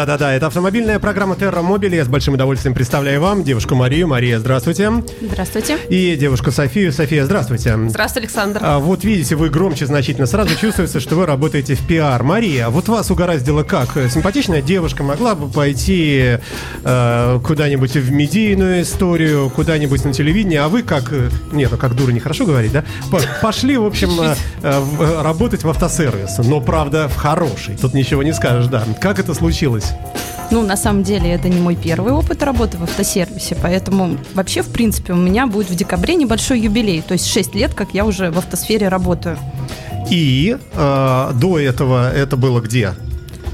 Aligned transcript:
Да-да-да, 0.00 0.32
это 0.32 0.46
автомобильная 0.46 0.98
программа 0.98 1.34
Terra 1.34 1.62
Mobile. 1.62 1.94
Я 1.94 2.06
с 2.06 2.08
большим 2.08 2.32
удовольствием 2.32 2.74
представляю 2.74 3.20
вам 3.20 3.44
девушку 3.44 3.74
Марию. 3.74 4.08
Мария, 4.08 4.38
здравствуйте. 4.38 4.90
Здравствуйте. 5.20 5.76
И 5.90 6.16
девушку 6.16 6.50
Софию. 6.52 6.90
София, 6.90 7.26
здравствуйте. 7.26 7.76
Здравствуйте, 7.86 8.24
Александр. 8.26 8.60
А, 8.62 8.78
вот 8.78 9.04
видите, 9.04 9.36
вы 9.36 9.50
громче 9.50 9.84
значительно. 9.84 10.26
Сразу 10.26 10.56
чувствуется, 10.58 11.00
что 11.00 11.16
вы 11.16 11.26
работаете 11.26 11.74
в 11.74 11.86
пиар. 11.86 12.22
Мария, 12.22 12.70
вот 12.70 12.88
вас 12.88 13.10
угораздило 13.10 13.62
как? 13.62 13.90
Симпатичная 14.10 14.62
девушка 14.62 15.02
могла 15.02 15.34
бы 15.34 15.50
пойти 15.50 16.38
э, 16.82 17.40
куда-нибудь 17.44 17.94
в 17.96 18.10
медийную 18.10 18.80
историю, 18.80 19.50
куда-нибудь 19.50 20.02
на 20.06 20.14
телевидение, 20.14 20.62
а 20.62 20.68
вы 20.70 20.82
как... 20.82 21.12
э, 21.12 21.28
Нет, 21.52 21.70
ну 21.72 21.76
как 21.76 21.94
дура 21.94 22.10
нехорошо 22.10 22.46
говорить, 22.46 22.72
да? 22.72 22.84
Пошли, 23.42 23.76
в 23.76 23.84
общем, 23.84 24.18
э, 24.18 24.34
э, 24.62 24.82
э, 24.98 25.22
работать 25.22 25.62
в 25.62 25.68
автосервис. 25.68 26.38
Но, 26.38 26.62
правда, 26.62 27.06
в 27.10 27.16
хороший. 27.16 27.76
Тут 27.76 27.92
ничего 27.92 28.22
не 28.22 28.32
скажешь, 28.32 28.68
да. 28.68 28.82
Как 28.98 29.18
это 29.18 29.34
случилось? 29.34 29.89
Ну, 30.50 30.62
на 30.62 30.76
самом 30.76 31.04
деле, 31.04 31.30
это 31.30 31.48
не 31.48 31.60
мой 31.60 31.76
первый 31.76 32.12
опыт 32.12 32.42
работы 32.42 32.76
в 32.76 32.82
автосервисе, 32.82 33.56
поэтому 33.62 34.16
вообще, 34.34 34.62
в 34.62 34.68
принципе, 34.72 35.12
у 35.12 35.16
меня 35.16 35.46
будет 35.46 35.70
в 35.70 35.76
декабре 35.76 36.16
небольшой 36.16 36.58
юбилей, 36.60 37.02
то 37.02 37.12
есть 37.12 37.26
6 37.26 37.54
лет, 37.54 37.74
как 37.74 37.94
я 37.94 38.04
уже 38.04 38.30
в 38.32 38.38
автосфере 38.38 38.88
работаю. 38.88 39.38
И 40.10 40.56
э, 40.74 41.30
до 41.34 41.58
этого 41.58 42.12
это 42.12 42.36
было 42.36 42.60
где? 42.60 42.94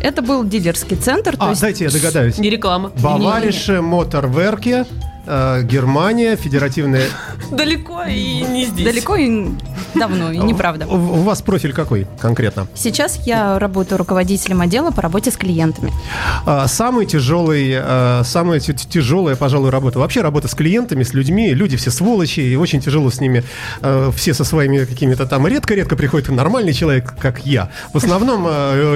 Это 0.01 0.23
был 0.23 0.43
дилерский 0.45 0.97
центр, 0.97 1.37
то 1.37 1.47
А, 1.47 1.51
есть... 1.51 1.61
дайте 1.61 1.85
я 1.85 1.91
догадаюсь. 1.91 2.39
Не 2.39 2.49
реклама. 2.49 2.91
Баварише 3.03 3.83
Моторверке, 3.83 4.87
э, 5.27 5.63
Германия, 5.65 6.37
федеративная... 6.37 7.09
Далеко 7.51 8.05
и 8.05 8.41
не 8.41 8.65
здесь. 8.65 8.87
Далеко 8.87 9.17
и 9.17 9.49
давно, 9.99 10.31
и 10.33 10.39
неправда. 10.39 10.87
У, 10.87 10.95
у 10.95 11.23
вас 11.23 11.43
профиль 11.43 11.73
какой 11.73 12.07
конкретно? 12.21 12.67
Сейчас 12.75 13.19
я 13.27 13.59
работаю 13.59 13.99
руководителем 13.99 14.61
отдела 14.61 14.91
по 14.91 15.03
работе 15.03 15.31
с 15.31 15.37
клиентами. 15.37 15.93
А, 16.45 16.67
Самый 16.69 17.07
тяжелый, 17.07 17.73
э, 17.77 18.23
самая 18.25 18.61
тя- 18.61 18.73
тяжелая, 18.75 19.37
пожалуй, 19.37 19.71
работа. 19.71 19.99
Вообще 19.99 20.21
работа 20.21 20.49
с 20.49 20.55
клиентами, 20.55 21.03
с 21.03 21.15
людьми. 21.15 21.53
Люди 21.55 21.77
все 21.77 21.91
сволочи, 21.91 22.41
и 22.41 22.57
очень 22.57 22.81
тяжело 22.81 23.11
с 23.11 23.21
ними. 23.21 23.43
Все 24.15 24.35
со 24.35 24.45
своими 24.45 24.85
какими-то 24.85 25.27
там... 25.27 25.47
Редко-редко 25.47 25.97
приходит 25.97 26.29
нормальный 26.29 26.73
человек, 26.73 27.15
как 27.19 27.47
я. 27.47 27.71
В 27.93 27.97
основном 27.97 28.47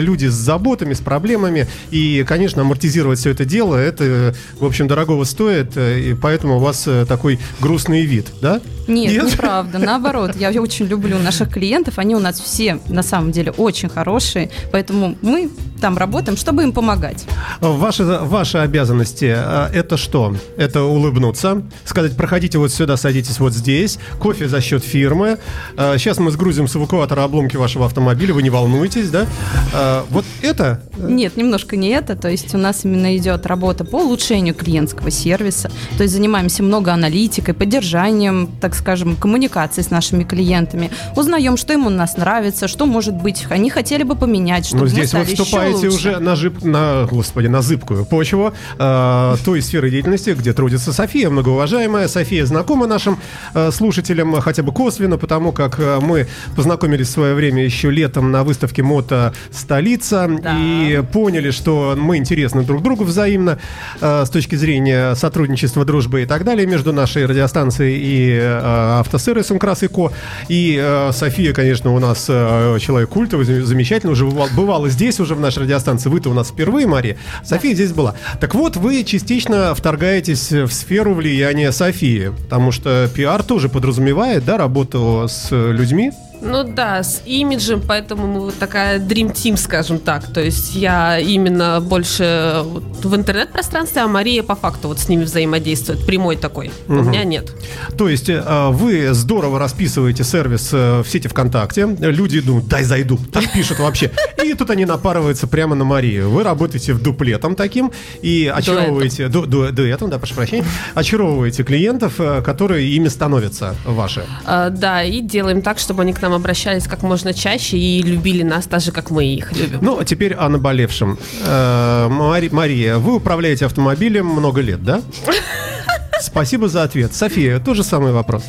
люди 0.00 0.26
с 0.26 0.34
заботами, 0.34 0.94
с 0.94 1.00
проблемами. 1.00 1.66
И, 1.90 2.24
конечно, 2.26 2.62
амортизировать 2.62 3.18
все 3.18 3.30
это 3.30 3.44
дело, 3.44 3.76
это, 3.76 4.34
в 4.58 4.64
общем, 4.64 4.86
дорогого 4.88 5.24
стоит. 5.24 5.76
э, 5.76 6.00
И 6.00 6.14
поэтому 6.14 6.56
у 6.56 6.58
вас 6.58 6.84
э, 6.86 7.04
такой 7.06 7.38
грустный 7.60 8.02
вид, 8.04 8.26
да? 8.42 8.60
Нет, 8.88 9.12
Нет? 9.12 9.32
неправда, 9.32 9.78
наоборот. 9.78 10.36
Я 10.36 10.50
очень 10.60 10.86
люблю 10.90 11.18
наших 11.18 11.48
клиентов, 11.50 11.98
они 11.98 12.14
у 12.14 12.18
нас 12.18 12.40
все 12.40 12.78
на 12.88 13.02
самом 13.02 13.32
деле 13.32 13.52
очень 13.52 13.88
хорошие, 13.88 14.50
поэтому 14.72 15.16
мы 15.22 15.50
там 15.80 15.96
работаем, 15.96 16.36
чтобы 16.36 16.62
им 16.62 16.72
помогать. 16.72 17.24
Ваши, 17.60 18.04
ваши 18.04 18.58
обязанности 18.58 19.34
э, 19.34 19.68
это 19.72 19.96
что? 19.96 20.36
Это 20.58 20.82
улыбнуться, 20.82 21.62
сказать, 21.84 22.16
проходите 22.16 22.58
вот 22.58 22.70
сюда, 22.72 22.96
садитесь 22.96 23.40
вот 23.40 23.54
здесь, 23.54 23.98
кофе 24.18 24.48
за 24.48 24.60
счет 24.60 24.84
фирмы. 24.84 25.38
Э, 25.76 25.96
Сейчас 25.98 26.18
мы 26.18 26.30
сгрузим 26.30 26.68
с 26.68 26.76
эвакуатора 26.76 27.24
обломки 27.24 27.56
вашего 27.56 27.86
автомобиля, 27.86 28.34
вы 28.34 28.42
не 28.42 28.50
волнуйтесь, 28.50 29.10
да? 29.10 29.26
Э, 29.72 30.02
Вот 30.10 30.24
это 30.42 30.82
Нет, 30.98 31.36
немножко 31.36 31.76
не 31.76 31.88
это. 31.88 32.16
То 32.16 32.28
есть 32.28 32.54
у 32.54 32.58
нас 32.58 32.84
именно 32.84 33.16
идет 33.16 33.46
работа 33.46 33.84
по 33.84 33.96
улучшению 33.96 34.54
клиентского 34.54 35.10
сервиса. 35.10 35.70
То 35.96 36.02
есть 36.02 36.14
занимаемся 36.14 36.62
много 36.62 36.92
аналитикой, 36.92 37.54
поддержанием, 37.54 38.50
так 38.60 38.74
скажем, 38.74 39.16
коммуникации 39.16 39.82
с 39.82 39.90
нашими 39.90 40.24
клиентами. 40.24 40.79
Узнаем, 41.16 41.56
что 41.56 41.72
им 41.72 41.86
у 41.86 41.90
нас 41.90 42.16
нравится, 42.16 42.68
что, 42.68 42.86
может 42.86 43.14
быть, 43.14 43.46
они 43.50 43.70
хотели 43.70 44.02
бы 44.02 44.16
поменять, 44.16 44.66
чтобы 44.66 44.84
Ну, 44.84 44.84
мы 44.84 44.90
здесь 44.90 45.12
вы 45.12 45.24
стали 45.24 45.30
еще 45.30 45.42
вступаете 45.42 45.88
уже 45.88 46.18
на, 46.18 46.36
жип, 46.36 46.62
на, 46.62 47.06
господи, 47.10 47.48
на 47.48 47.62
зыбкую 47.62 48.04
почву 48.04 48.52
э, 48.78 49.36
той 49.44 49.62
сферы 49.62 49.90
деятельности, 49.90 50.30
где 50.30 50.52
трудится 50.52 50.92
София, 50.92 51.30
многоуважаемая. 51.30 52.08
София 52.08 52.46
знакома 52.46 52.86
нашим 52.86 53.18
э, 53.54 53.70
слушателям 53.70 54.40
хотя 54.40 54.62
бы 54.62 54.72
косвенно, 54.72 55.18
потому 55.18 55.52
как 55.52 55.78
э, 55.78 55.98
мы 56.00 56.26
познакомились 56.56 57.08
в 57.08 57.10
свое 57.10 57.34
время 57.34 57.64
еще 57.64 57.90
летом 57.90 58.30
на 58.30 58.44
выставке 58.44 58.82
«Мото 58.82 59.32
Столица» 59.50 60.28
Да. 60.28 60.56
и 60.58 61.02
поняли, 61.12 61.50
что 61.50 61.94
мы 61.96 62.16
интересны 62.16 62.62
друг 62.62 62.82
другу 62.82 63.04
взаимно 63.04 63.58
э, 64.00 64.24
с 64.24 64.30
точки 64.30 64.54
зрения 64.54 65.14
сотрудничества, 65.14 65.84
дружбы 65.84 66.22
и 66.22 66.26
так 66.26 66.44
далее 66.44 66.66
между 66.66 66.92
нашей 66.92 67.26
радиостанцией 67.26 67.98
и 67.98 68.38
э, 68.40 68.60
автосервисом 69.00 69.58
«Крас 69.58 69.82
и 69.82 69.88
Ко». 69.88 70.12
И 70.48 70.59
э, 70.80 71.12
София, 71.12 71.52
конечно, 71.52 71.94
у 71.94 71.98
нас 71.98 72.26
э, 72.28 72.78
человек 72.80 73.08
культовый, 73.10 73.44
зам- 73.46 73.62
замечательный, 73.64 74.10
уже 74.12 74.24
бывал- 74.26 74.48
бывала 74.54 74.88
здесь 74.88 75.20
уже 75.20 75.34
в 75.34 75.40
нашей 75.40 75.64
радиостанции. 75.64 76.08
Вы-то 76.08 76.30
у 76.30 76.34
нас 76.34 76.48
впервые, 76.48 76.86
Мария. 76.86 77.16
София 77.44 77.74
здесь 77.74 77.92
была. 77.92 78.14
Так 78.40 78.54
вот, 78.54 78.76
вы 78.76 79.04
частично 79.04 79.74
вторгаетесь 79.74 80.50
в 80.52 80.70
сферу 80.70 81.14
влияния 81.14 81.72
Софии, 81.72 82.32
потому 82.44 82.72
что 82.72 83.08
пиар 83.14 83.42
тоже 83.42 83.68
подразумевает, 83.68 84.44
да, 84.44 84.56
работу 84.56 85.26
с 85.28 85.48
людьми. 85.50 86.12
Ну 86.42 86.64
да, 86.64 87.02
с 87.02 87.22
имиджем, 87.26 87.82
поэтому 87.86 88.26
мы 88.26 88.40
вот 88.40 88.54
такая 88.58 88.98
Dream 88.98 89.32
Team, 89.32 89.56
скажем 89.56 89.98
так. 89.98 90.32
То 90.32 90.40
есть 90.40 90.74
я 90.74 91.18
именно 91.18 91.80
больше 91.80 92.62
в 92.64 93.14
интернет-пространстве, 93.14 94.02
а 94.02 94.08
Мария 94.08 94.42
по 94.42 94.54
факту 94.56 94.88
вот 94.88 94.98
с 94.98 95.08
ними 95.08 95.24
взаимодействует. 95.24 96.04
Прямой 96.06 96.36
такой. 96.36 96.70
У 96.88 96.94
меня 96.94 97.24
нет. 97.24 97.52
То 97.98 98.08
есть 98.08 98.28
э, 98.28 98.68
вы 98.70 99.12
здорово 99.12 99.58
расписываете 99.58 100.24
сервис 100.24 100.70
э, 100.72 101.02
в 101.02 101.08
сети 101.08 101.28
ВКонтакте. 101.28 101.86
Люди 102.00 102.40
думают, 102.40 102.68
дай 102.68 102.84
зайду. 102.84 103.18
Так 103.32 103.52
пишут 103.52 103.78
вообще. 103.78 104.10
И 104.42 104.54
тут 104.54 104.70
они 104.70 104.84
напарываются 104.86 105.46
прямо 105.46 105.74
на 105.74 105.84
Марию. 105.84 106.30
Вы 106.30 106.42
работаете 106.42 106.94
в 106.94 107.02
дуплетом 107.02 107.54
таким 107.54 107.92
и 108.22 108.50
очаровываете... 108.54 109.28
ду- 109.28 109.46
ду- 109.46 109.70
Дуэтом, 109.72 110.10
да, 110.10 110.18
прошу 110.18 110.34
прощения. 110.34 110.64
Очаровываете 110.94 111.62
клиентов, 111.64 112.14
э, 112.18 112.42
которые 112.42 112.88
ими 112.90 113.08
становятся 113.08 113.74
ваши. 113.84 114.24
А, 114.46 114.70
да, 114.70 115.02
и 115.02 115.20
делаем 115.20 115.62
так, 115.62 115.78
чтобы 115.78 116.02
они 116.02 116.12
к 116.12 116.20
нам 116.22 116.29
обращались 116.34 116.84
как 116.84 117.02
можно 117.02 117.32
чаще 117.34 117.76
и 117.78 118.02
любили 118.02 118.42
нас 118.42 118.66
так 118.66 118.80
же, 118.80 118.92
как 118.92 119.10
мы 119.10 119.24
их 119.26 119.52
любим. 119.52 119.78
Ну, 119.82 119.98
а 119.98 120.04
теперь 120.04 120.34
о 120.34 120.48
наболевшем. 120.48 121.18
Э, 121.46 122.08
Мари- 122.08 122.48
Мария, 122.50 122.96
вы 122.98 123.16
управляете 123.16 123.66
автомобилем 123.66 124.26
много 124.26 124.60
лет, 124.60 124.82
да? 124.82 125.00
Спасибо 126.20 126.68
за 126.68 126.82
ответ. 126.82 127.14
София, 127.14 127.58
тот 127.60 127.76
же 127.76 127.82
самый 127.84 128.12
вопрос. 128.12 128.44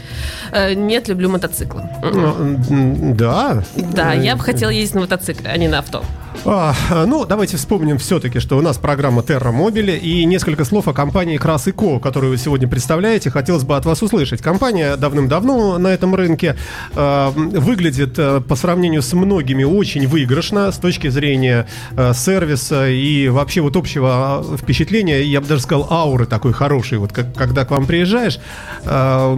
Э, 0.52 0.74
нет, 0.74 1.08
люблю 1.08 1.30
мотоциклы. 1.30 1.84
Ну, 2.04 3.14
Да. 3.16 3.64
Да, 3.76 4.14
я 4.14 4.36
бы 4.36 4.44
хотела 4.44 4.70
ездить 4.70 4.96
на 4.96 5.02
мотоцикле, 5.02 5.50
а 5.50 5.58
не 5.58 5.68
на 5.70 5.80
авто. 5.80 6.04
А, 6.46 6.74
ну, 7.06 7.26
давайте 7.26 7.58
вспомним 7.58 7.98
все-таки, 8.00 8.40
что 8.40 8.58
у 8.58 8.62
нас 8.62 8.78
программа 8.78 9.22
Terra 9.22 9.54
Mobile 9.56 9.98
и 10.00 10.26
несколько 10.26 10.66
слов 10.66 10.88
о 10.88 10.94
компании 10.94 11.38
Крас 11.38 11.68
и 11.68 11.72
Ко, 11.72 12.00
которую 12.00 12.32
вы 12.32 12.38
сегодня 12.38 12.68
представляете. 12.68 13.30
Хотелось 13.30 13.64
бы 13.64 13.76
от 13.76 13.86
вас 13.86 14.02
услышать. 14.02 14.42
Компания 14.42 14.96
давным-давно 14.96 15.78
на 15.78 15.90
этом 15.90 16.16
рынке 16.16 16.56
э, 16.96 17.30
выглядит 17.36 18.18
э, 18.18 18.42
по 18.42 18.56
сравнению 18.56 19.02
с 19.04 19.14
многими 19.14 19.64
очень 19.64 20.08
выигрышно 20.08 20.72
с 20.72 20.78
точки 20.78 21.10
зрения 21.10 21.68
э, 21.96 22.14
сервиса 22.16 22.90
и 22.90 23.28
вообще 23.28 23.62
вот 23.62 23.76
общего 23.76 24.44
э, 24.44 24.58
впечатления, 24.58 25.22
я 25.24 25.42
бы 25.42 25.48
даже 25.48 25.62
сказал, 25.62 25.88
ауры 25.92 26.26
такой 26.26 26.54
хорошей. 26.54 26.98
Вот 26.98 27.12
как- 27.12 27.36
когда 27.36 27.66
к 27.66 27.72
вам 27.72 27.86
приезжаешь, 27.86 28.40
э, 28.84 29.36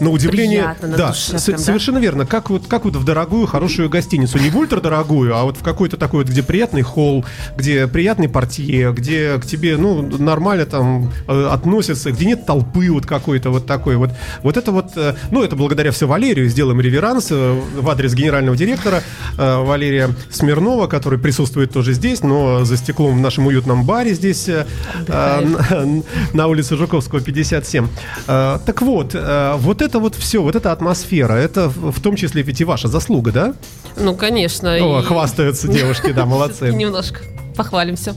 на 0.00 0.10
удивление... 0.10 0.62
Приятно 0.64 0.88
на 0.88 0.96
да, 0.96 1.08
душе 1.08 1.38
с- 1.38 1.44
прям, 1.44 1.56
да? 1.56 1.62
совершенно 1.62 1.98
верно. 1.98 2.26
Как 2.26 2.50
вот, 2.50 2.66
как 2.66 2.84
вот 2.84 2.96
в 2.96 3.04
дорогую, 3.04 3.46
хорошую 3.46 3.88
гостиницу. 3.88 4.38
Не 4.38 4.50
в 4.50 4.58
ультрадорогую, 4.58 5.34
а 5.34 5.44
вот 5.44 5.56
в 5.56 5.62
какой-то 5.62 5.96
такой 5.96 6.23
вот, 6.24 6.30
где 6.32 6.42
приятный 6.42 6.82
холл, 6.82 7.24
где 7.56 7.86
приятный 7.86 8.28
портье, 8.28 8.92
где 8.92 9.38
к 9.38 9.46
тебе, 9.46 9.76
ну, 9.76 10.02
нормально 10.02 10.66
там 10.66 11.12
э, 11.28 11.48
относятся, 11.52 12.10
где 12.12 12.24
нет 12.26 12.46
толпы 12.46 12.90
вот 12.90 13.06
какой-то 13.06 13.50
вот 13.50 13.66
такой 13.66 13.96
вот. 13.96 14.10
Вот 14.42 14.56
это 14.56 14.72
вот, 14.72 14.92
э, 14.96 15.14
ну, 15.30 15.42
это 15.42 15.56
благодаря 15.56 15.90
все 15.90 16.06
Валерию. 16.06 16.48
Сделаем 16.48 16.80
реверанс 16.80 17.28
э, 17.30 17.60
в 17.76 17.88
адрес 17.88 18.14
генерального 18.14 18.56
директора 18.56 19.02
э, 19.38 19.56
Валерия 19.64 20.10
Смирнова, 20.30 20.86
который 20.86 21.18
присутствует 21.18 21.72
тоже 21.72 21.92
здесь, 21.92 22.22
но 22.22 22.64
за 22.64 22.76
стеклом 22.76 23.16
в 23.18 23.20
нашем 23.20 23.46
уютном 23.46 23.84
баре 23.84 24.14
здесь 24.14 24.48
э, 24.48 24.66
э, 25.06 26.00
на, 26.32 26.46
улице 26.46 26.76
Жуковского 26.76 27.20
57. 27.20 27.88
Э, 28.26 28.58
Так 28.64 28.82
вот, 28.82 29.14
э, 29.14 29.54
вот 29.58 29.82
это 29.82 29.98
вот 29.98 30.14
все, 30.14 30.42
вот 30.42 30.56
эта 30.56 30.72
атмосфера, 30.72 31.34
это 31.34 31.68
в 31.68 31.94
в 31.94 32.00
том 32.00 32.16
числе 32.16 32.42
ведь 32.42 32.60
и 32.60 32.64
ваша 32.64 32.88
заслуга, 32.88 33.32
да? 33.32 33.54
Ну, 33.96 34.14
конечно. 34.16 34.74
О, 34.74 35.00
и- 35.00 35.04
хвастаются 35.04 35.68
девушки, 35.68 36.12
да, 36.14 36.26
молодцы. 36.26 36.72
Немножко 36.72 37.20
похвалимся. 37.56 38.14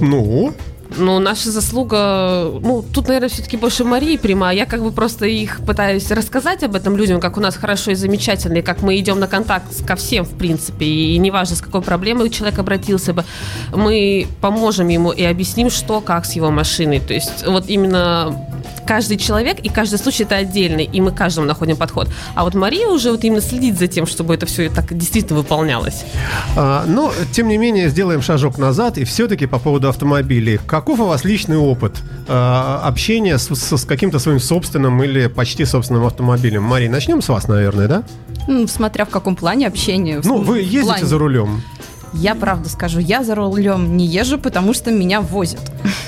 Ну, 0.00 0.52
Ну, 0.96 1.18
наша 1.18 1.50
заслуга, 1.50 2.50
ну, 2.60 2.82
тут, 2.82 3.08
наверное, 3.08 3.28
все-таки 3.28 3.56
больше 3.56 3.84
Марии 3.84 4.16
прямая. 4.16 4.56
Я 4.56 4.66
как 4.66 4.82
бы 4.82 4.92
просто 4.92 5.26
их 5.26 5.60
пытаюсь 5.66 6.10
рассказать 6.10 6.62
об 6.62 6.74
этом 6.74 6.96
людям, 6.96 7.20
как 7.20 7.36
у 7.36 7.40
нас 7.40 7.56
хорошо 7.56 7.90
и 7.90 7.94
замечательно, 7.94 8.58
и 8.58 8.62
как 8.62 8.82
мы 8.82 8.98
идем 8.98 9.20
на 9.20 9.26
контакт 9.26 9.84
ко 9.86 9.96
всем, 9.96 10.24
в 10.24 10.36
принципе, 10.36 10.86
и 10.86 11.18
неважно, 11.18 11.56
с 11.56 11.60
какой 11.60 11.82
проблемой 11.82 12.30
человек 12.30 12.58
обратился 12.58 13.12
бы, 13.12 13.24
мы 13.72 14.26
поможем 14.40 14.88
ему 14.88 15.12
и 15.12 15.22
объясним, 15.22 15.70
что, 15.70 16.00
как 16.00 16.24
с 16.24 16.32
его 16.32 16.50
машиной. 16.50 17.00
То 17.00 17.14
есть 17.14 17.46
вот 17.46 17.68
именно 17.68 18.34
каждый 18.86 19.18
человек 19.18 19.58
и 19.58 19.68
каждый 19.68 19.98
случай 19.98 20.22
это 20.22 20.36
отдельный, 20.36 20.84
и 20.84 21.00
мы 21.00 21.10
каждому 21.10 21.46
находим 21.46 21.76
подход. 21.76 22.08
А 22.34 22.44
вот 22.44 22.54
Мария 22.54 22.86
уже 22.86 23.10
вот 23.10 23.24
именно 23.24 23.40
следит 23.40 23.78
за 23.78 23.88
тем, 23.88 24.06
чтобы 24.06 24.34
это 24.34 24.46
все 24.46 24.70
так 24.70 24.96
действительно 24.96 25.38
выполнялось. 25.38 26.04
А, 26.56 26.84
но, 26.86 27.12
тем 27.32 27.48
не 27.48 27.58
менее, 27.58 27.88
сделаем 27.88 28.22
шажок 28.22 28.58
назад, 28.58 28.96
и 28.98 29.04
все-таки 29.04 29.46
по 29.46 29.58
поводу 29.58 29.88
автомобилей. 29.88 30.58
Каков 30.86 31.00
у 31.00 31.06
вас 31.06 31.24
личный 31.24 31.56
опыт 31.56 32.00
а, 32.28 32.80
общения 32.84 33.38
с, 33.38 33.52
с, 33.52 33.76
с 33.76 33.84
каким-то 33.84 34.20
своим 34.20 34.38
собственным 34.38 35.02
или 35.02 35.26
почти 35.26 35.64
собственным 35.64 36.06
автомобилем? 36.06 36.62
Мария, 36.62 36.88
начнем 36.88 37.22
с 37.22 37.28
вас, 37.28 37.48
наверное, 37.48 37.88
да? 37.88 38.04
Ну, 38.46 38.68
смотря 38.68 39.04
в 39.04 39.08
каком 39.08 39.34
плане 39.34 39.66
общения. 39.66 40.20
Ну, 40.22 40.36
вы 40.38 40.60
ездите 40.60 40.84
плане. 40.84 41.04
за 41.04 41.18
рулем. 41.18 41.62
Я 42.16 42.34
правда 42.34 42.68
скажу, 42.68 42.98
я 43.00 43.22
за 43.22 43.34
рулем 43.34 43.96
не 43.96 44.06
езжу, 44.06 44.38
потому 44.38 44.74
что 44.74 44.90
меня 44.90 45.20
возят. 45.20 45.60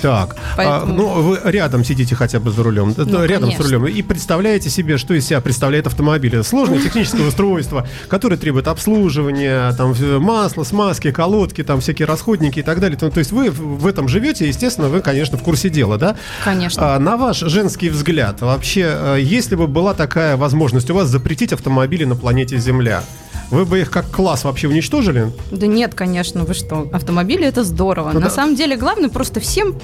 Так, 0.03 0.37
Поэтому- 0.57 0.93
а, 0.93 0.97
ну 0.97 1.23
вы 1.23 1.41
рядом 1.45 1.85
сидите 1.85 2.15
хотя 2.15 2.41
бы 2.41 2.51
за 2.51 2.63
рулем, 2.63 2.95
Ну, 2.97 3.25
рядом 3.25 3.45
конечно. 3.51 3.65
с 3.65 3.67
рулем, 3.71 3.87
и 3.87 4.03
представляете 4.03 4.71
себе, 4.71 4.99
что 4.99 5.15
из 5.15 5.27
себя 5.27 5.41
представляет 5.41 5.87
автомобиль. 5.87 6.43
Сложное 6.43 6.81
техническое 6.81 7.23
устройство, 7.29 7.87
которое 8.09 8.37
требует 8.37 8.69
обслуживания, 8.69 9.73
там 9.73 9.95
масло, 10.23 10.65
смазки, 10.65 11.11
колодки, 11.11 11.63
там 11.63 11.81
всякие 11.81 12.07
расходники 12.07 12.59
и 12.61 12.63
так 12.63 12.81
далее. 12.81 12.99
То, 12.99 13.11
то 13.11 13.19
есть 13.19 13.33
вы 13.33 13.51
в 13.51 13.79
в 13.79 13.87
этом 13.87 14.09
живете, 14.09 14.47
естественно, 14.49 14.89
вы, 14.89 15.01
конечно, 15.01 15.39
в 15.39 15.43
курсе 15.43 15.69
дела, 15.71 15.99
да? 15.99 16.17
Конечно. 16.45 16.95
А, 16.97 16.99
на 16.99 17.17
ваш 17.17 17.39
женский 17.39 17.91
взгляд, 17.91 18.41
вообще, 18.41 18.87
э, 18.93 19.19
если 19.21 19.55
бы 19.55 19.67
была 19.67 19.95
такая 19.95 20.37
возможность 20.37 20.91
у 20.91 20.95
вас 20.95 21.09
запретить 21.09 21.53
автомобили 21.53 22.05
на 22.05 22.17
планете 22.17 22.59
Земля, 22.59 23.03
вы 23.51 23.65
бы 23.65 23.81
их 23.81 23.91
как 23.91 24.11
класс 24.11 24.45
вообще 24.45 24.69
уничтожили? 24.69 25.31
Да 25.51 25.67
нет, 25.67 25.95
конечно, 25.95 26.45
вы 26.45 26.55
что, 26.55 26.89
автомобили 26.93 27.47
это 27.47 27.65
здорово. 27.65 28.11
Ну 28.13 28.21
На 28.21 28.27
да. 28.27 28.31
самом 28.31 28.55
деле 28.57 28.77
главное 28.77 29.09
просто 29.09 29.41
всем 29.41 29.75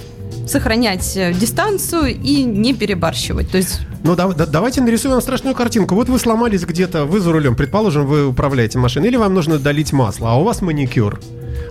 сохранять 0.47 1.17
э, 1.17 1.33
дистанцию 1.33 2.15
и 2.15 2.43
не 2.45 2.75
перебарщивать. 2.75 3.51
То 3.51 3.57
есть 3.57 3.81
Ну, 4.03 4.15
да- 4.17 4.29
да- 4.33 4.47
давайте 4.47 4.83
нарисуем 4.83 5.21
страшную 5.23 5.55
картинку. 5.55 5.95
Вот 5.95 6.09
вы 6.11 6.19
сломались 6.19 6.65
где-то, 6.65 7.07
вы 7.07 7.21
за 7.21 7.33
рулем, 7.33 7.57
предположим, 7.57 8.07
вы 8.07 8.27
управляете 8.27 8.79
машиной, 8.79 9.09
или 9.09 9.17
вам 9.17 9.33
нужно 9.33 9.59
долить 9.59 9.93
масло, 9.93 10.33
а 10.33 10.35
у 10.37 10.45
вас 10.45 10.61
маникюр. 10.61 11.21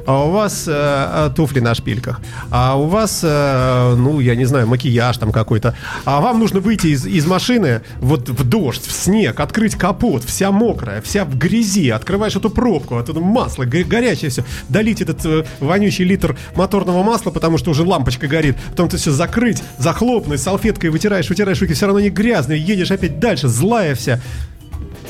А 0.05 0.25
у 0.25 0.31
вас 0.31 0.65
э, 0.67 0.71
э, 0.71 1.29
туфли 1.35 1.61
на 1.61 1.73
шпильках, 1.73 2.19
а 2.51 2.75
у 2.77 2.87
вас, 2.87 3.21
э, 3.23 3.95
ну, 3.97 4.19
я 4.19 4.35
не 4.35 4.43
знаю, 4.45 4.67
макияж 4.67 5.17
там 5.17 5.31
какой-то, 5.31 5.75
а 6.03 6.19
вам 6.19 6.39
нужно 6.39 6.59
выйти 6.59 6.87
из, 6.87 7.05
из 7.05 7.25
машины 7.25 7.81
вот 7.99 8.27
в 8.27 8.43
дождь, 8.43 8.85
в 8.85 8.91
снег, 8.91 9.39
открыть 9.39 9.75
капот, 9.75 10.23
вся 10.25 10.51
мокрая, 10.51 11.01
вся 11.01 11.23
в 11.23 11.37
грязи, 11.37 11.89
открываешь 11.89 12.35
эту 12.35 12.49
пробку, 12.49 12.97
оттуда 12.97 13.21
масло, 13.21 13.63
го- 13.63 13.85
горячее 13.85 14.29
все, 14.29 14.43
долить 14.67 15.01
этот 15.01 15.25
э, 15.25 15.45
вонючий 15.61 16.03
литр 16.03 16.35
моторного 16.55 17.01
масла, 17.01 17.31
потому 17.31 17.57
что 17.57 17.71
уже 17.71 17.83
лампочка 17.83 18.27
горит, 18.27 18.57
потом 18.71 18.89
ты 18.89 18.97
все 18.97 19.11
закрыть, 19.11 19.63
захлопнуть, 19.77 20.41
салфеткой 20.41 20.89
вытираешь, 20.89 21.29
вытираешь 21.29 21.61
руки, 21.61 21.73
все 21.73 21.85
равно 21.85 22.01
не 22.01 22.09
грязные, 22.09 22.59
едешь 22.59 22.91
опять 22.91 23.19
дальше, 23.19 23.47
злая 23.47 23.95
вся. 23.95 24.19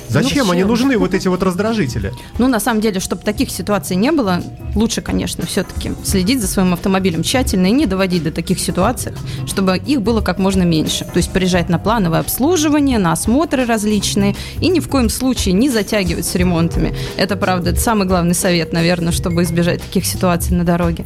Зачем 0.10 0.52
они 0.52 0.62
чем? 0.62 0.68
нужны, 0.68 0.98
вот 0.98 1.14
эти 1.14 1.28
вот 1.28 1.44
раздражители? 1.44 2.14
Ну, 2.38 2.48
на 2.48 2.60
самом 2.60 2.82
деле, 2.82 3.00
чтобы 3.00 3.24
таких 3.24 3.50
ситуаций 3.50 3.96
не 3.96 4.12
было, 4.12 4.42
лучше, 4.76 5.02
конечно, 5.02 5.46
все-таки 5.46 5.92
следить 6.04 6.42
за 6.42 6.48
своим 6.48 6.74
автомобилем 6.74 7.24
тщательно 7.24 7.68
и 7.68 7.72
не 7.72 7.86
доводить 7.86 8.24
до 8.24 8.32
таких 8.32 8.60
ситуаций, 8.60 9.14
чтобы 9.48 9.78
их 9.78 10.02
было 10.02 10.22
как 10.22 10.40
можно 10.40 10.64
меньше. 10.64 11.06
То 11.06 11.18
есть 11.18 11.32
приезжать 11.32 11.70
на 11.70 11.80
плановое 11.80 12.20
обслуживание, 12.20 13.00
на 13.00 13.12
осмотры 13.12 13.66
различные 13.66 14.36
и 14.60 14.70
ни 14.70 14.80
в 14.80 14.88
коем 14.88 15.10
случае 15.10 15.54
не 15.54 15.70
затягивать 15.70 16.26
с 16.26 16.36
ремонтами. 16.36 16.96
Это, 17.18 17.36
правда, 17.36 17.72
это 17.72 17.80
самый 17.80 18.08
главный 18.08 18.36
совет, 18.36 18.74
наверное, 18.74 19.12
чтобы 19.12 19.44
избежать 19.44 19.82
таких 19.82 20.06
ситуаций 20.06 20.56
на 20.56 20.64
дороге. 20.64 21.06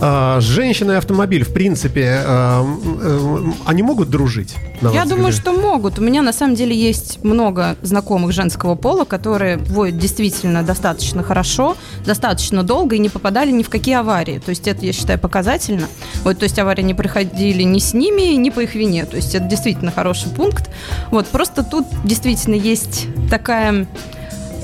А, 0.00 0.40
женщина 0.40 0.92
и 0.92 0.94
автомобиль, 0.96 1.44
в 1.44 1.52
принципе, 1.52 2.22
а, 2.26 2.62
м, 2.62 3.54
они 3.66 3.82
могут 3.82 4.08
дружить? 4.08 4.56
Я 4.80 5.04
думаю, 5.04 5.32
что 5.32 5.52
могут. 5.52 5.98
У 5.98 6.02
меня 6.02 6.22
на 6.22 6.32
самом 6.32 6.54
деле 6.54 6.74
есть 6.74 7.22
много 7.22 7.76
знакомых 7.90 8.32
женского 8.32 8.74
пола, 8.74 9.04
которые 9.04 9.58
воют 9.58 9.98
действительно 9.98 10.62
достаточно 10.62 11.22
хорошо, 11.22 11.76
достаточно 12.04 12.62
долго 12.62 12.96
и 12.96 12.98
не 12.98 13.08
попадали 13.08 13.50
ни 13.50 13.62
в 13.62 13.68
какие 13.68 13.96
аварии. 13.96 14.38
То 14.38 14.50
есть 14.50 14.66
это, 14.66 14.86
я 14.86 14.92
считаю, 14.92 15.18
показательно. 15.18 15.86
Вот, 16.24 16.38
то 16.38 16.44
есть 16.44 16.58
аварии 16.58 16.82
не 16.82 16.94
проходили 16.94 17.62
ни 17.62 17.78
с 17.78 17.92
ними, 17.92 18.34
ни 18.36 18.50
по 18.50 18.60
их 18.60 18.74
вине. 18.74 19.04
То 19.04 19.16
есть 19.16 19.34
это 19.34 19.46
действительно 19.46 19.90
хороший 19.90 20.30
пункт. 20.30 20.70
Вот, 21.10 21.26
просто 21.26 21.62
тут 21.62 21.86
действительно 22.04 22.54
есть 22.54 23.06
такая, 23.28 23.86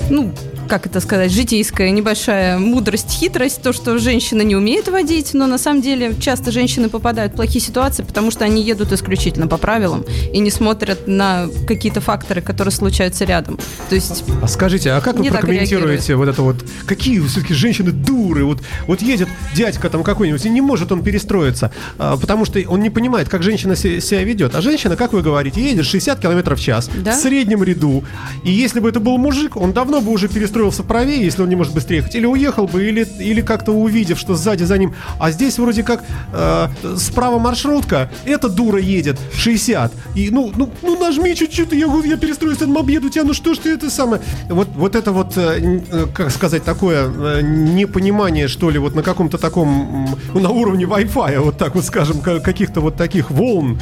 ну, 0.09 0.31
как 0.67 0.85
это 0.85 0.99
сказать, 0.99 1.31
житейская 1.31 1.89
небольшая 1.91 2.57
мудрость, 2.59 3.09
хитрость, 3.09 3.61
то, 3.61 3.73
что 3.73 3.97
женщина 3.97 4.41
не 4.41 4.55
умеет 4.55 4.87
водить, 4.87 5.33
но 5.33 5.47
на 5.47 5.57
самом 5.57 5.81
деле 5.81 6.15
часто 6.19 6.51
женщины 6.51 6.89
попадают 6.89 7.33
в 7.33 7.35
плохие 7.35 7.61
ситуации, 7.63 8.03
потому 8.03 8.31
что 8.31 8.45
они 8.45 8.61
едут 8.61 8.91
исключительно 8.91 9.47
по 9.47 9.57
правилам 9.57 10.03
и 10.33 10.39
не 10.39 10.51
смотрят 10.51 11.07
на 11.07 11.47
какие-то 11.67 12.01
факторы, 12.01 12.41
которые 12.41 12.71
случаются 12.71 13.25
рядом. 13.25 13.57
То 13.89 13.95
есть 13.95 14.23
А 14.41 14.47
скажите, 14.47 14.91
а 14.91 15.01
как 15.01 15.17
вы 15.17 15.25
прокомментируете 15.25 16.15
вот 16.15 16.27
это 16.27 16.41
вот? 16.41 16.57
Какие 16.85 17.19
все-таки 17.21 17.53
женщины 17.53 17.91
дуры? 17.91 18.43
Вот, 18.45 18.59
вот 18.87 19.01
едет 19.01 19.29
дядька 19.55 19.89
там 19.89 20.03
какой-нибудь, 20.03 20.45
и 20.45 20.49
не 20.49 20.61
может 20.61 20.91
он 20.91 21.03
перестроиться, 21.03 21.71
а, 21.97 22.17
потому 22.17 22.45
что 22.45 22.59
он 22.67 22.81
не 22.81 22.89
понимает, 22.89 23.29
как 23.29 23.43
женщина 23.43 23.75
се- 23.75 24.01
себя 24.01 24.23
ведет. 24.23 24.53
А 24.55 24.61
женщина, 24.61 24.95
как 24.95 25.13
вы 25.13 25.21
говорите, 25.21 25.61
едет 25.61 25.85
60 25.85 26.19
км 26.19 26.55
в 26.55 26.59
час 26.59 26.89
Да. 27.03 27.11
в 27.11 27.15
среднем 27.15 27.63
ряду. 27.63 28.03
И 28.43 28.51
если 28.51 28.79
бы 28.79 28.89
это 28.89 28.99
был 28.99 29.17
мужик, 29.17 29.55
он 29.55 29.71
давно 29.73 30.01
бы 30.01 30.11
уже 30.11 30.27
перестроился 30.27 30.56
правее, 30.87 31.23
если 31.23 31.41
он 31.43 31.49
не 31.49 31.55
может 31.55 31.73
быстрее 31.73 31.97
ехать. 31.97 32.15
Или 32.15 32.25
уехал 32.25 32.67
бы, 32.67 32.83
или, 32.83 33.07
или 33.19 33.41
как-то 33.41 33.71
увидев, 33.71 34.19
что 34.19 34.35
сзади 34.35 34.63
за 34.63 34.77
ним. 34.77 34.93
А 35.19 35.31
здесь 35.31 35.57
вроде 35.59 35.83
как 35.83 36.03
э, 36.33 36.67
справа 36.97 37.39
маршрутка, 37.39 38.09
эта 38.25 38.49
дура 38.49 38.79
едет 38.79 39.19
60. 39.35 39.91
И 40.15 40.29
ну, 40.31 40.51
ну, 40.55 40.69
ну 40.81 40.99
нажми 40.99 41.35
чуть-чуть, 41.35 41.71
я, 41.73 41.87
я 42.05 42.17
перестроюсь, 42.17 42.57
там 42.57 42.77
объеду 42.77 43.09
тебя, 43.09 43.23
ну 43.23 43.33
что 43.33 43.53
ж 43.53 43.59
ты 43.59 43.69
это 43.69 43.89
самое. 43.89 44.21
Вот, 44.49 44.67
вот 44.75 44.95
это 44.95 45.11
вот, 45.11 45.37
э, 45.37 45.81
э, 45.91 46.05
как 46.13 46.31
сказать, 46.31 46.63
такое 46.63 47.07
э, 47.07 47.41
непонимание, 47.41 48.47
что 48.47 48.69
ли, 48.69 48.79
вот 48.79 48.95
на 48.95 49.03
каком-то 49.03 49.37
таком, 49.37 50.09
ну, 50.33 50.39
на 50.39 50.49
уровне 50.49 50.85
Wi-Fi, 50.85 51.39
вот 51.39 51.57
так 51.57 51.75
вот 51.75 51.85
скажем, 51.85 52.21
ка- 52.21 52.39
каких-то 52.39 52.81
вот 52.81 52.95
таких 52.95 53.29
волн. 53.31 53.79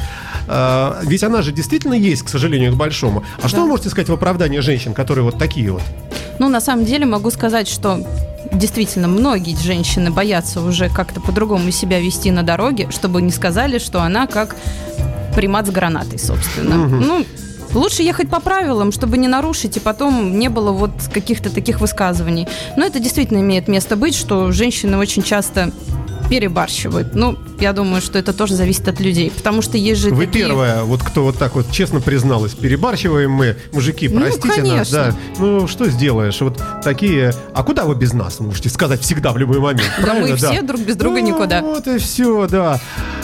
Э, 0.48 1.00
ведь 1.02 1.22
она 1.24 1.42
же 1.42 1.52
действительно 1.52 1.94
есть, 1.94 2.22
к 2.22 2.28
сожалению, 2.28 2.72
к 2.72 2.76
большому. 2.76 3.24
А 3.42 3.48
что 3.48 3.58
Да. 3.58 3.62
вы 3.62 3.68
можете 3.70 3.88
сказать 3.90 4.08
в 4.08 4.12
оправдании 4.12 4.60
женщин, 4.60 4.94
которые 4.94 5.24
вот 5.24 5.38
такие 5.38 5.70
вот? 5.72 5.82
Ну, 6.38 6.48
на 6.50 6.60
самом 6.66 6.84
деле 6.84 7.06
могу 7.06 7.30
сказать, 7.30 7.68
что 7.68 8.04
действительно 8.52 9.08
многие 9.08 9.56
женщины 9.56 10.10
боятся 10.10 10.60
уже 10.60 10.88
как-то 10.88 11.20
по-другому 11.20 11.70
себя 11.70 12.00
вести 12.00 12.30
на 12.30 12.42
дороге, 12.42 12.88
чтобы 12.90 13.22
не 13.22 13.30
сказали, 13.30 13.78
что 13.78 14.02
она 14.02 14.26
как 14.26 14.56
примат 15.34 15.66
с 15.66 15.70
гранатой, 15.70 16.18
собственно. 16.18 16.76
Мгм. 16.76 17.00
Ну, 17.00 17.26
лучше 17.72 18.02
ехать 18.02 18.28
по 18.28 18.40
правилам, 18.40 18.90
чтобы 18.90 19.16
не 19.16 19.28
нарушить, 19.28 19.76
и 19.76 19.80
потом 19.80 20.38
не 20.38 20.48
было 20.48 20.72
вот 20.72 20.90
каких-то 21.12 21.50
таких 21.50 21.80
высказываний. 21.80 22.48
Но 22.76 22.84
это 22.84 22.98
действительно 22.98 23.38
имеет 23.38 23.68
место 23.68 23.96
быть, 23.96 24.16
что 24.16 24.50
женщины 24.50 24.96
очень 24.96 25.22
часто 25.22 25.70
перебарщивают. 26.28 27.14
Ну, 27.14 27.38
я 27.60 27.72
думаю, 27.72 28.02
что 28.02 28.18
это 28.18 28.32
тоже 28.32 28.54
зависит 28.54 28.86
от 28.88 29.00
людей, 29.00 29.30
потому 29.30 29.62
что 29.62 29.78
есть 29.78 30.00
же 30.00 30.10
Вы 30.10 30.26
такие... 30.26 30.46
первая, 30.46 30.82
вот 30.84 31.02
кто 31.02 31.22
вот 31.24 31.38
так 31.38 31.54
вот 31.54 31.70
честно 31.70 32.00
призналась, 32.00 32.52
перебарщиваем 32.54 33.30
мы, 33.30 33.56
мужики, 33.72 34.08
Ну, 34.08 34.20
простите 34.20 34.48
нас, 34.48 34.56
конечно. 34.56 34.96
да. 34.96 35.16
Ну, 35.38 35.68
что 35.68 35.88
сделаешь? 35.88 36.40
Вот 36.40 36.60
такие, 36.82 37.32
а 37.54 37.62
куда 37.62 37.84
вы 37.84 37.94
без 37.94 38.12
нас, 38.12 38.40
можете 38.40 38.68
сказать 38.68 39.00
всегда 39.00 39.32
в 39.32 39.38
любой 39.38 39.58
момент, 39.60 39.90
Да 40.02 40.14
мы 40.14 40.26
правильно? 40.26 40.36
все 40.36 40.62
друг 40.62 40.80
без 40.80 40.96
друга 40.96 41.20
Ну, 41.20 41.26
никуда. 41.26 41.62
Вот 41.62 41.86
и 41.86 41.98
все, 41.98 42.46
да. 42.48 42.80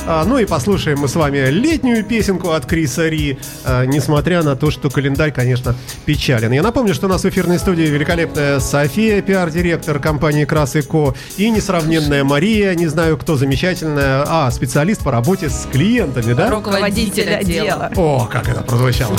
А, 0.06 0.24
ну 0.24 0.38
и 0.38 0.46
послушаем 0.46 0.98
мы 0.98 1.08
с 1.08 1.14
вами 1.14 1.48
летнюю 1.50 2.04
песенку 2.04 2.50
от 2.50 2.66
Криса 2.66 3.08
Ри, 3.08 3.38
а, 3.64 3.84
несмотря 3.84 4.42
на 4.42 4.56
то, 4.56 4.70
что 4.70 4.90
календарь, 4.90 5.32
конечно, 5.32 5.74
печален. 6.06 6.50
Я 6.52 6.62
напомню, 6.62 6.94
что 6.94 7.06
у 7.06 7.08
нас 7.10 7.22
в 7.22 7.28
эфирной 7.28 7.58
студии 7.58 7.84
великолепная 7.84 8.58
София, 8.60 9.22
пиар-директор 9.22 9.98
компании 10.00 10.44
Крас 10.44 10.74
и 10.76 10.82
Ко, 10.82 11.14
и 11.36 11.50
несравненная 11.50 12.24
Мария, 12.24 12.74
не 12.74 12.86
знаю 12.92 13.16
кто, 13.16 13.36
замечательная, 13.36 14.24
а, 14.26 14.50
специалист 14.50 15.02
по 15.02 15.10
работе 15.10 15.48
с 15.48 15.66
клиентами, 15.72 16.34
да? 16.34 16.50
руководитель 16.50 17.34
отдела. 17.34 17.90
О, 17.96 18.28
как 18.30 18.48
это 18.48 18.62
прозвучало. 18.62 19.16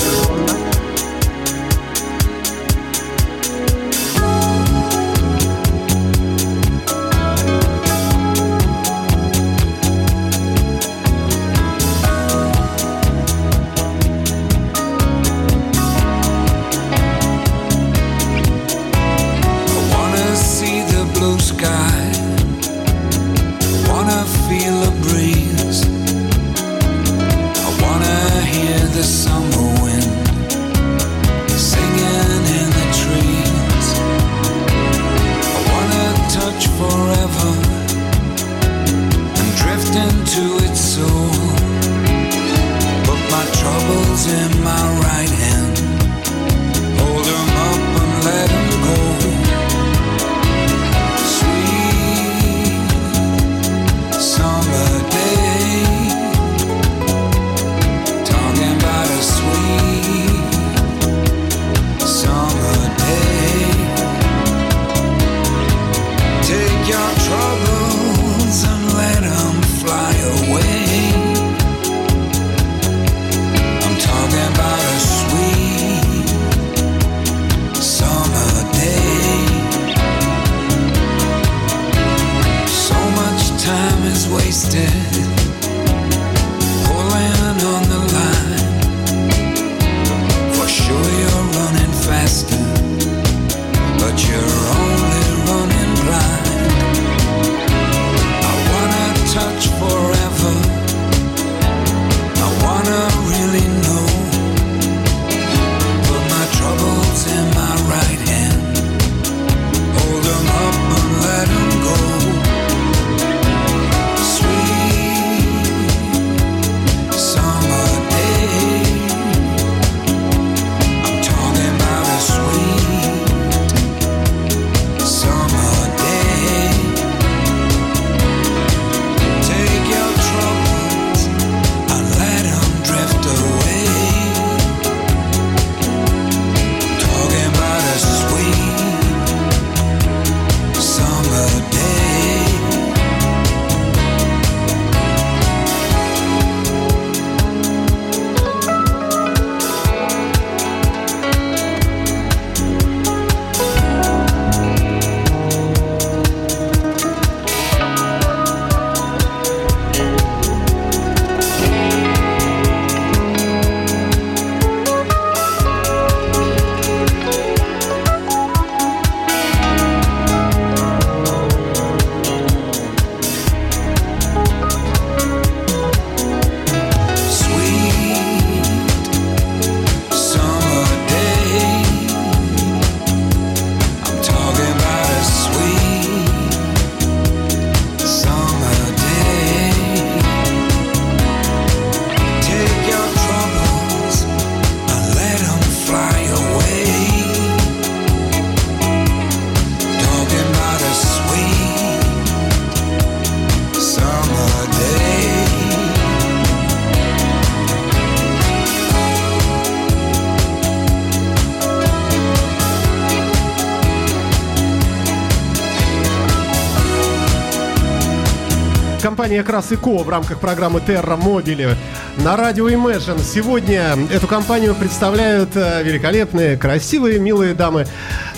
Компания 219.34 219.44
Крас 219.52 219.72
и 219.72 219.76
Ко 219.78 220.04
в 220.04 220.10
рамках 220.10 220.40
программы 220.40 220.80
Terra 220.80 221.20
Mobile 221.20 221.76
на 222.18 222.38
радио 222.38 222.70
Imagine. 222.70 223.20
Сегодня 223.24 223.98
эту 224.12 224.28
компанию 224.28 224.76
представляют 224.76 225.56
э, 225.56 225.82
великолепные, 225.82 226.56
красивые, 226.56 227.18
милые 227.18 227.56
дамы 227.56 227.88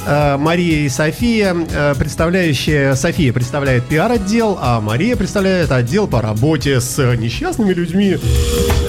э, 0.06 0.38
Мария 0.38 0.86
и 0.86 0.90
София, 0.90 1.54
э, 1.54 1.96
представляющие... 2.00 2.96
София 2.96 3.34
представляет 3.34 3.84
пиар-отдел, 3.84 4.58
а 4.62 4.80
Мария 4.80 5.18
представляет 5.18 5.70
отдел 5.74 6.08
по 6.08 6.22
работе 6.22 6.80
с 6.80 6.98
несчастными 7.18 7.74
людьми. 7.74 8.18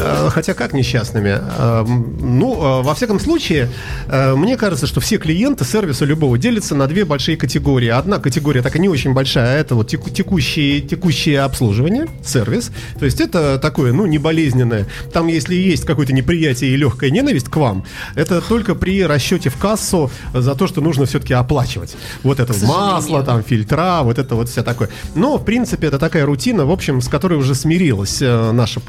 Э, 0.06 0.30
Хотя 0.30 0.54
как 0.54 0.72
несчастными? 0.72 1.38
Э, 1.58 1.84
Ну, 1.86 2.54
э, 2.54 2.82
во 2.82 2.94
всяком 2.94 3.20
случае, 3.20 3.68
э, 4.08 4.34
мне 4.34 4.56
кажется, 4.56 4.86
что 4.86 5.00
все 5.00 5.18
клиенты 5.18 5.64
сервиса 5.64 6.04
любого 6.04 6.38
делятся 6.38 6.74
на 6.74 6.86
две 6.86 7.04
большие 7.04 7.36
категории. 7.36 7.88
Одна 7.88 8.18
категория 8.18 8.62
такая 8.62 8.80
не 8.82 8.88
очень 8.88 9.12
большая, 9.12 9.60
это 9.60 9.74
вот 9.74 9.88
теку- 9.88 10.10
текущие, 10.10 10.80
текущее 10.80 11.40
обслуживание, 11.42 12.06
сервис. 12.24 12.70
То 12.98 13.04
есть 13.04 13.20
это 13.20 13.58
такое, 13.58 13.92
ну, 13.92 14.06
не 14.06 14.18
болезненное. 14.18 14.86
Там, 15.12 15.26
если 15.28 15.54
есть 15.54 15.84
какое-то 15.84 16.12
неприятие 16.12 16.70
и 16.70 16.76
легкая 16.76 17.10
ненависть 17.10 17.48
к 17.48 17.56
вам, 17.56 17.84
это 18.14 18.40
только 18.40 18.74
при 18.74 19.04
расчете 19.04 19.50
в 19.50 19.56
кассу 19.56 20.10
за 20.34 20.54
то, 20.54 20.66
что 20.66 20.80
нужно 20.80 21.06
все-таки 21.06 21.34
оплачивать. 21.34 21.96
Вот 22.22 22.40
это 22.40 22.52
масло, 22.66 23.22
там, 23.22 23.42
фильтра, 23.42 24.00
вот 24.02 24.18
это 24.18 24.34
вот 24.34 24.48
все 24.48 24.62
такое. 24.62 24.88
Но, 25.14 25.36
в 25.38 25.44
принципе, 25.44 25.86
это 25.88 25.98
такая 25.98 26.26
рутина, 26.26 26.64
в 26.66 26.70
общем, 26.70 27.00
с 27.00 27.08
которой 27.08 27.38
уже 27.38 27.54
смирилось 27.54 28.20
наше 28.20 28.80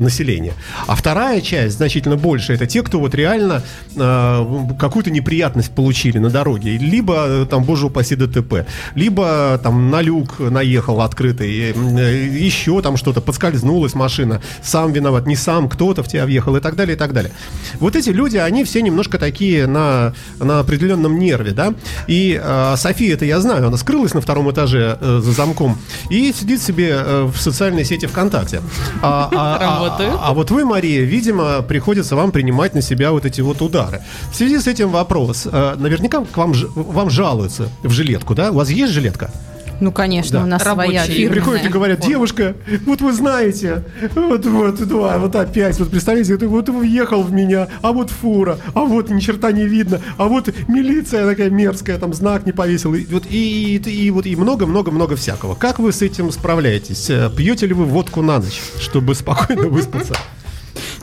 население. 0.00 0.54
А 0.86 0.94
вторая 0.94 1.40
часть, 1.40 1.76
значительно 1.76 2.16
больше, 2.16 2.52
это 2.54 2.66
те, 2.66 2.82
кто 2.82 2.98
вот 3.00 3.14
реально 3.14 3.62
э, 3.94 4.46
какую-то 4.78 5.10
неприятность 5.10 5.72
получили 5.74 6.18
на 6.18 6.30
дороге. 6.30 6.76
Либо, 6.78 7.14
э, 7.26 7.46
там, 7.48 7.64
боже 7.64 7.86
упаси, 7.86 8.14
ДТП. 8.16 8.66
Либо, 8.94 9.58
там, 9.62 9.90
на 9.90 10.00
люк 10.02 10.38
наехал 10.38 11.00
открытый. 11.00 11.72
э, 11.72 12.26
еще 12.36 12.80
там 12.82 12.96
что-то, 12.96 13.20
подскользнулась 13.20 13.94
машина. 13.94 14.40
Сам 14.62 14.92
виноват, 14.92 15.26
не 15.26 15.36
сам, 15.36 15.68
кто-то 15.68 16.02
в 16.02 16.08
тебя 16.08 16.24
въехал 16.26 16.56
и 16.56 16.60
так 16.60 16.76
далее, 16.76 16.94
и 16.96 16.98
так 16.98 17.12
далее. 17.12 17.32
Вот 17.80 17.96
эти 17.96 18.10
люди, 18.10 18.36
они 18.36 18.64
все 18.64 18.82
немножко 18.82 19.18
такие 19.18 19.66
на, 19.66 20.14
на 20.38 20.60
определенном 20.60 21.18
нерве, 21.18 21.52
да. 21.52 21.74
И 22.06 22.40
э, 22.42 22.74
София, 22.76 23.14
это 23.14 23.24
я 23.24 23.40
знаю, 23.40 23.66
она 23.68 23.76
скрылась 23.76 24.14
на 24.14 24.20
втором 24.20 24.50
этаже 24.50 24.98
э, 25.00 25.20
за 25.22 25.32
замком 25.32 25.78
и 26.10 26.32
сидит 26.32 26.62
себе 26.62 26.90
э, 26.98 27.24
в 27.32 27.40
социальной 27.40 27.84
сети 27.84 28.06
ВКонтакте. 28.06 28.60
А, 29.02 29.28
а- 29.32 29.56
а- 29.56 29.58
Работаю. 29.58 30.18
а 30.22 30.32
вот 30.32 30.50
вы, 30.50 30.55
Мария, 30.64 31.02
видимо, 31.02 31.62
приходится 31.62 32.16
вам 32.16 32.30
принимать 32.32 32.74
на 32.74 32.82
себя 32.82 33.12
вот 33.12 33.24
эти 33.26 33.40
вот 33.40 33.60
удары. 33.62 34.00
В 34.32 34.36
связи 34.36 34.58
с 34.58 34.66
этим 34.66 34.90
вопрос. 34.90 35.46
Э, 35.50 35.74
Наверняка 35.78 36.24
к 36.24 36.36
вам, 36.36 36.52
вам 36.74 37.10
жалуются 37.10 37.68
в 37.82 37.90
жилетку, 37.90 38.34
да? 38.34 38.50
У 38.50 38.54
вас 38.54 38.70
есть 38.70 38.92
жилетка? 38.92 39.30
Ну, 39.78 39.92
конечно, 39.92 40.38
Да. 40.38 40.44
у 40.44 40.48
нас 40.48 40.62
своя 40.62 40.74
Рабочие. 40.74 41.04
И 41.04 41.08
фирменная. 41.08 41.32
приходят 41.34 41.66
и 41.66 41.68
говорят, 41.68 42.00
девушка, 42.00 42.54
вот 42.86 43.02
вы 43.02 43.12
знаете, 43.12 43.84
вот, 44.14 44.46
вот, 44.46 44.88
да, 44.88 45.18
вот 45.18 45.36
опять, 45.36 45.78
вот 45.78 45.90
представляете, 45.90 46.38
вот 46.46 46.70
въехал 46.70 47.22
в 47.22 47.30
меня, 47.30 47.68
а 47.82 47.92
вот 47.92 48.08
фура, 48.10 48.58
а 48.72 48.80
вот 48.80 49.10
ни 49.10 49.20
черта 49.20 49.52
не 49.52 49.66
видно, 49.66 50.00
а 50.16 50.28
вот 50.28 50.48
милиция 50.68 51.26
такая 51.28 51.50
мерзкая, 51.50 51.98
там 51.98 52.14
знак 52.14 52.46
не 52.46 52.52
повесил, 52.52 52.94
и 52.94 53.04
вот 53.04 53.24
и, 53.28 53.76
и, 53.76 53.90
и 54.06 54.10
вот 54.10 54.24
и 54.24 54.34
много-много-много 54.34 55.14
всякого. 55.14 55.54
Как 55.54 55.78
вы 55.78 55.92
с 55.92 56.00
этим 56.00 56.32
справляетесь? 56.32 57.10
Э, 57.10 57.28
Пьете 57.36 57.66
ли 57.66 57.74
вы 57.74 57.84
водку 57.84 58.22
на 58.22 58.38
ночь, 58.38 58.62
чтобы 58.80 59.14
спокойно 59.14 59.68
выспаться? 59.68 60.14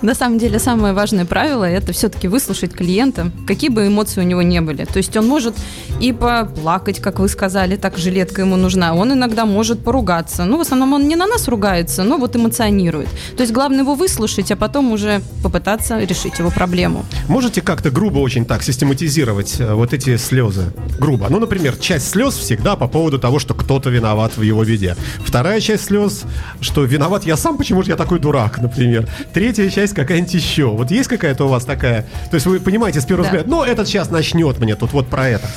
На 0.03 0.15
самом 0.15 0.37
деле, 0.37 0.59
самое 0.59 0.93
важное 0.93 1.23
правило– 1.23 1.63
это 1.63 1.93
все-таки 1.93 2.27
выслушать 2.27 2.73
клиента, 2.73 3.31
какие 3.47 3.69
бы 3.69 3.87
эмоции 3.87 4.19
у 4.19 4.25
него 4.25 4.41
не 4.41 4.59
были. 4.59 4.83
То 4.83 4.97
есть 4.97 5.15
он 5.15 5.27
может 5.27 5.55
и 6.01 6.11
поплакать, 6.11 6.99
как 6.99 7.19
вы 7.19 7.29
сказали, 7.29 7.77
так 7.77 7.97
жилетка 7.97 8.41
ему 8.41 8.57
нужна. 8.57 8.93
Он 8.95 9.13
иногда 9.13 9.45
может 9.45 9.81
поругаться. 9.81 10.43
Ну, 10.43 10.57
в 10.57 10.61
основном 10.61 10.91
он 10.91 11.07
не 11.07 11.15
на 11.15 11.25
нас 11.25 11.47
ругается, 11.47 12.03
но 12.03 12.17
вот 12.17 12.35
эмоционирует. 12.35 13.07
То 13.37 13.43
есть 13.43 13.53
главное 13.53 13.79
его 13.79 13.95
выслушать, 13.95 14.51
а 14.51 14.57
потом 14.57 14.91
уже 14.91 15.21
попытаться 15.41 15.97
решить 15.99 16.37
его 16.37 16.51
проблему. 16.51 17.05
Можете 17.29 17.61
как-то 17.61 17.89
грубо 17.89 18.19
очень 18.19 18.43
так 18.43 18.61
систематизировать 18.61 19.61
э, 19.61 19.73
вот 19.73 19.93
эти 19.93 20.17
слезы? 20.17 20.65
Грубо. 20.99 21.27
Ну, 21.29 21.39
например, 21.39 21.77
часть 21.77 22.09
слез 22.09 22.33
всегда 22.33 22.75
по 22.75 22.89
поводу 22.89 23.19
того, 23.19 23.39
что 23.39 23.53
кто-то 23.53 23.89
виноват 23.89 24.35
в 24.35 24.41
его 24.41 24.65
беде. 24.65 24.97
Вторая 25.25 25.61
часть 25.61 25.85
слез, 25.85 26.23
что 26.59 26.83
виноват 26.83 27.25
я 27.25 27.37
сам, 27.37 27.57
почему 27.57 27.83
же 27.83 27.91
я 27.91 27.95
такой 27.95 28.19
дурак, 28.19 28.59
например. 28.61 29.07
Третья 29.33 29.69
часть 29.69 29.92
какая-нибудь 29.93 30.33
еще. 30.33 30.65
Вот 30.67 30.91
есть 30.91 31.09
какая-то 31.09 31.45
у 31.45 31.47
вас 31.49 31.65
такая... 31.65 32.03
То 32.29 32.35
есть 32.35 32.45
вы 32.45 32.59
понимаете 32.59 33.01
с 33.01 33.05
первого 33.05 33.23
Да. 33.25 33.29
взгляда, 33.37 33.49
ну, 33.49 33.63
этот 33.63 33.87
сейчас 33.87 34.09
начнет 34.11 34.59
мне 34.59 34.75
тут 34.75 34.93
вот 34.93 35.07
про 35.07 35.27
это. 35.29 35.47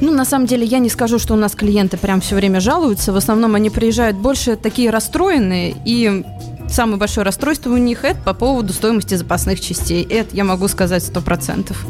Ну, 0.00 0.12
на 0.12 0.24
самом 0.26 0.46
деле, 0.46 0.64
я 0.66 0.78
не 0.78 0.90
скажу, 0.90 1.18
что 1.18 1.32
у 1.34 1.36
нас 1.38 1.54
клиенты 1.54 1.96
прям 1.96 2.20
все 2.20 2.34
время 2.36 2.60
жалуются. 2.60 3.12
В 3.12 3.16
основном 3.16 3.54
они 3.54 3.70
приезжают 3.70 4.16
больше 4.18 4.56
такие 4.56 4.90
расстроенные, 4.90 5.74
и 5.86 6.22
самое 6.68 6.98
большое 6.98 7.24
расстройство 7.24 7.70
у 7.70 7.78
них 7.78 8.04
это 8.04 8.20
по 8.20 8.34
поводу 8.34 8.74
стоимости 8.74 9.14
запасных 9.14 9.58
частей. 9.60 10.02
Это 10.04 10.36
я 10.36 10.44
могу 10.44 10.68
сказать 10.68 11.02
сто 11.02 11.22
процентов. 11.22 11.86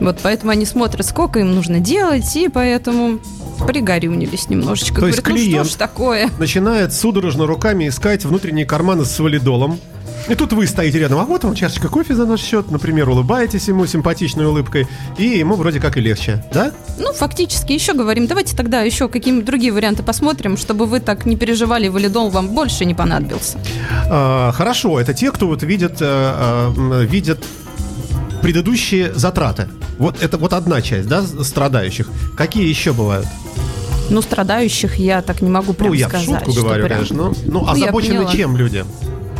Вот 0.00 0.18
поэтому 0.22 0.52
они 0.52 0.64
смотрят, 0.64 1.04
сколько 1.04 1.40
им 1.40 1.54
нужно 1.54 1.80
делать, 1.80 2.34
и 2.36 2.48
поэтому 2.48 3.18
пригорюнились 3.66 4.48
немножечко. 4.48 5.00
То 5.00 5.08
есть 5.08 5.20
Говорят, 5.20 5.38
ну 5.40 5.44
клиент- 5.46 5.66
что 5.66 5.74
ж 5.74 5.78
такое? 5.78 6.30
Начинает 6.38 6.92
судорожно 6.94 7.46
руками 7.46 7.88
искать 7.88 8.24
внутренние 8.24 8.64
карманы 8.64 9.04
с 9.04 9.18
валидолом. 9.18 9.78
И 10.28 10.34
тут 10.34 10.52
вы 10.52 10.66
стоите 10.66 10.98
рядом, 10.98 11.18
а 11.20 11.24
вот 11.24 11.44
вам 11.44 11.54
чашечка 11.54 11.88
кофе 11.88 12.14
за 12.14 12.26
наш 12.26 12.40
счет, 12.40 12.70
например, 12.70 13.08
улыбаетесь 13.08 13.66
ему 13.68 13.86
симпатичной 13.86 14.44
улыбкой, 14.44 14.86
и 15.16 15.24
ему 15.24 15.54
вроде 15.54 15.80
как 15.80 15.96
и 15.96 16.00
легче, 16.00 16.44
да? 16.52 16.72
Ну, 16.98 17.12
фактически, 17.14 17.72
еще 17.72 17.94
говорим, 17.94 18.26
давайте 18.26 18.54
тогда 18.54 18.82
еще 18.82 19.08
какие-нибудь 19.08 19.46
другие 19.46 19.72
варианты 19.72 20.02
посмотрим, 20.02 20.58
чтобы 20.58 20.84
вы 20.84 21.00
так 21.00 21.24
не 21.24 21.36
переживали, 21.36 21.88
валидол 21.88 22.28
вам 22.28 22.48
больше 22.50 22.84
не 22.84 22.94
понадобился. 22.94 23.58
А, 24.10 24.52
хорошо, 24.52 25.00
это 25.00 25.14
те, 25.14 25.32
кто 25.32 25.46
вот 25.46 25.62
видит, 25.62 25.96
э, 26.00 26.04
э, 26.04 26.72
м, 26.76 27.06
видит 27.06 27.42
предыдущие 28.42 29.14
затраты. 29.14 29.68
Вот 29.98 30.22
это 30.22 30.36
вот 30.36 30.52
одна 30.52 30.82
часть, 30.82 31.08
да, 31.08 31.22
страдающих. 31.22 32.08
Какие 32.36 32.68
еще 32.68 32.92
бывают? 32.92 33.26
Ну, 34.10 34.20
страдающих 34.22 34.96
я 34.96 35.22
так 35.22 35.40
не 35.42 35.50
могу 35.50 35.72
прям 35.72 35.88
ну, 35.90 35.94
я 35.94 36.06
в 36.06 36.10
сказать. 36.10 36.26
шутку 36.28 36.52
что 36.52 36.62
говорю, 36.62 36.84
прям- 36.84 36.98
конечно. 36.98 37.16
Ну, 37.16 37.34
ну, 37.46 37.60
Ну, 37.64 37.68
озабочены 37.68 38.30
чем 38.30 38.56
люди? 38.56 38.84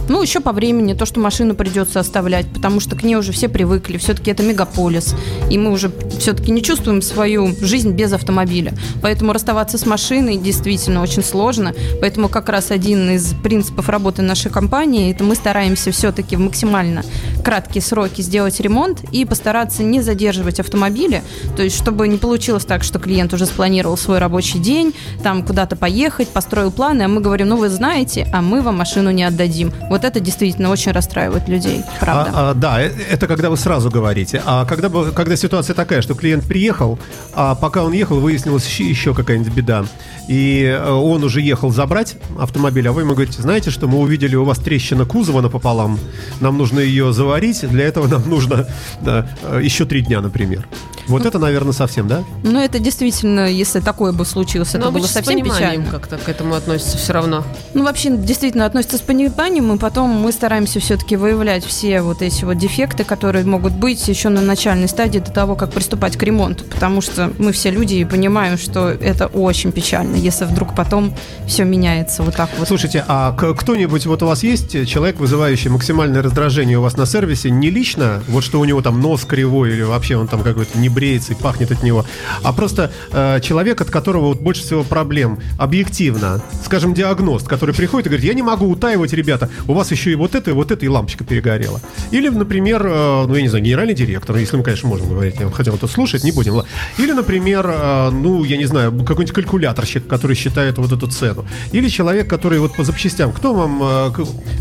Ну, 0.08 0.22
еще 0.22 0.40
по 0.40 0.52
времени, 0.52 0.94
то, 0.94 1.04
что 1.06 1.20
машину 1.20 1.54
придется 1.54 2.00
оставлять, 2.00 2.46
потому 2.52 2.80
что 2.80 2.96
к 2.96 3.02
ней 3.02 3.16
уже 3.16 3.32
все 3.32 3.48
привыкли. 3.48 3.98
Все-таки 3.98 4.30
это 4.30 4.42
мегаполис. 4.42 5.14
И 5.50 5.58
мы 5.58 5.70
уже 5.70 5.92
все-таки 6.18 6.50
не 6.50 6.62
чувствуем 6.62 7.02
свою 7.02 7.54
жизнь 7.60 7.92
без 7.92 8.12
автомобиля. 8.12 8.72
Поэтому 9.02 9.32
расставаться 9.32 9.76
с 9.76 9.86
машиной 9.86 10.36
действительно 10.36 11.02
очень 11.02 11.22
сложно. 11.22 11.74
Поэтому 12.00 12.28
как 12.28 12.48
раз 12.48 12.70
один 12.70 13.10
из 13.10 13.34
принципов 13.34 13.88
работы 13.88 14.22
нашей 14.22 14.50
компании, 14.50 15.12
это 15.12 15.24
мы 15.24 15.34
стараемся 15.34 15.90
все-таки 15.92 16.36
в 16.36 16.40
максимально 16.40 17.02
краткие 17.44 17.82
сроки 17.82 18.22
сделать 18.22 18.60
ремонт 18.60 19.04
и 19.12 19.24
постараться 19.24 19.82
не 19.82 20.00
задерживать 20.00 20.60
автомобили. 20.60 21.22
То 21.56 21.62
есть, 21.62 21.76
чтобы 21.76 22.08
не 22.08 22.18
получилось 22.18 22.64
так, 22.64 22.82
что 22.82 22.98
клиент 22.98 23.32
уже 23.34 23.46
спланировал 23.46 23.96
свой 23.96 24.18
рабочий 24.18 24.58
день, 24.58 24.94
там 25.22 25.42
куда-то 25.44 25.76
поехать, 25.76 26.28
построил 26.28 26.70
планы, 26.70 27.02
а 27.02 27.08
мы 27.08 27.20
говорим, 27.20 27.48
ну 27.48 27.56
вы 27.56 27.68
знаете, 27.68 28.26
а 28.32 28.40
мы 28.40 28.62
вам 28.62 28.78
машину 28.78 29.10
не 29.10 29.24
отдадим. 29.24 29.72
Вот 29.90 29.97
это 30.04 30.20
действительно 30.20 30.70
очень 30.70 30.92
расстраивает 30.92 31.48
людей, 31.48 31.82
правда. 32.00 32.30
А, 32.34 32.50
а, 32.50 32.54
да, 32.54 32.80
э- 32.82 32.90
это 33.10 33.26
когда 33.26 33.50
вы 33.50 33.56
сразу 33.56 33.90
говорите. 33.90 34.42
А 34.44 34.64
когда, 34.64 34.88
когда 35.12 35.36
ситуация 35.36 35.74
такая, 35.74 36.02
что 36.02 36.14
клиент 36.14 36.44
приехал, 36.44 36.98
а 37.34 37.54
пока 37.54 37.84
он 37.84 37.92
ехал, 37.92 38.20
выяснилась 38.20 38.66
еще, 38.66 38.84
еще 38.88 39.14
какая-нибудь 39.14 39.52
беда. 39.52 39.84
И 40.28 40.62
э, 40.64 40.90
он 40.90 41.24
уже 41.24 41.40
ехал 41.40 41.70
забрать 41.70 42.16
автомобиль, 42.38 42.86
а 42.88 42.92
вы 42.92 43.02
ему 43.02 43.14
говорите, 43.14 43.40
знаете, 43.40 43.70
что 43.70 43.88
мы 43.88 43.98
увидели 43.98 44.36
у 44.36 44.44
вас 44.44 44.58
трещина 44.58 45.06
кузова 45.06 45.40
напополам, 45.40 45.98
нам 46.40 46.58
нужно 46.58 46.80
ее 46.80 47.12
заварить, 47.12 47.66
для 47.68 47.84
этого 47.86 48.06
нам 48.08 48.28
нужно 48.28 48.66
да, 49.00 49.26
э, 49.42 49.60
еще 49.62 49.86
три 49.86 50.02
дня, 50.02 50.20
например. 50.20 50.68
Вот 51.06 51.24
это, 51.24 51.38
наверное, 51.38 51.72
совсем, 51.72 52.06
да? 52.06 52.22
Ну, 52.42 52.60
это 52.60 52.78
действительно, 52.78 53.50
если 53.50 53.80
такое 53.80 54.12
бы 54.12 54.26
случилось, 54.26 54.68
это 54.70 54.78
Но 54.78 54.84
было 54.86 54.98
обычно 54.98 55.08
с 55.08 55.12
совсем 55.12 55.40
пониманием 55.40 55.70
печально. 55.84 55.90
как-то 55.90 56.18
к 56.18 56.28
этому 56.28 56.54
относятся 56.54 56.98
все 56.98 57.14
равно. 57.14 57.44
Ну, 57.72 57.84
вообще, 57.84 58.14
действительно, 58.14 58.66
относится 58.66 58.98
с 58.98 59.00
пониманием, 59.00 59.72
и 59.72 59.78
потом 59.88 60.10
мы 60.10 60.32
стараемся 60.32 60.80
все-таки 60.80 61.16
выявлять 61.16 61.64
все 61.64 62.02
вот 62.02 62.20
эти 62.20 62.44
вот 62.44 62.58
дефекты, 62.58 63.04
которые 63.04 63.46
могут 63.46 63.72
быть 63.72 64.06
еще 64.06 64.28
на 64.28 64.42
начальной 64.42 64.86
стадии 64.86 65.18
до 65.18 65.32
того, 65.32 65.56
как 65.56 65.72
приступать 65.72 66.14
к 66.18 66.22
ремонту, 66.22 66.64
потому 66.64 67.00
что 67.00 67.32
мы 67.38 67.52
все 67.52 67.70
люди 67.70 67.94
и 67.94 68.04
понимаем, 68.04 68.58
что 68.58 68.90
это 68.90 69.28
очень 69.28 69.72
печально, 69.72 70.16
если 70.16 70.44
вдруг 70.44 70.74
потом 70.74 71.14
все 71.46 71.64
меняется 71.64 72.22
вот 72.22 72.36
так 72.36 72.50
вот. 72.58 72.68
Слушайте, 72.68 73.02
а 73.08 73.32
кто-нибудь, 73.32 74.04
вот 74.04 74.22
у 74.22 74.26
вас 74.26 74.42
есть 74.42 74.86
человек, 74.86 75.18
вызывающий 75.18 75.70
максимальное 75.70 76.22
раздражение 76.22 76.76
у 76.76 76.82
вас 76.82 76.98
на 76.98 77.06
сервисе, 77.06 77.50
не 77.50 77.70
лично, 77.70 78.22
вот 78.28 78.44
что 78.44 78.60
у 78.60 78.66
него 78.66 78.82
там 78.82 79.00
нос 79.00 79.24
кривой 79.24 79.70
или 79.70 79.80
вообще 79.80 80.18
он 80.18 80.28
там 80.28 80.42
какой-то 80.42 80.78
не 80.78 80.90
бреется 80.90 81.32
и 81.32 81.34
пахнет 81.34 81.70
от 81.70 81.82
него, 81.82 82.04
а 82.42 82.52
просто 82.52 82.92
э, 83.10 83.40
человек, 83.40 83.80
от 83.80 83.88
которого 83.88 84.26
вот 84.26 84.40
больше 84.40 84.60
всего 84.60 84.84
проблем, 84.84 85.38
объективно, 85.56 86.42
скажем, 86.62 86.92
диагност, 86.92 87.48
который 87.48 87.74
приходит 87.74 88.08
и 88.08 88.10
говорит, 88.10 88.26
я 88.26 88.34
не 88.34 88.42
могу 88.42 88.68
утаивать, 88.68 89.14
ребята, 89.14 89.48
у 89.66 89.77
вас 89.78 89.90
еще 89.90 90.12
и 90.12 90.14
вот 90.14 90.34
это, 90.34 90.50
и 90.50 90.52
вот 90.52 90.70
это, 90.70 90.84
и 90.84 90.88
лампочка 90.88 91.24
перегорела. 91.24 91.80
Или, 92.10 92.28
например, 92.28 92.86
э, 92.86 93.24
ну, 93.26 93.34
я 93.34 93.42
не 93.42 93.48
знаю, 93.48 93.64
генеральный 93.64 93.94
директор, 93.94 94.36
если 94.36 94.56
мы, 94.56 94.62
конечно, 94.62 94.88
можем 94.88 95.08
говорить, 95.08 95.36
я 95.40 95.48
хотел 95.50 95.74
это 95.74 95.86
слушать, 95.86 96.24
не 96.24 96.32
будем. 96.32 96.62
Или, 96.98 97.12
например, 97.12 97.66
э, 97.68 98.10
ну, 98.10 98.44
я 98.44 98.56
не 98.56 98.66
знаю, 98.66 98.92
какой-нибудь 98.92 99.32
калькуляторщик, 99.32 100.06
который 100.06 100.36
считает 100.36 100.78
вот 100.78 100.92
эту 100.92 101.06
цену. 101.06 101.46
Или 101.72 101.88
человек, 101.88 102.28
который 102.28 102.58
вот 102.58 102.76
по 102.76 102.84
запчастям. 102.84 103.32
Кто 103.32 103.54
вам, 103.54 103.80
э, 103.82 104.10